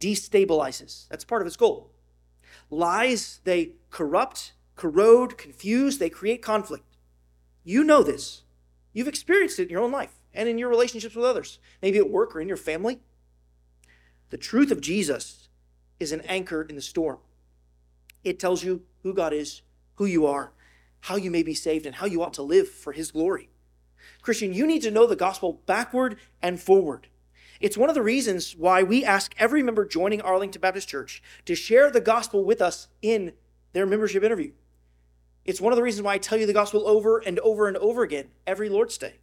destabilizes. 0.00 1.06
That's 1.10 1.26
part 1.26 1.42
of 1.42 1.46
its 1.46 1.58
goal. 1.58 1.90
Lies, 2.70 3.40
they 3.44 3.72
corrupt, 3.90 4.54
corrode, 4.76 5.36
confuse, 5.36 5.98
they 5.98 6.08
create 6.08 6.40
conflict. 6.40 6.96
You 7.64 7.84
know 7.84 8.02
this. 8.02 8.44
You've 8.94 9.06
experienced 9.06 9.58
it 9.58 9.64
in 9.64 9.68
your 9.68 9.82
own 9.82 9.92
life 9.92 10.14
and 10.32 10.48
in 10.48 10.56
your 10.56 10.70
relationships 10.70 11.14
with 11.14 11.26
others, 11.26 11.58
maybe 11.82 11.98
at 11.98 12.08
work 12.08 12.34
or 12.34 12.40
in 12.40 12.48
your 12.48 12.56
family. 12.56 12.98
The 14.30 14.38
truth 14.38 14.70
of 14.70 14.80
Jesus 14.80 15.50
is 15.98 16.12
an 16.12 16.22
anchor 16.22 16.62
in 16.62 16.76
the 16.76 16.80
storm. 16.80 17.18
It 18.24 18.40
tells 18.40 18.64
you 18.64 18.84
who 19.02 19.12
God 19.12 19.34
is, 19.34 19.60
who 19.96 20.06
you 20.06 20.24
are, 20.24 20.54
how 21.00 21.16
you 21.16 21.30
may 21.30 21.42
be 21.42 21.54
saved, 21.54 21.86
and 21.86 21.96
how 21.96 22.06
you 22.06 22.22
ought 22.22 22.34
to 22.34 22.42
live 22.42 22.68
for 22.68 22.92
His 22.92 23.10
glory. 23.10 23.50
Christian, 24.22 24.52
you 24.52 24.66
need 24.66 24.82
to 24.82 24.90
know 24.90 25.06
the 25.06 25.16
gospel 25.16 25.62
backward 25.66 26.16
and 26.42 26.60
forward. 26.60 27.08
It's 27.60 27.76
one 27.76 27.88
of 27.88 27.94
the 27.94 28.02
reasons 28.02 28.56
why 28.56 28.82
we 28.82 29.04
ask 29.04 29.34
every 29.38 29.62
member 29.62 29.84
joining 29.84 30.20
Arlington 30.22 30.60
Baptist 30.60 30.88
Church 30.88 31.22
to 31.44 31.54
share 31.54 31.90
the 31.90 32.00
gospel 32.00 32.44
with 32.44 32.62
us 32.62 32.88
in 33.02 33.34
their 33.72 33.86
membership 33.86 34.24
interview. 34.24 34.52
It's 35.44 35.60
one 35.60 35.72
of 35.72 35.76
the 35.76 35.82
reasons 35.82 36.04
why 36.04 36.14
I 36.14 36.18
tell 36.18 36.38
you 36.38 36.46
the 36.46 36.52
gospel 36.52 36.86
over 36.86 37.18
and 37.18 37.38
over 37.40 37.68
and 37.68 37.76
over 37.76 38.02
again 38.02 38.28
every 38.46 38.68
Lord's 38.68 38.98
Day. 38.98 39.16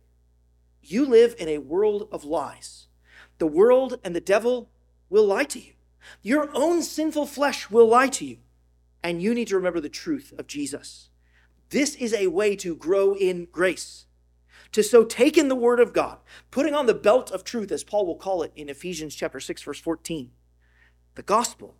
You 0.81 1.05
live 1.05 1.35
in 1.37 1.47
a 1.47 1.57
world 1.57 2.07
of 2.11 2.23
lies. 2.23 2.87
The 3.39 3.47
world 3.47 3.99
and 4.03 4.15
the 4.15 4.21
devil 4.21 4.69
will 5.09 5.25
lie 5.25 5.45
to 5.45 5.59
you. 5.59 5.73
Your 6.21 6.49
own 6.53 6.81
sinful 6.81 7.25
flesh 7.25 7.69
will 7.69 7.87
lie 7.87 8.07
to 8.09 8.25
you. 8.25 8.37
And 9.03 9.21
you 9.21 9.33
need 9.33 9.47
to 9.49 9.55
remember 9.55 9.79
the 9.79 9.89
truth 9.89 10.33
of 10.37 10.47
Jesus. 10.47 11.09
This 11.69 11.95
is 11.95 12.13
a 12.13 12.27
way 12.27 12.55
to 12.57 12.75
grow 12.75 13.13
in 13.13 13.47
grace 13.51 14.07
to 14.71 14.83
so 14.83 15.03
take 15.03 15.37
in 15.37 15.47
the 15.47 15.55
word 15.55 15.79
of 15.79 15.93
God, 15.93 16.19
putting 16.51 16.73
on 16.73 16.85
the 16.85 16.93
belt 16.93 17.31
of 17.31 17.43
truth, 17.43 17.71
as 17.71 17.83
Paul 17.83 18.05
will 18.05 18.15
call 18.15 18.43
it 18.43 18.51
in 18.55 18.69
Ephesians 18.69 19.15
chapter 19.15 19.39
6, 19.39 19.61
verse 19.63 19.79
14. 19.79 20.31
The 21.15 21.23
gospel, 21.23 21.75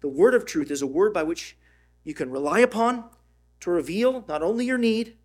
the 0.00 0.08
word 0.08 0.34
of 0.34 0.44
truth, 0.44 0.70
is 0.70 0.82
a 0.82 0.86
word 0.86 1.12
by 1.12 1.22
which 1.22 1.56
you 2.02 2.14
can 2.14 2.30
rely 2.30 2.60
upon 2.60 3.04
to 3.60 3.70
reveal 3.70 4.24
not 4.28 4.42
only 4.42 4.66
your 4.66 4.78
need, 4.78 5.16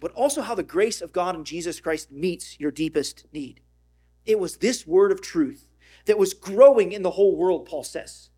but 0.00 0.12
also 0.12 0.42
how 0.42 0.54
the 0.54 0.62
grace 0.62 1.00
of 1.00 1.12
God 1.12 1.34
in 1.36 1.44
Jesus 1.44 1.80
Christ 1.80 2.10
meets 2.10 2.58
your 2.58 2.70
deepest 2.70 3.26
need. 3.32 3.60
It 4.26 4.38
was 4.38 4.56
this 4.56 4.86
word 4.86 5.12
of 5.12 5.20
truth 5.20 5.68
that 6.06 6.18
was 6.18 6.34
growing 6.34 6.92
in 6.92 7.02
the 7.02 7.12
whole 7.12 7.36
world, 7.36 7.66
Paul 7.66 7.84
says. 7.84 8.30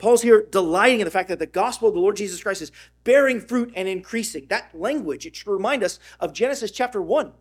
Paul's 0.00 0.22
here 0.22 0.46
delighting 0.50 1.00
in 1.00 1.04
the 1.04 1.10
fact 1.10 1.28
that 1.28 1.38
the 1.38 1.46
gospel 1.46 1.88
of 1.88 1.94
the 1.94 2.00
Lord 2.00 2.16
Jesus 2.16 2.42
Christ 2.42 2.62
is 2.62 2.72
bearing 3.04 3.40
fruit 3.40 3.72
and 3.76 3.86
increasing. 3.86 4.46
That 4.48 4.70
language, 4.74 5.26
it 5.26 5.36
should 5.36 5.46
remind 5.46 5.84
us 5.84 6.00
of 6.18 6.32
Genesis 6.32 6.70
chapter 6.70 7.00
1, 7.00 7.32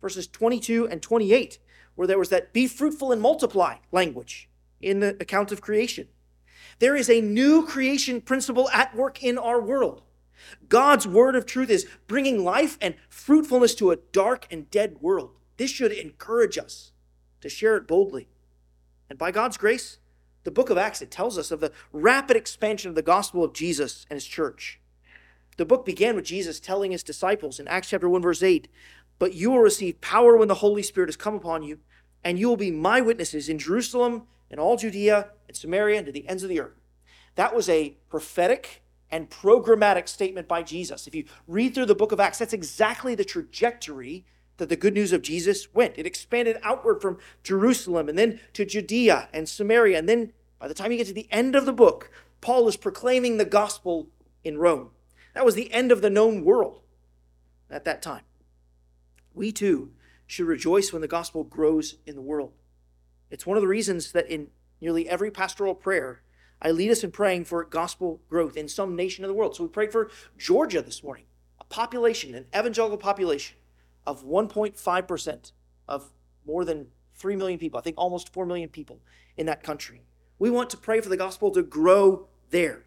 verses 0.00 0.26
22 0.26 0.88
and 0.88 1.00
28, 1.00 1.58
where 1.94 2.08
there 2.08 2.18
was 2.18 2.28
that 2.28 2.52
be 2.52 2.66
fruitful 2.66 3.12
and 3.12 3.22
multiply 3.22 3.76
language 3.92 4.48
in 4.80 5.00
the 5.00 5.16
account 5.20 5.52
of 5.52 5.60
creation. 5.60 6.08
There 6.80 6.96
is 6.96 7.08
a 7.08 7.20
new 7.20 7.64
creation 7.64 8.20
principle 8.20 8.68
at 8.70 8.94
work 8.94 9.22
in 9.22 9.38
our 9.38 9.60
world. 9.60 10.02
God's 10.68 11.06
word 11.06 11.36
of 11.36 11.46
truth 11.46 11.70
is 11.70 11.86
bringing 12.06 12.42
life 12.42 12.76
and 12.80 12.96
fruitfulness 13.08 13.74
to 13.76 13.92
a 13.92 13.96
dark 13.96 14.46
and 14.50 14.70
dead 14.70 14.96
world. 15.00 15.30
This 15.58 15.70
should 15.70 15.92
encourage 15.92 16.58
us 16.58 16.92
to 17.40 17.48
share 17.48 17.76
it 17.76 17.86
boldly. 17.86 18.28
And 19.08 19.18
by 19.18 19.30
God's 19.30 19.56
grace, 19.56 19.98
the 20.44 20.50
book 20.50 20.70
of 20.70 20.78
Acts, 20.78 21.02
it 21.02 21.10
tells 21.10 21.36
us 21.36 21.50
of 21.50 21.60
the 21.60 21.72
rapid 21.92 22.36
expansion 22.36 22.88
of 22.88 22.94
the 22.94 23.02
gospel 23.02 23.44
of 23.44 23.52
Jesus 23.52 24.06
and 24.08 24.16
his 24.16 24.26
church. 24.26 24.80
The 25.56 25.66
book 25.66 25.84
began 25.84 26.16
with 26.16 26.24
Jesus 26.24 26.60
telling 26.60 26.92
his 26.92 27.02
disciples 27.02 27.60
in 27.60 27.68
Acts 27.68 27.90
chapter 27.90 28.08
1, 28.08 28.22
verse 28.22 28.42
8, 28.42 28.68
but 29.18 29.34
you 29.34 29.50
will 29.50 29.58
receive 29.58 30.00
power 30.00 30.36
when 30.36 30.48
the 30.48 30.54
Holy 30.54 30.82
Spirit 30.82 31.08
has 31.08 31.16
come 31.16 31.34
upon 31.34 31.62
you, 31.62 31.80
and 32.24 32.38
you 32.38 32.48
will 32.48 32.56
be 32.56 32.70
my 32.70 33.00
witnesses 33.00 33.48
in 33.48 33.58
Jerusalem 33.58 34.26
and 34.50 34.58
all 34.58 34.76
Judea 34.76 35.30
and 35.46 35.56
Samaria 35.56 35.98
and 35.98 36.06
to 36.06 36.12
the 36.12 36.26
ends 36.28 36.42
of 36.42 36.48
the 36.48 36.60
earth. 36.60 36.80
That 37.34 37.54
was 37.54 37.68
a 37.68 37.96
prophetic 38.08 38.82
and 39.10 39.28
programmatic 39.28 40.08
statement 40.08 40.48
by 40.48 40.62
Jesus. 40.62 41.06
If 41.06 41.14
you 41.14 41.24
read 41.46 41.74
through 41.74 41.86
the 41.86 41.94
book 41.94 42.12
of 42.12 42.20
Acts, 42.20 42.38
that's 42.38 42.52
exactly 42.52 43.14
the 43.14 43.24
trajectory 43.24 44.24
that 44.60 44.68
the 44.68 44.76
good 44.76 44.94
news 44.94 45.12
of 45.12 45.22
Jesus 45.22 45.74
went. 45.74 45.98
It 45.98 46.06
expanded 46.06 46.58
outward 46.62 47.02
from 47.02 47.18
Jerusalem 47.42 48.08
and 48.08 48.16
then 48.16 48.38
to 48.52 48.64
Judea 48.64 49.28
and 49.32 49.48
Samaria. 49.48 49.98
And 49.98 50.08
then 50.08 50.32
by 50.60 50.68
the 50.68 50.74
time 50.74 50.92
you 50.92 50.98
get 50.98 51.08
to 51.08 51.12
the 51.12 51.30
end 51.32 51.56
of 51.56 51.66
the 51.66 51.72
book, 51.72 52.10
Paul 52.40 52.68
is 52.68 52.76
proclaiming 52.76 53.36
the 53.36 53.44
gospel 53.44 54.08
in 54.44 54.58
Rome. 54.58 54.90
That 55.34 55.44
was 55.44 55.54
the 55.54 55.72
end 55.72 55.90
of 55.90 56.02
the 56.02 56.10
known 56.10 56.44
world 56.44 56.80
at 57.70 57.84
that 57.84 58.02
time. 58.02 58.22
We 59.34 59.50
too 59.50 59.92
should 60.26 60.46
rejoice 60.46 60.92
when 60.92 61.02
the 61.02 61.08
gospel 61.08 61.42
grows 61.42 61.96
in 62.06 62.14
the 62.14 62.22
world. 62.22 62.52
It's 63.30 63.46
one 63.46 63.56
of 63.56 63.62
the 63.62 63.68
reasons 63.68 64.12
that 64.12 64.28
in 64.28 64.48
nearly 64.80 65.08
every 65.08 65.30
pastoral 65.30 65.74
prayer, 65.74 66.22
I 66.60 66.70
lead 66.70 66.90
us 66.90 67.02
in 67.02 67.10
praying 67.10 67.46
for 67.46 67.64
gospel 67.64 68.20
growth 68.28 68.56
in 68.56 68.68
some 68.68 68.94
nation 68.94 69.24
of 69.24 69.28
the 69.28 69.34
world. 69.34 69.56
So 69.56 69.62
we 69.62 69.70
prayed 69.70 69.92
for 69.92 70.10
Georgia 70.36 70.82
this 70.82 71.02
morning, 71.02 71.24
a 71.58 71.64
population, 71.64 72.34
an 72.34 72.46
evangelical 72.54 72.98
population 72.98 73.56
of 74.06 74.24
1.5% 74.24 75.52
of 75.88 76.12
more 76.46 76.64
than 76.64 76.88
3 77.14 77.36
million 77.36 77.58
people, 77.58 77.78
I 77.78 77.82
think 77.82 77.96
almost 77.98 78.32
4 78.32 78.46
million 78.46 78.68
people 78.68 79.00
in 79.36 79.46
that 79.46 79.62
country. 79.62 80.02
We 80.38 80.50
want 80.50 80.70
to 80.70 80.76
pray 80.76 81.00
for 81.00 81.08
the 81.08 81.16
gospel 81.16 81.50
to 81.52 81.62
grow 81.62 82.28
there. 82.50 82.84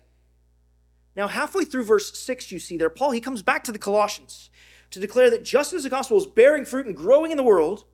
Now, 1.15 1.27
halfway 1.27 1.65
through 1.65 1.83
verse 1.83 2.17
6, 2.17 2.51
you 2.51 2.59
see 2.59 2.77
there, 2.77 2.89
Paul, 2.89 3.11
he 3.11 3.21
comes 3.21 3.43
back 3.43 3.63
to 3.65 3.71
the 3.71 3.77
Colossians 3.77 4.49
to 4.89 4.99
declare 4.99 5.29
that 5.29 5.43
just 5.43 5.73
as 5.73 5.83
the 5.83 5.89
gospel 5.89 6.17
is 6.17 6.25
bearing 6.25 6.65
fruit 6.65 6.87
and 6.87 6.95
growing 6.95 7.31
in 7.31 7.37
the 7.37 7.43
world, 7.43 7.85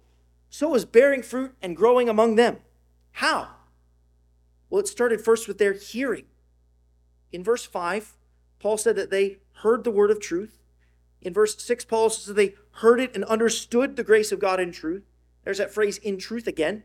so 0.49 0.73
is 0.75 0.85
bearing 0.85 1.21
fruit 1.21 1.53
and 1.61 1.75
growing 1.75 2.07
among 2.07 2.35
them. 2.35 2.57
How? 3.13 3.49
Well, 4.69 4.79
it 4.79 4.87
started 4.87 5.21
first 5.21 5.47
with 5.47 5.57
their 5.57 5.73
hearing. 5.73 6.25
In 7.31 7.43
verse 7.43 7.65
5, 7.65 8.17
Paul 8.59 8.77
said 8.77 8.95
that 8.95 9.09
they 9.09 9.39
heard 9.61 9.83
the 9.83 9.91
word 9.91 10.11
of 10.11 10.19
truth. 10.19 10.59
In 11.21 11.33
verse 11.33 11.61
6, 11.61 11.85
Paul 11.85 12.09
says 12.09 12.25
that 12.27 12.35
they 12.35 12.55
heard 12.79 12.99
it 12.99 13.15
and 13.15 13.23
understood 13.25 13.95
the 13.95 14.03
grace 14.03 14.31
of 14.31 14.39
God 14.39 14.59
in 14.59 14.71
truth. 14.71 15.03
There's 15.43 15.57
that 15.57 15.73
phrase, 15.73 15.97
in 15.97 16.17
truth, 16.17 16.47
again. 16.47 16.83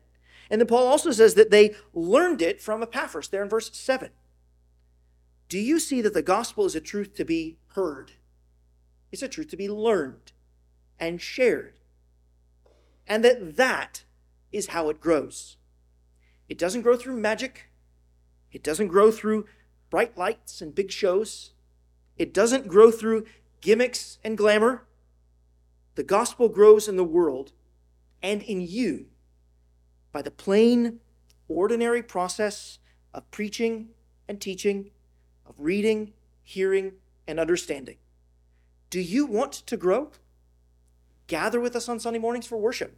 And 0.51 0.61
then 0.61 0.69
Paul 0.69 0.87
also 0.87 1.11
says 1.11 1.35
that 1.35 1.51
they 1.51 1.75
learned 1.93 2.43
it 2.43 2.61
from 2.61 2.83
Epaphras, 2.83 3.29
there 3.29 3.43
in 3.43 3.49
verse 3.49 3.71
7. 3.73 4.11
Do 5.49 5.59
you 5.59 5.79
see 5.79 6.01
that 6.01 6.15
the 6.15 6.23
gospel 6.23 6.65
is 6.65 6.75
a 6.75 6.81
truth 6.81 7.15
to 7.15 7.25
be 7.25 7.59
heard? 7.69 8.13
It's 9.13 9.23
a 9.23 9.29
truth 9.29 9.49
to 9.49 9.57
be 9.57 9.69
learned 9.69 10.33
and 10.99 11.21
shared. 11.21 11.81
And 13.07 13.25
that 13.25 13.57
that 13.57 14.05
is 14.53 14.69
how 14.69 14.89
it 14.89 15.01
grows. 15.01 15.57
It 16.49 16.59
doesn't 16.59 16.83
grow 16.83 16.97
through 16.97 17.17
magic. 17.17 17.71
It 18.53 18.63
doesn't 18.63 18.89
grow 18.89 19.11
through 19.11 19.47
bright 19.91 20.17
lights 20.17 20.61
and 20.61 20.75
big 20.75 20.91
shows. 20.91 21.53
It 22.17 22.33
doesn't 22.33 22.69
grow 22.69 22.91
through 22.91 23.27
gimmicks 23.61 24.19
and 24.25 24.37
glamour. 24.37 24.87
The 25.95 26.03
gospel 26.03 26.49
grows 26.49 26.89
in 26.89 26.97
the 26.97 27.05
world 27.05 27.53
and 28.23 28.43
in 28.43 28.61
you 28.61 29.07
by 30.13 30.23
the 30.23 30.31
plain, 30.31 31.01
ordinary 31.49 32.03
process 32.03 32.79
of 33.13 33.31
preaching 33.31 33.91
and 34.29 34.41
teaching, 34.41 34.91
of 35.47 35.55
reading, 35.59 36.13
hearing, 36.43 36.95
and 37.27 37.39
understanding. 37.39 37.97
Do 38.91 39.01
you 39.01 39.27
want 39.27 39.53
to 39.53 39.77
grow? 39.77 40.11
Gather 41.27 41.61
with 41.61 41.75
us 41.77 41.89
on 41.89 42.01
Sunday 42.01 42.19
mornings 42.19 42.47
for 42.47 42.59
worship. 42.59 42.97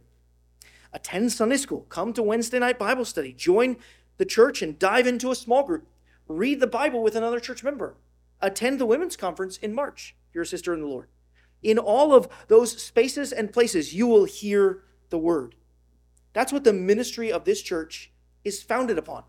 Attend 0.93 1.31
Sunday 1.31 1.57
school. 1.57 1.85
Come 1.89 2.13
to 2.13 2.23
Wednesday 2.23 2.59
night 2.59 2.79
Bible 2.79 3.05
study. 3.05 3.33
Join 3.33 3.77
the 4.17 4.25
church 4.25 4.61
and 4.61 4.79
dive 4.79 5.07
into 5.07 5.31
a 5.31 5.35
small 5.35 5.63
group. 5.63 5.87
Read 6.27 6.59
the 6.59 6.67
Bible 6.67 7.03
with 7.03 7.15
another 7.15 7.39
church 7.39 7.63
member. 7.63 7.95
Attend 8.41 8.79
the 8.79 8.85
women's 8.85 9.15
conference 9.15 9.57
in 9.57 9.73
March, 9.73 10.15
your 10.33 10.45
sister 10.45 10.73
in 10.73 10.81
the 10.81 10.87
Lord. 10.87 11.07
In 11.63 11.77
all 11.77 12.13
of 12.13 12.27
those 12.47 12.81
spaces 12.81 13.31
and 13.31 13.51
places, 13.51 13.93
you 13.93 14.07
will 14.07 14.25
hear 14.25 14.83
the 15.09 15.17
word. 15.17 15.55
That's 16.33 16.53
what 16.53 16.63
the 16.63 16.73
ministry 16.73 17.31
of 17.31 17.45
this 17.45 17.61
church 17.61 18.11
is 18.43 18.61
founded 18.61 18.97
upon. 18.97 19.23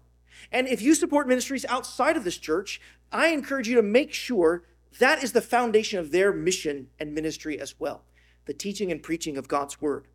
And 0.52 0.68
if 0.68 0.82
you 0.82 0.94
support 0.94 1.26
ministries 1.26 1.64
outside 1.66 2.16
of 2.16 2.24
this 2.24 2.38
church, 2.38 2.80
I 3.10 3.28
encourage 3.28 3.68
you 3.68 3.76
to 3.76 3.82
make 3.82 4.12
sure 4.12 4.64
that 4.98 5.22
is 5.22 5.32
the 5.32 5.40
foundation 5.40 5.98
of 5.98 6.10
their 6.10 6.32
mission 6.32 6.88
and 6.98 7.14
ministry 7.14 7.58
as 7.60 7.78
well 7.78 8.02
the 8.46 8.54
teaching 8.54 8.90
and 8.90 9.02
preaching 9.02 9.36
of 9.36 9.46
God's 9.46 9.78
word. 9.78 10.06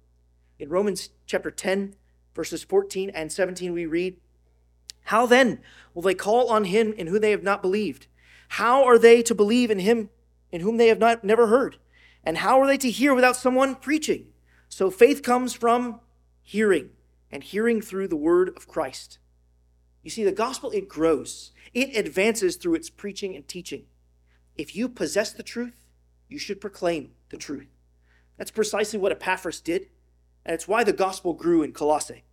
In 0.57 0.67
Romans 0.67 1.11
chapter 1.27 1.51
10, 1.51 1.93
verses 2.33 2.63
14 2.63 3.11
and 3.11 3.31
17, 3.31 3.71
we 3.71 3.85
read, 3.85 4.17
How 5.03 5.27
then 5.27 5.59
will 5.93 6.01
they 6.01 6.15
call 6.15 6.49
on 6.49 6.63
him 6.63 6.93
in 6.93 7.05
whom 7.05 7.21
they 7.21 7.29
have 7.29 7.43
not 7.43 7.61
believed? 7.61 8.07
How 8.49 8.83
are 8.83 8.97
they 8.97 9.21
to 9.21 9.35
believe 9.35 9.69
in 9.69 9.77
him 9.77 10.09
in 10.51 10.61
whom 10.61 10.77
they 10.77 10.87
have 10.87 10.97
not 10.97 11.23
never 11.23 11.45
heard? 11.45 11.77
And 12.23 12.37
how 12.37 12.61
are 12.61 12.67
they 12.67 12.77
to 12.77 12.89
hear 12.89 13.13
without 13.13 13.35
someone 13.35 13.75
preaching? 13.75 14.27
So 14.69 14.89
faith 14.89 15.21
comes 15.21 15.53
from 15.53 15.99
hearing, 16.41 16.89
and 17.31 17.43
hearing 17.43 17.81
through 17.81 18.07
the 18.07 18.15
word 18.15 18.49
of 18.55 18.67
Christ. 18.67 19.17
You 20.01 20.09
see, 20.09 20.23
the 20.23 20.31
gospel, 20.31 20.71
it 20.71 20.89
grows, 20.89 21.51
it 21.73 21.95
advances 21.95 22.55
through 22.55 22.75
its 22.75 22.89
preaching 22.89 23.35
and 23.35 23.47
teaching. 23.47 23.85
If 24.55 24.75
you 24.75 24.89
possess 24.89 25.31
the 25.31 25.43
truth, 25.43 25.85
you 26.27 26.37
should 26.37 26.61
proclaim 26.61 27.11
the 27.29 27.37
truth. 27.37 27.69
That's 28.37 28.51
precisely 28.51 28.99
what 28.99 29.11
Epaphras 29.11 29.61
did, 29.61 29.87
and 30.45 30.53
it's 30.53 30.67
why 30.67 30.83
the 30.83 30.93
gospel 30.93 31.33
grew 31.33 31.63
in 31.63 31.71
Colossae. 31.71 32.23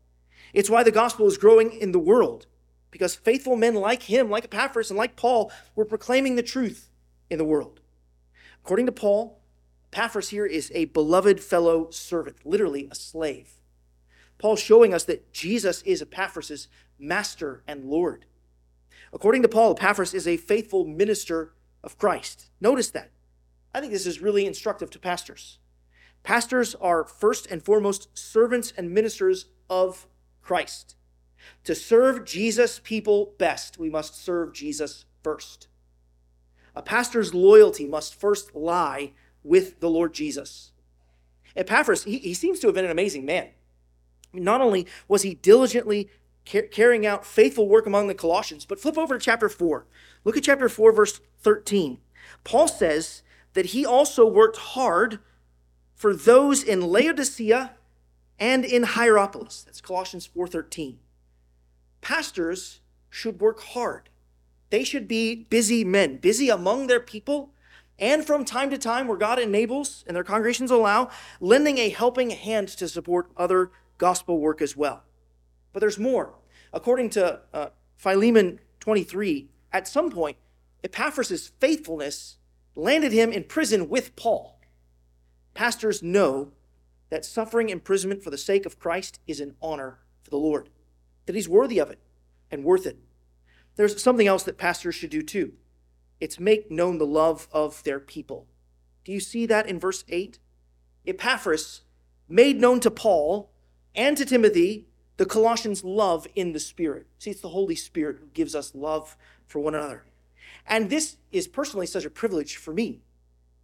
It's 0.52 0.70
why 0.70 0.82
the 0.82 0.90
gospel 0.90 1.26
is 1.26 1.38
growing 1.38 1.72
in 1.72 1.92
the 1.92 1.98
world, 1.98 2.46
because 2.90 3.14
faithful 3.14 3.56
men 3.56 3.74
like 3.74 4.04
him, 4.04 4.28
like 4.28 4.44
Epaphras, 4.44 4.90
and 4.90 4.98
like 4.98 5.14
Paul, 5.14 5.52
were 5.76 5.84
proclaiming 5.84 6.34
the 6.34 6.42
truth 6.42 6.90
in 7.28 7.38
the 7.38 7.44
world. 7.44 7.80
According 8.64 8.86
to 8.86 8.92
Paul, 8.92 9.39
Epaphras 9.92 10.28
here 10.28 10.46
is 10.46 10.70
a 10.74 10.84
beloved 10.86 11.40
fellow 11.40 11.90
servant, 11.90 12.36
literally 12.44 12.88
a 12.90 12.94
slave. 12.94 13.54
Paul's 14.38 14.60
showing 14.60 14.94
us 14.94 15.04
that 15.04 15.32
Jesus 15.32 15.82
is 15.82 16.00
Epaphras' 16.00 16.68
master 16.98 17.62
and 17.66 17.84
Lord. 17.84 18.24
According 19.12 19.42
to 19.42 19.48
Paul, 19.48 19.72
Epaphras 19.72 20.14
is 20.14 20.28
a 20.28 20.36
faithful 20.36 20.86
minister 20.86 21.54
of 21.82 21.98
Christ. 21.98 22.50
Notice 22.60 22.90
that. 22.90 23.10
I 23.74 23.80
think 23.80 23.92
this 23.92 24.06
is 24.06 24.22
really 24.22 24.46
instructive 24.46 24.90
to 24.90 24.98
pastors. 24.98 25.58
Pastors 26.22 26.74
are 26.76 27.04
first 27.04 27.46
and 27.50 27.62
foremost 27.62 28.16
servants 28.16 28.72
and 28.76 28.92
ministers 28.92 29.46
of 29.68 30.06
Christ. 30.42 30.96
To 31.64 31.74
serve 31.74 32.24
Jesus' 32.24 32.80
people 32.82 33.34
best, 33.38 33.78
we 33.78 33.90
must 33.90 34.22
serve 34.22 34.52
Jesus 34.52 35.06
first. 35.22 35.68
A 36.76 36.82
pastor's 36.82 37.34
loyalty 37.34 37.86
must 37.86 38.14
first 38.14 38.54
lie 38.54 39.12
with 39.42 39.80
the 39.80 39.90
Lord 39.90 40.14
Jesus. 40.14 40.72
Epaphras, 41.56 42.04
he, 42.04 42.18
he 42.18 42.34
seems 42.34 42.60
to 42.60 42.68
have 42.68 42.74
been 42.74 42.84
an 42.84 42.90
amazing 42.90 43.24
man. 43.24 43.48
Not 44.32 44.60
only 44.60 44.86
was 45.08 45.22
he 45.22 45.34
diligently 45.34 46.08
carrying 46.44 47.06
out 47.06 47.24
faithful 47.24 47.68
work 47.68 47.86
among 47.86 48.06
the 48.06 48.14
Colossians, 48.14 48.64
but 48.64 48.80
flip 48.80 48.96
over 48.96 49.18
to 49.18 49.24
chapter 49.24 49.48
4. 49.48 49.86
Look 50.24 50.36
at 50.36 50.44
chapter 50.44 50.68
4, 50.68 50.92
verse 50.92 51.20
13. 51.40 51.98
Paul 52.44 52.68
says 52.68 53.22
that 53.54 53.66
he 53.66 53.84
also 53.84 54.26
worked 54.26 54.56
hard 54.56 55.18
for 55.94 56.14
those 56.14 56.62
in 56.62 56.80
Laodicea 56.80 57.72
and 58.38 58.64
in 58.64 58.84
Hierapolis. 58.84 59.62
That's 59.64 59.80
Colossians 59.80 60.26
4:13. 60.26 60.98
Pastors 62.00 62.80
should 63.10 63.40
work 63.40 63.60
hard. 63.60 64.08
They 64.70 64.84
should 64.84 65.06
be 65.06 65.34
busy 65.34 65.84
men, 65.84 66.16
busy 66.16 66.48
among 66.48 66.86
their 66.86 67.00
people, 67.00 67.52
and 68.00 68.26
from 68.26 68.44
time 68.46 68.70
to 68.70 68.78
time, 68.78 69.06
where 69.06 69.18
God 69.18 69.38
enables 69.38 70.04
and 70.06 70.16
their 70.16 70.24
congregations 70.24 70.70
allow, 70.70 71.10
lending 71.38 71.76
a 71.78 71.90
helping 71.90 72.30
hand 72.30 72.68
to 72.68 72.88
support 72.88 73.30
other 73.36 73.70
gospel 73.98 74.40
work 74.40 74.62
as 74.62 74.74
well. 74.74 75.04
But 75.72 75.80
there's 75.80 75.98
more. 75.98 76.34
According 76.72 77.10
to 77.10 77.40
uh, 77.52 77.68
Philemon 77.96 78.60
23, 78.80 79.50
at 79.72 79.86
some 79.86 80.10
point, 80.10 80.38
Epaphras' 80.82 81.52
faithfulness 81.60 82.38
landed 82.74 83.12
him 83.12 83.30
in 83.30 83.44
prison 83.44 83.88
with 83.88 84.16
Paul. 84.16 84.58
Pastors 85.52 86.02
know 86.02 86.52
that 87.10 87.24
suffering 87.24 87.68
imprisonment 87.68 88.22
for 88.22 88.30
the 88.30 88.38
sake 88.38 88.64
of 88.64 88.78
Christ 88.78 89.20
is 89.26 89.40
an 89.40 89.56
honor 89.60 89.98
for 90.22 90.30
the 90.30 90.38
Lord, 90.38 90.70
that 91.26 91.34
he's 91.34 91.48
worthy 91.48 91.78
of 91.78 91.90
it 91.90 91.98
and 92.50 92.64
worth 92.64 92.86
it. 92.86 92.96
There's 93.76 94.02
something 94.02 94.26
else 94.26 94.44
that 94.44 94.56
pastors 94.56 94.94
should 94.94 95.10
do 95.10 95.22
too 95.22 95.52
it's 96.20 96.38
make 96.38 96.70
known 96.70 96.98
the 96.98 97.06
love 97.06 97.48
of 97.52 97.82
their 97.84 98.00
people. 98.00 98.46
Do 99.04 99.12
you 99.12 99.20
see 99.20 99.46
that 99.46 99.66
in 99.66 99.80
verse 99.80 100.04
8? 100.08 100.38
Epaphras 101.06 101.82
made 102.28 102.60
known 102.60 102.80
to 102.80 102.90
Paul 102.90 103.50
and 103.94 104.16
to 104.16 104.24
Timothy 104.24 104.86
the 105.16 105.26
Colossians' 105.26 105.84
love 105.84 106.26
in 106.34 106.52
the 106.52 106.58
Spirit. 106.58 107.06
See, 107.18 107.30
it's 107.30 107.42
the 107.42 107.50
Holy 107.50 107.74
Spirit 107.74 108.16
who 108.20 108.26
gives 108.28 108.54
us 108.54 108.74
love 108.74 109.18
for 109.46 109.58
one 109.58 109.74
another. 109.74 110.04
And 110.66 110.88
this 110.88 111.16
is 111.30 111.46
personally 111.46 111.86
such 111.86 112.06
a 112.06 112.10
privilege 112.10 112.56
for 112.56 112.72
me. 112.72 113.02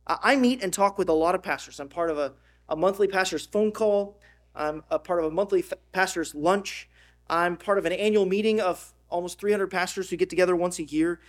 I 0.07 0.37
meet 0.37 0.63
and 0.63 0.73
talk 0.73 0.99
with 0.99 1.09
a 1.09 1.15
lot 1.15 1.35
of 1.35 1.43
pastors. 1.43 1.81
I'm 1.81 1.89
part 1.89 2.11
of 2.11 2.19
a, 2.19 2.35
a 2.69 2.77
monthly 2.77 3.09
pastor's 3.09 3.47
phone 3.47 3.73
call, 3.73 4.19
I'm 4.55 4.85
a 4.91 4.99
part 4.99 5.19
of 5.19 5.25
a 5.25 5.31
monthly 5.31 5.65
pastor's 5.93 6.35
lunch, 6.35 6.89
I'm 7.29 7.57
part 7.57 7.79
of 7.79 7.87
an 7.87 7.93
annual 7.93 8.27
meeting 8.27 8.61
of 8.61 8.93
almost 9.09 9.41
300 9.41 9.69
pastors 9.69 10.11
who 10.11 10.17
get 10.17 10.31
together 10.31 10.55
once 10.55 10.79
a 10.79 10.85
year. 10.85 11.21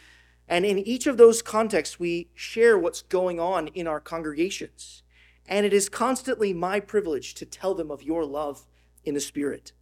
And 0.48 0.66
in 0.66 0.80
each 0.80 1.08
of 1.08 1.18
those 1.18 1.42
contexts, 1.42 2.00
we 2.00 2.30
share 2.34 2.78
what's 2.78 3.02
going 3.02 3.40
on 3.40 3.68
in 3.70 3.88
our 3.88 4.00
congregations. 4.00 5.04
And 5.46 5.66
it 5.66 5.74
is 5.74 5.90
constantly 5.90 6.54
my 6.54 6.80
privilege 6.80 7.34
to 7.36 7.46
tell 7.46 7.74
them 7.74 7.92
of 7.92 8.04
your 8.04 8.26
love 8.26 8.66
in 9.04 9.14
the 9.14 9.20
Spirit. 9.20 9.74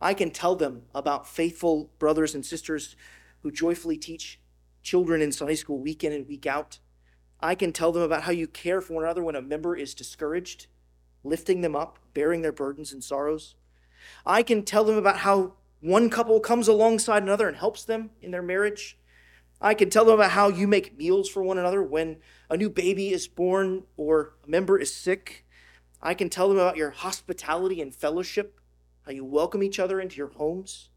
I 0.00 0.14
can 0.14 0.30
tell 0.30 0.56
them 0.56 0.82
about 0.94 1.28
faithful 1.28 1.90
brothers 1.98 2.34
and 2.34 2.44
sisters 2.44 2.96
who 3.42 3.50
joyfully 3.50 3.98
teach 3.98 4.40
children 4.82 5.20
in 5.20 5.32
Sunday 5.32 5.54
school 5.54 5.78
week 5.78 6.02
in 6.04 6.12
and 6.12 6.26
week 6.26 6.46
out. 6.46 6.78
I 7.40 7.54
can 7.54 7.72
tell 7.72 7.92
them 7.92 8.02
about 8.02 8.22
how 8.22 8.32
you 8.32 8.46
care 8.46 8.80
for 8.80 8.94
one 8.94 9.04
another 9.04 9.22
when 9.22 9.36
a 9.36 9.42
member 9.42 9.76
is 9.76 9.94
discouraged, 9.94 10.66
lifting 11.24 11.60
them 11.60 11.76
up, 11.76 11.98
bearing 12.14 12.42
their 12.42 12.52
burdens 12.52 12.92
and 12.92 13.04
sorrows. 13.04 13.54
I 14.24 14.42
can 14.42 14.62
tell 14.62 14.84
them 14.84 14.96
about 14.96 15.18
how 15.18 15.54
one 15.80 16.10
couple 16.10 16.40
comes 16.40 16.68
alongside 16.68 17.22
another 17.22 17.48
and 17.48 17.56
helps 17.56 17.84
them 17.84 18.10
in 18.20 18.30
their 18.30 18.42
marriage. 18.42 18.98
I 19.60 19.74
can 19.74 19.90
tell 19.90 20.06
them 20.06 20.14
about 20.14 20.30
how 20.30 20.48
you 20.48 20.66
make 20.66 20.96
meals 20.96 21.28
for 21.28 21.42
one 21.42 21.58
another 21.58 21.82
when 21.82 22.16
a 22.48 22.56
new 22.56 22.70
baby 22.70 23.12
is 23.12 23.28
born 23.28 23.82
or 23.98 24.32
a 24.46 24.48
member 24.48 24.78
is 24.78 24.94
sick. 24.94 25.44
I 26.00 26.14
can 26.14 26.30
tell 26.30 26.48
them 26.48 26.56
about 26.56 26.78
your 26.78 26.90
hospitality 26.90 27.82
and 27.82 27.94
fellowship, 27.94 28.58
how 29.04 29.12
you 29.12 29.22
welcome 29.22 29.62
each 29.62 29.78
other 29.78 30.00
into 30.00 30.16
your 30.16 30.28
homes. 30.28 30.88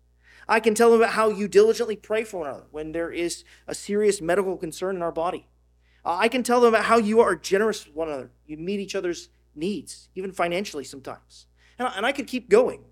I 0.48 0.62
can 0.62 0.76
tell 0.76 0.92
them 0.92 1.02
about 1.02 1.14
how 1.14 1.30
you 1.30 1.50
diligently 1.50 1.98
pray 1.98 2.24
for 2.24 2.40
one 2.40 2.48
another 2.48 2.68
when 2.72 2.94
there 2.94 3.12
is 3.12 3.44
a 3.68 3.76
serious 3.76 4.22
medical 4.22 4.56
concern 4.56 4.96
in 4.96 5.02
our 5.02 5.12
body. 5.12 5.48
Uh, 6.06 6.16
I 6.18 6.30
can 6.30 6.44
tell 6.44 6.62
them 6.62 6.74
about 6.74 6.86
how 6.86 6.98
you 6.98 7.20
are 7.20 7.36
generous 7.36 7.86
with 7.86 7.96
one 7.96 8.08
another. 8.08 8.32
You 8.46 8.58
meet 8.58 8.80
each 8.80 8.96
other's 8.96 9.28
needs, 9.56 10.08
even 10.16 10.32
financially 10.32 10.86
sometimes. 10.86 11.48
And 11.78 11.88
I, 11.88 11.94
and 11.98 12.06
I 12.06 12.14
could 12.14 12.28
keep 12.28 12.50
going. 12.50 12.86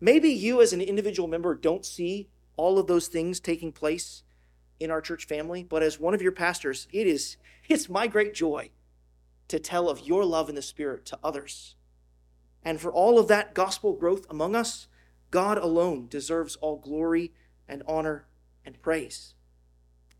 Maybe 0.00 0.30
you, 0.30 0.60
as 0.60 0.72
an 0.72 0.80
individual 0.80 1.28
member, 1.28 1.54
don't 1.54 1.84
see 1.84 2.28
all 2.56 2.78
of 2.78 2.86
those 2.86 3.08
things 3.08 3.40
taking 3.40 3.72
place 3.72 4.22
in 4.80 4.90
our 4.90 5.00
church 5.00 5.26
family, 5.26 5.62
but 5.62 5.82
as 5.82 6.00
one 6.00 6.14
of 6.14 6.22
your 6.22 6.32
pastors, 6.32 6.88
it 6.92 7.06
is 7.06 7.36
it's 7.68 7.88
my 7.88 8.06
great 8.06 8.34
joy 8.34 8.70
to 9.48 9.60
tell 9.60 9.88
of 9.88 10.06
your 10.06 10.24
love 10.24 10.48
in 10.48 10.54
the 10.54 10.62
spirit 10.62 11.04
to 11.06 11.18
others. 11.22 11.74
And 12.64 12.80
for 12.80 12.92
all 12.92 13.18
of 13.18 13.28
that 13.28 13.54
gospel 13.54 13.92
growth 13.92 14.26
among 14.30 14.54
us, 14.54 14.86
God 15.30 15.58
alone 15.58 16.08
deserves 16.08 16.56
all 16.56 16.76
glory 16.76 17.32
and 17.68 17.82
honor 17.86 18.26
and 18.64 18.80
praise. 18.82 19.34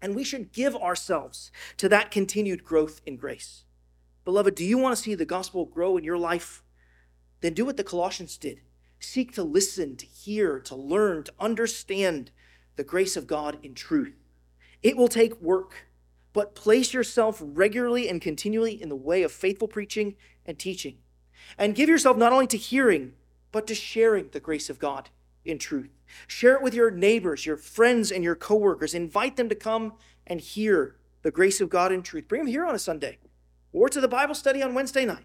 And 0.01 0.15
we 0.15 0.25
should 0.25 0.53
give 0.53 0.75
ourselves 0.75 1.51
to 1.77 1.89
that 1.89 2.11
continued 2.11 2.65
growth 2.65 3.01
in 3.05 3.17
grace. 3.17 3.65
Beloved, 4.25 4.55
do 4.55 4.65
you 4.65 4.79
want 4.79 4.97
to 4.97 5.03
see 5.03 5.15
the 5.15 5.25
gospel 5.25 5.65
grow 5.65 5.97
in 5.97 6.05
your 6.05 6.19
life? 6.19 6.63
Then 7.41 7.55
do 7.55 7.65
what 7.65 7.77
the 7.77 7.85
Colossians 7.85 8.37
did. 8.39 8.61
Seek 8.99 9.33
to 9.35 9.43
listen, 9.43 9.97
to 9.97 10.07
hear, 10.07 10.61
to 10.61 10.77
learn, 10.77 11.25
to 11.25 11.33
understand 11.39 12.31
the 12.77 12.85
grace 12.85 13.17
of 13.17 13.27
God 13.27 13.59
in 13.63 13.75
truth. 13.75 14.15
It 14.83 14.97
will 14.97 15.09
take 15.09 15.41
work, 15.41 15.89
but 16.33 16.55
place 16.55 16.95
yourself 16.95 17.41
regularly 17.43 18.09
and 18.09 18.21
continually 18.21 18.81
in 18.81 18.89
the 18.89 18.97
way 18.97 19.23
of 19.23 19.33
faithful 19.33 19.69
preaching 19.69 20.17
and 20.47 20.59
teaching. 20.59 20.99
And 21.59 21.75
give 21.75 21.89
yourself 21.89 22.17
not 22.17 22.33
only 22.33 22.47
to 22.49 22.57
hearing, 22.57 23.15
but 23.53 23.67
to 23.67 23.75
sharing 23.75 24.31
the 24.31 24.41
grace 24.41 24.71
of 24.71 24.79
God 24.79 25.11
in 25.45 25.59
truth. 25.59 25.91
Share 26.27 26.55
it 26.55 26.63
with 26.63 26.75
your 26.75 26.91
neighbors, 26.91 27.47
your 27.47 27.57
friends, 27.57 28.11
and 28.11 28.23
your 28.25 28.37
coworkers. 28.37 28.95
Invite 28.95 29.37
them 29.37 29.49
to 29.49 29.55
come 29.55 29.95
and 30.27 30.41
hear 30.41 30.97
the 31.23 31.31
grace 31.31 31.61
of 31.61 31.69
God 31.69 31.93
in 31.93 32.03
truth. 32.03 32.29
Bring 32.29 32.43
them 32.43 32.49
here 32.49 32.67
on 32.67 32.75
a 32.75 32.79
Sunday 32.79 33.19
or 33.73 33.89
to 33.89 34.01
the 34.01 34.09
Bible 34.09 34.35
study 34.35 34.63
on 34.63 34.75
Wednesday 34.75 35.05
night. 35.05 35.25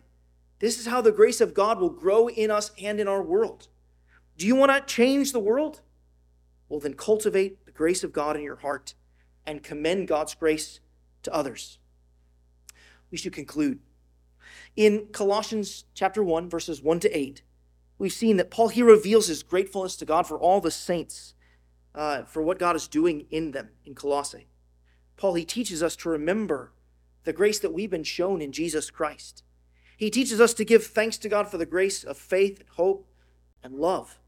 This 0.60 0.80
is 0.80 0.88
how 0.88 1.02
the 1.02 1.12
grace 1.12 1.42
of 1.42 1.54
God 1.54 1.80
will 1.80 1.90
grow 1.90 2.28
in 2.28 2.50
us 2.50 2.72
and 2.82 3.00
in 3.00 3.08
our 3.08 3.22
world. 3.22 3.68
Do 4.38 4.48
you 4.48 4.56
want 4.56 4.72
to 4.72 4.94
change 4.94 5.32
the 5.32 5.40
world? 5.40 5.82
Well, 6.70 6.80
then 6.80 6.94
cultivate 6.94 7.66
the 7.66 7.72
grace 7.72 8.04
of 8.04 8.14
God 8.14 8.36
in 8.36 8.42
your 8.42 8.58
heart 8.58 8.94
and 9.46 9.64
commend 9.64 10.08
God's 10.08 10.34
grace 10.34 10.80
to 11.24 11.34
others. 11.34 11.80
We 13.12 13.18
should 13.18 13.34
conclude. 13.34 13.80
In 14.76 15.08
Colossians 15.12 15.86
chapter 15.94 16.24
1, 16.24 16.50
verses 16.50 16.82
1 16.82 17.00
to 17.02 17.18
8, 17.18 17.42
we've 17.98 18.12
seen 18.12 18.38
that 18.38 18.52
Paul 18.52 18.70
here 18.70 18.86
reveals 18.86 19.28
his 19.28 19.44
gratefulness 19.44 19.96
to 19.98 20.06
God 20.06 20.28
for 20.28 20.38
all 20.38 20.60
the 20.60 20.72
saints, 20.72 21.34
uh, 21.94 22.24
for 22.24 22.42
what 22.42 22.60
God 22.60 22.76
is 22.76 22.88
doing 22.88 23.26
in 23.30 23.52
them 23.52 23.70
in 23.86 23.96
Colossae. 23.96 24.48
Paul, 25.18 25.36
he 25.36 25.46
teaches 25.46 25.82
us 25.82 25.96
to 25.98 26.10
remember 26.10 26.74
the 27.24 27.34
grace 27.34 27.60
that 27.60 27.74
we've 27.74 27.90
been 27.90 28.04
shown 28.04 28.42
in 28.42 28.52
Jesus 28.52 28.92
Christ. 28.92 29.44
He 29.98 30.10
teaches 30.10 30.42
us 30.42 30.54
to 30.56 30.66
give 30.66 30.86
thanks 30.86 31.18
to 31.20 31.30
God 31.30 31.50
for 31.50 31.58
the 31.58 31.66
grace 31.66 32.04
of 32.04 32.18
faith, 32.18 32.64
hope, 32.72 33.08
and 33.64 33.76
love, 33.76 34.20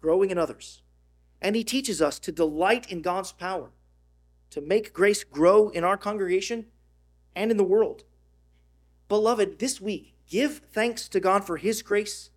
growing 0.00 0.30
in 0.30 0.38
others. 0.38 0.82
And 1.40 1.56
he 1.56 1.64
teaches 1.64 2.02
us 2.02 2.18
to 2.20 2.32
delight 2.32 2.90
in 2.90 3.02
God's 3.02 3.32
power, 3.32 3.70
to 4.50 4.60
make 4.60 4.92
grace 4.92 5.24
grow 5.24 5.68
in 5.68 5.84
our 5.84 5.96
congregation 5.96 6.66
and 7.34 7.50
in 7.50 7.56
the 7.56 7.64
world. 7.64 8.04
Beloved, 9.08 9.58
this 9.58 9.80
week, 9.80 10.14
give 10.28 10.62
thanks 10.72 11.08
to 11.08 11.20
God 11.20 11.44
for 11.44 11.56
his 11.56 11.82
grace 11.82 12.30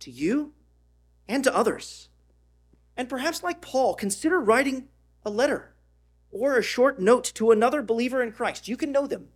to 0.00 0.10
you 0.10 0.52
and 1.28 1.44
to 1.44 1.54
others. 1.54 2.08
And 2.96 3.08
perhaps, 3.08 3.42
like 3.42 3.60
Paul, 3.60 3.94
consider 3.94 4.40
writing 4.40 4.88
a 5.24 5.30
letter 5.30 5.74
or 6.30 6.56
a 6.56 6.62
short 6.62 7.00
note 7.00 7.24
to 7.34 7.50
another 7.50 7.82
believer 7.82 8.22
in 8.22 8.32
Christ. 8.32 8.68
You 8.68 8.76
can 8.76 8.92
know 8.92 9.06
them. 9.06 9.28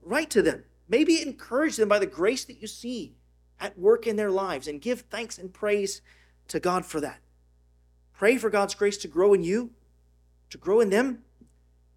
Write 0.00 0.30
to 0.30 0.42
them. 0.42 0.64
Maybe 0.88 1.20
encourage 1.20 1.76
them 1.76 1.88
by 1.88 1.98
the 1.98 2.06
grace 2.06 2.44
that 2.44 2.60
you 2.60 2.66
see 2.66 3.14
at 3.60 3.78
work 3.78 4.06
in 4.06 4.16
their 4.16 4.30
lives 4.30 4.66
and 4.66 4.80
give 4.80 5.02
thanks 5.02 5.38
and 5.38 5.52
praise 5.52 6.02
to 6.48 6.58
God 6.58 6.84
for 6.84 7.00
that. 7.00 7.20
Pray 8.12 8.36
for 8.36 8.50
God's 8.50 8.74
grace 8.74 8.96
to 8.98 9.08
grow 9.08 9.34
in 9.34 9.42
you, 9.42 9.70
to 10.52 10.58
grow 10.58 10.80
in 10.80 10.90
them, 10.90 11.22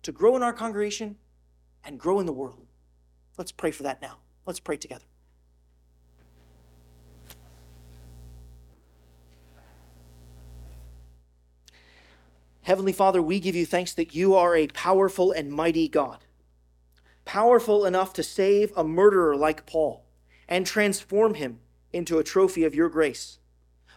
to 0.02 0.14
grow 0.14 0.38
in 0.38 0.42
our 0.42 0.54
congregation, 0.54 1.18
and 1.84 2.00
grow 2.00 2.22
in 2.22 2.26
the 2.26 2.32
world. 2.32 2.66
Let's 3.38 3.52
pray 3.52 3.70
for 3.70 3.84
that 3.84 4.02
now. 4.02 4.20
Let's 4.46 4.62
pray 4.62 4.78
together. 4.78 5.04
Heavenly 12.62 12.94
Father, 12.94 13.22
we 13.22 13.42
give 13.42 13.56
you 13.56 13.66
thanks 13.66 13.92
that 13.96 14.16
you 14.16 14.36
are 14.36 14.56
a 14.56 14.68
powerful 14.68 15.34
and 15.34 15.52
mighty 15.52 15.90
God, 15.90 16.20
powerful 17.26 17.86
enough 17.86 18.14
to 18.14 18.24
save 18.24 18.72
a 18.78 18.86
murderer 18.86 19.36
like 19.36 19.66
Paul 19.66 20.06
and 20.48 20.66
transform 20.66 21.34
him 21.34 21.60
into 21.92 22.20
a 22.20 22.24
trophy 22.24 22.64
of 22.64 22.74
your 22.74 22.88
grace. 22.88 23.38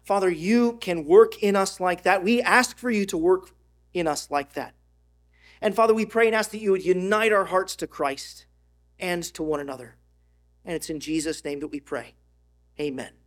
Father, 0.02 0.28
you 0.28 0.78
can 0.80 1.04
work 1.04 1.40
in 1.40 1.54
us 1.54 1.78
like 1.78 2.02
that. 2.02 2.24
We 2.24 2.42
ask 2.42 2.76
for 2.76 2.90
you 2.90 3.06
to 3.06 3.16
work 3.16 3.52
in 3.92 4.06
us 4.06 4.30
like 4.30 4.54
that. 4.54 4.74
And 5.60 5.74
Father, 5.74 5.94
we 5.94 6.06
pray 6.06 6.26
and 6.26 6.34
ask 6.34 6.50
that 6.50 6.60
you 6.60 6.70
would 6.70 6.84
unite 6.84 7.32
our 7.32 7.46
hearts 7.46 7.74
to 7.76 7.86
Christ 7.86 8.46
and 8.98 9.22
to 9.34 9.42
one 9.42 9.60
another. 9.60 9.96
And 10.64 10.74
it's 10.74 10.90
in 10.90 11.00
Jesus' 11.00 11.44
name 11.44 11.60
that 11.60 11.68
we 11.68 11.80
pray. 11.80 12.14
Amen. 12.80 13.17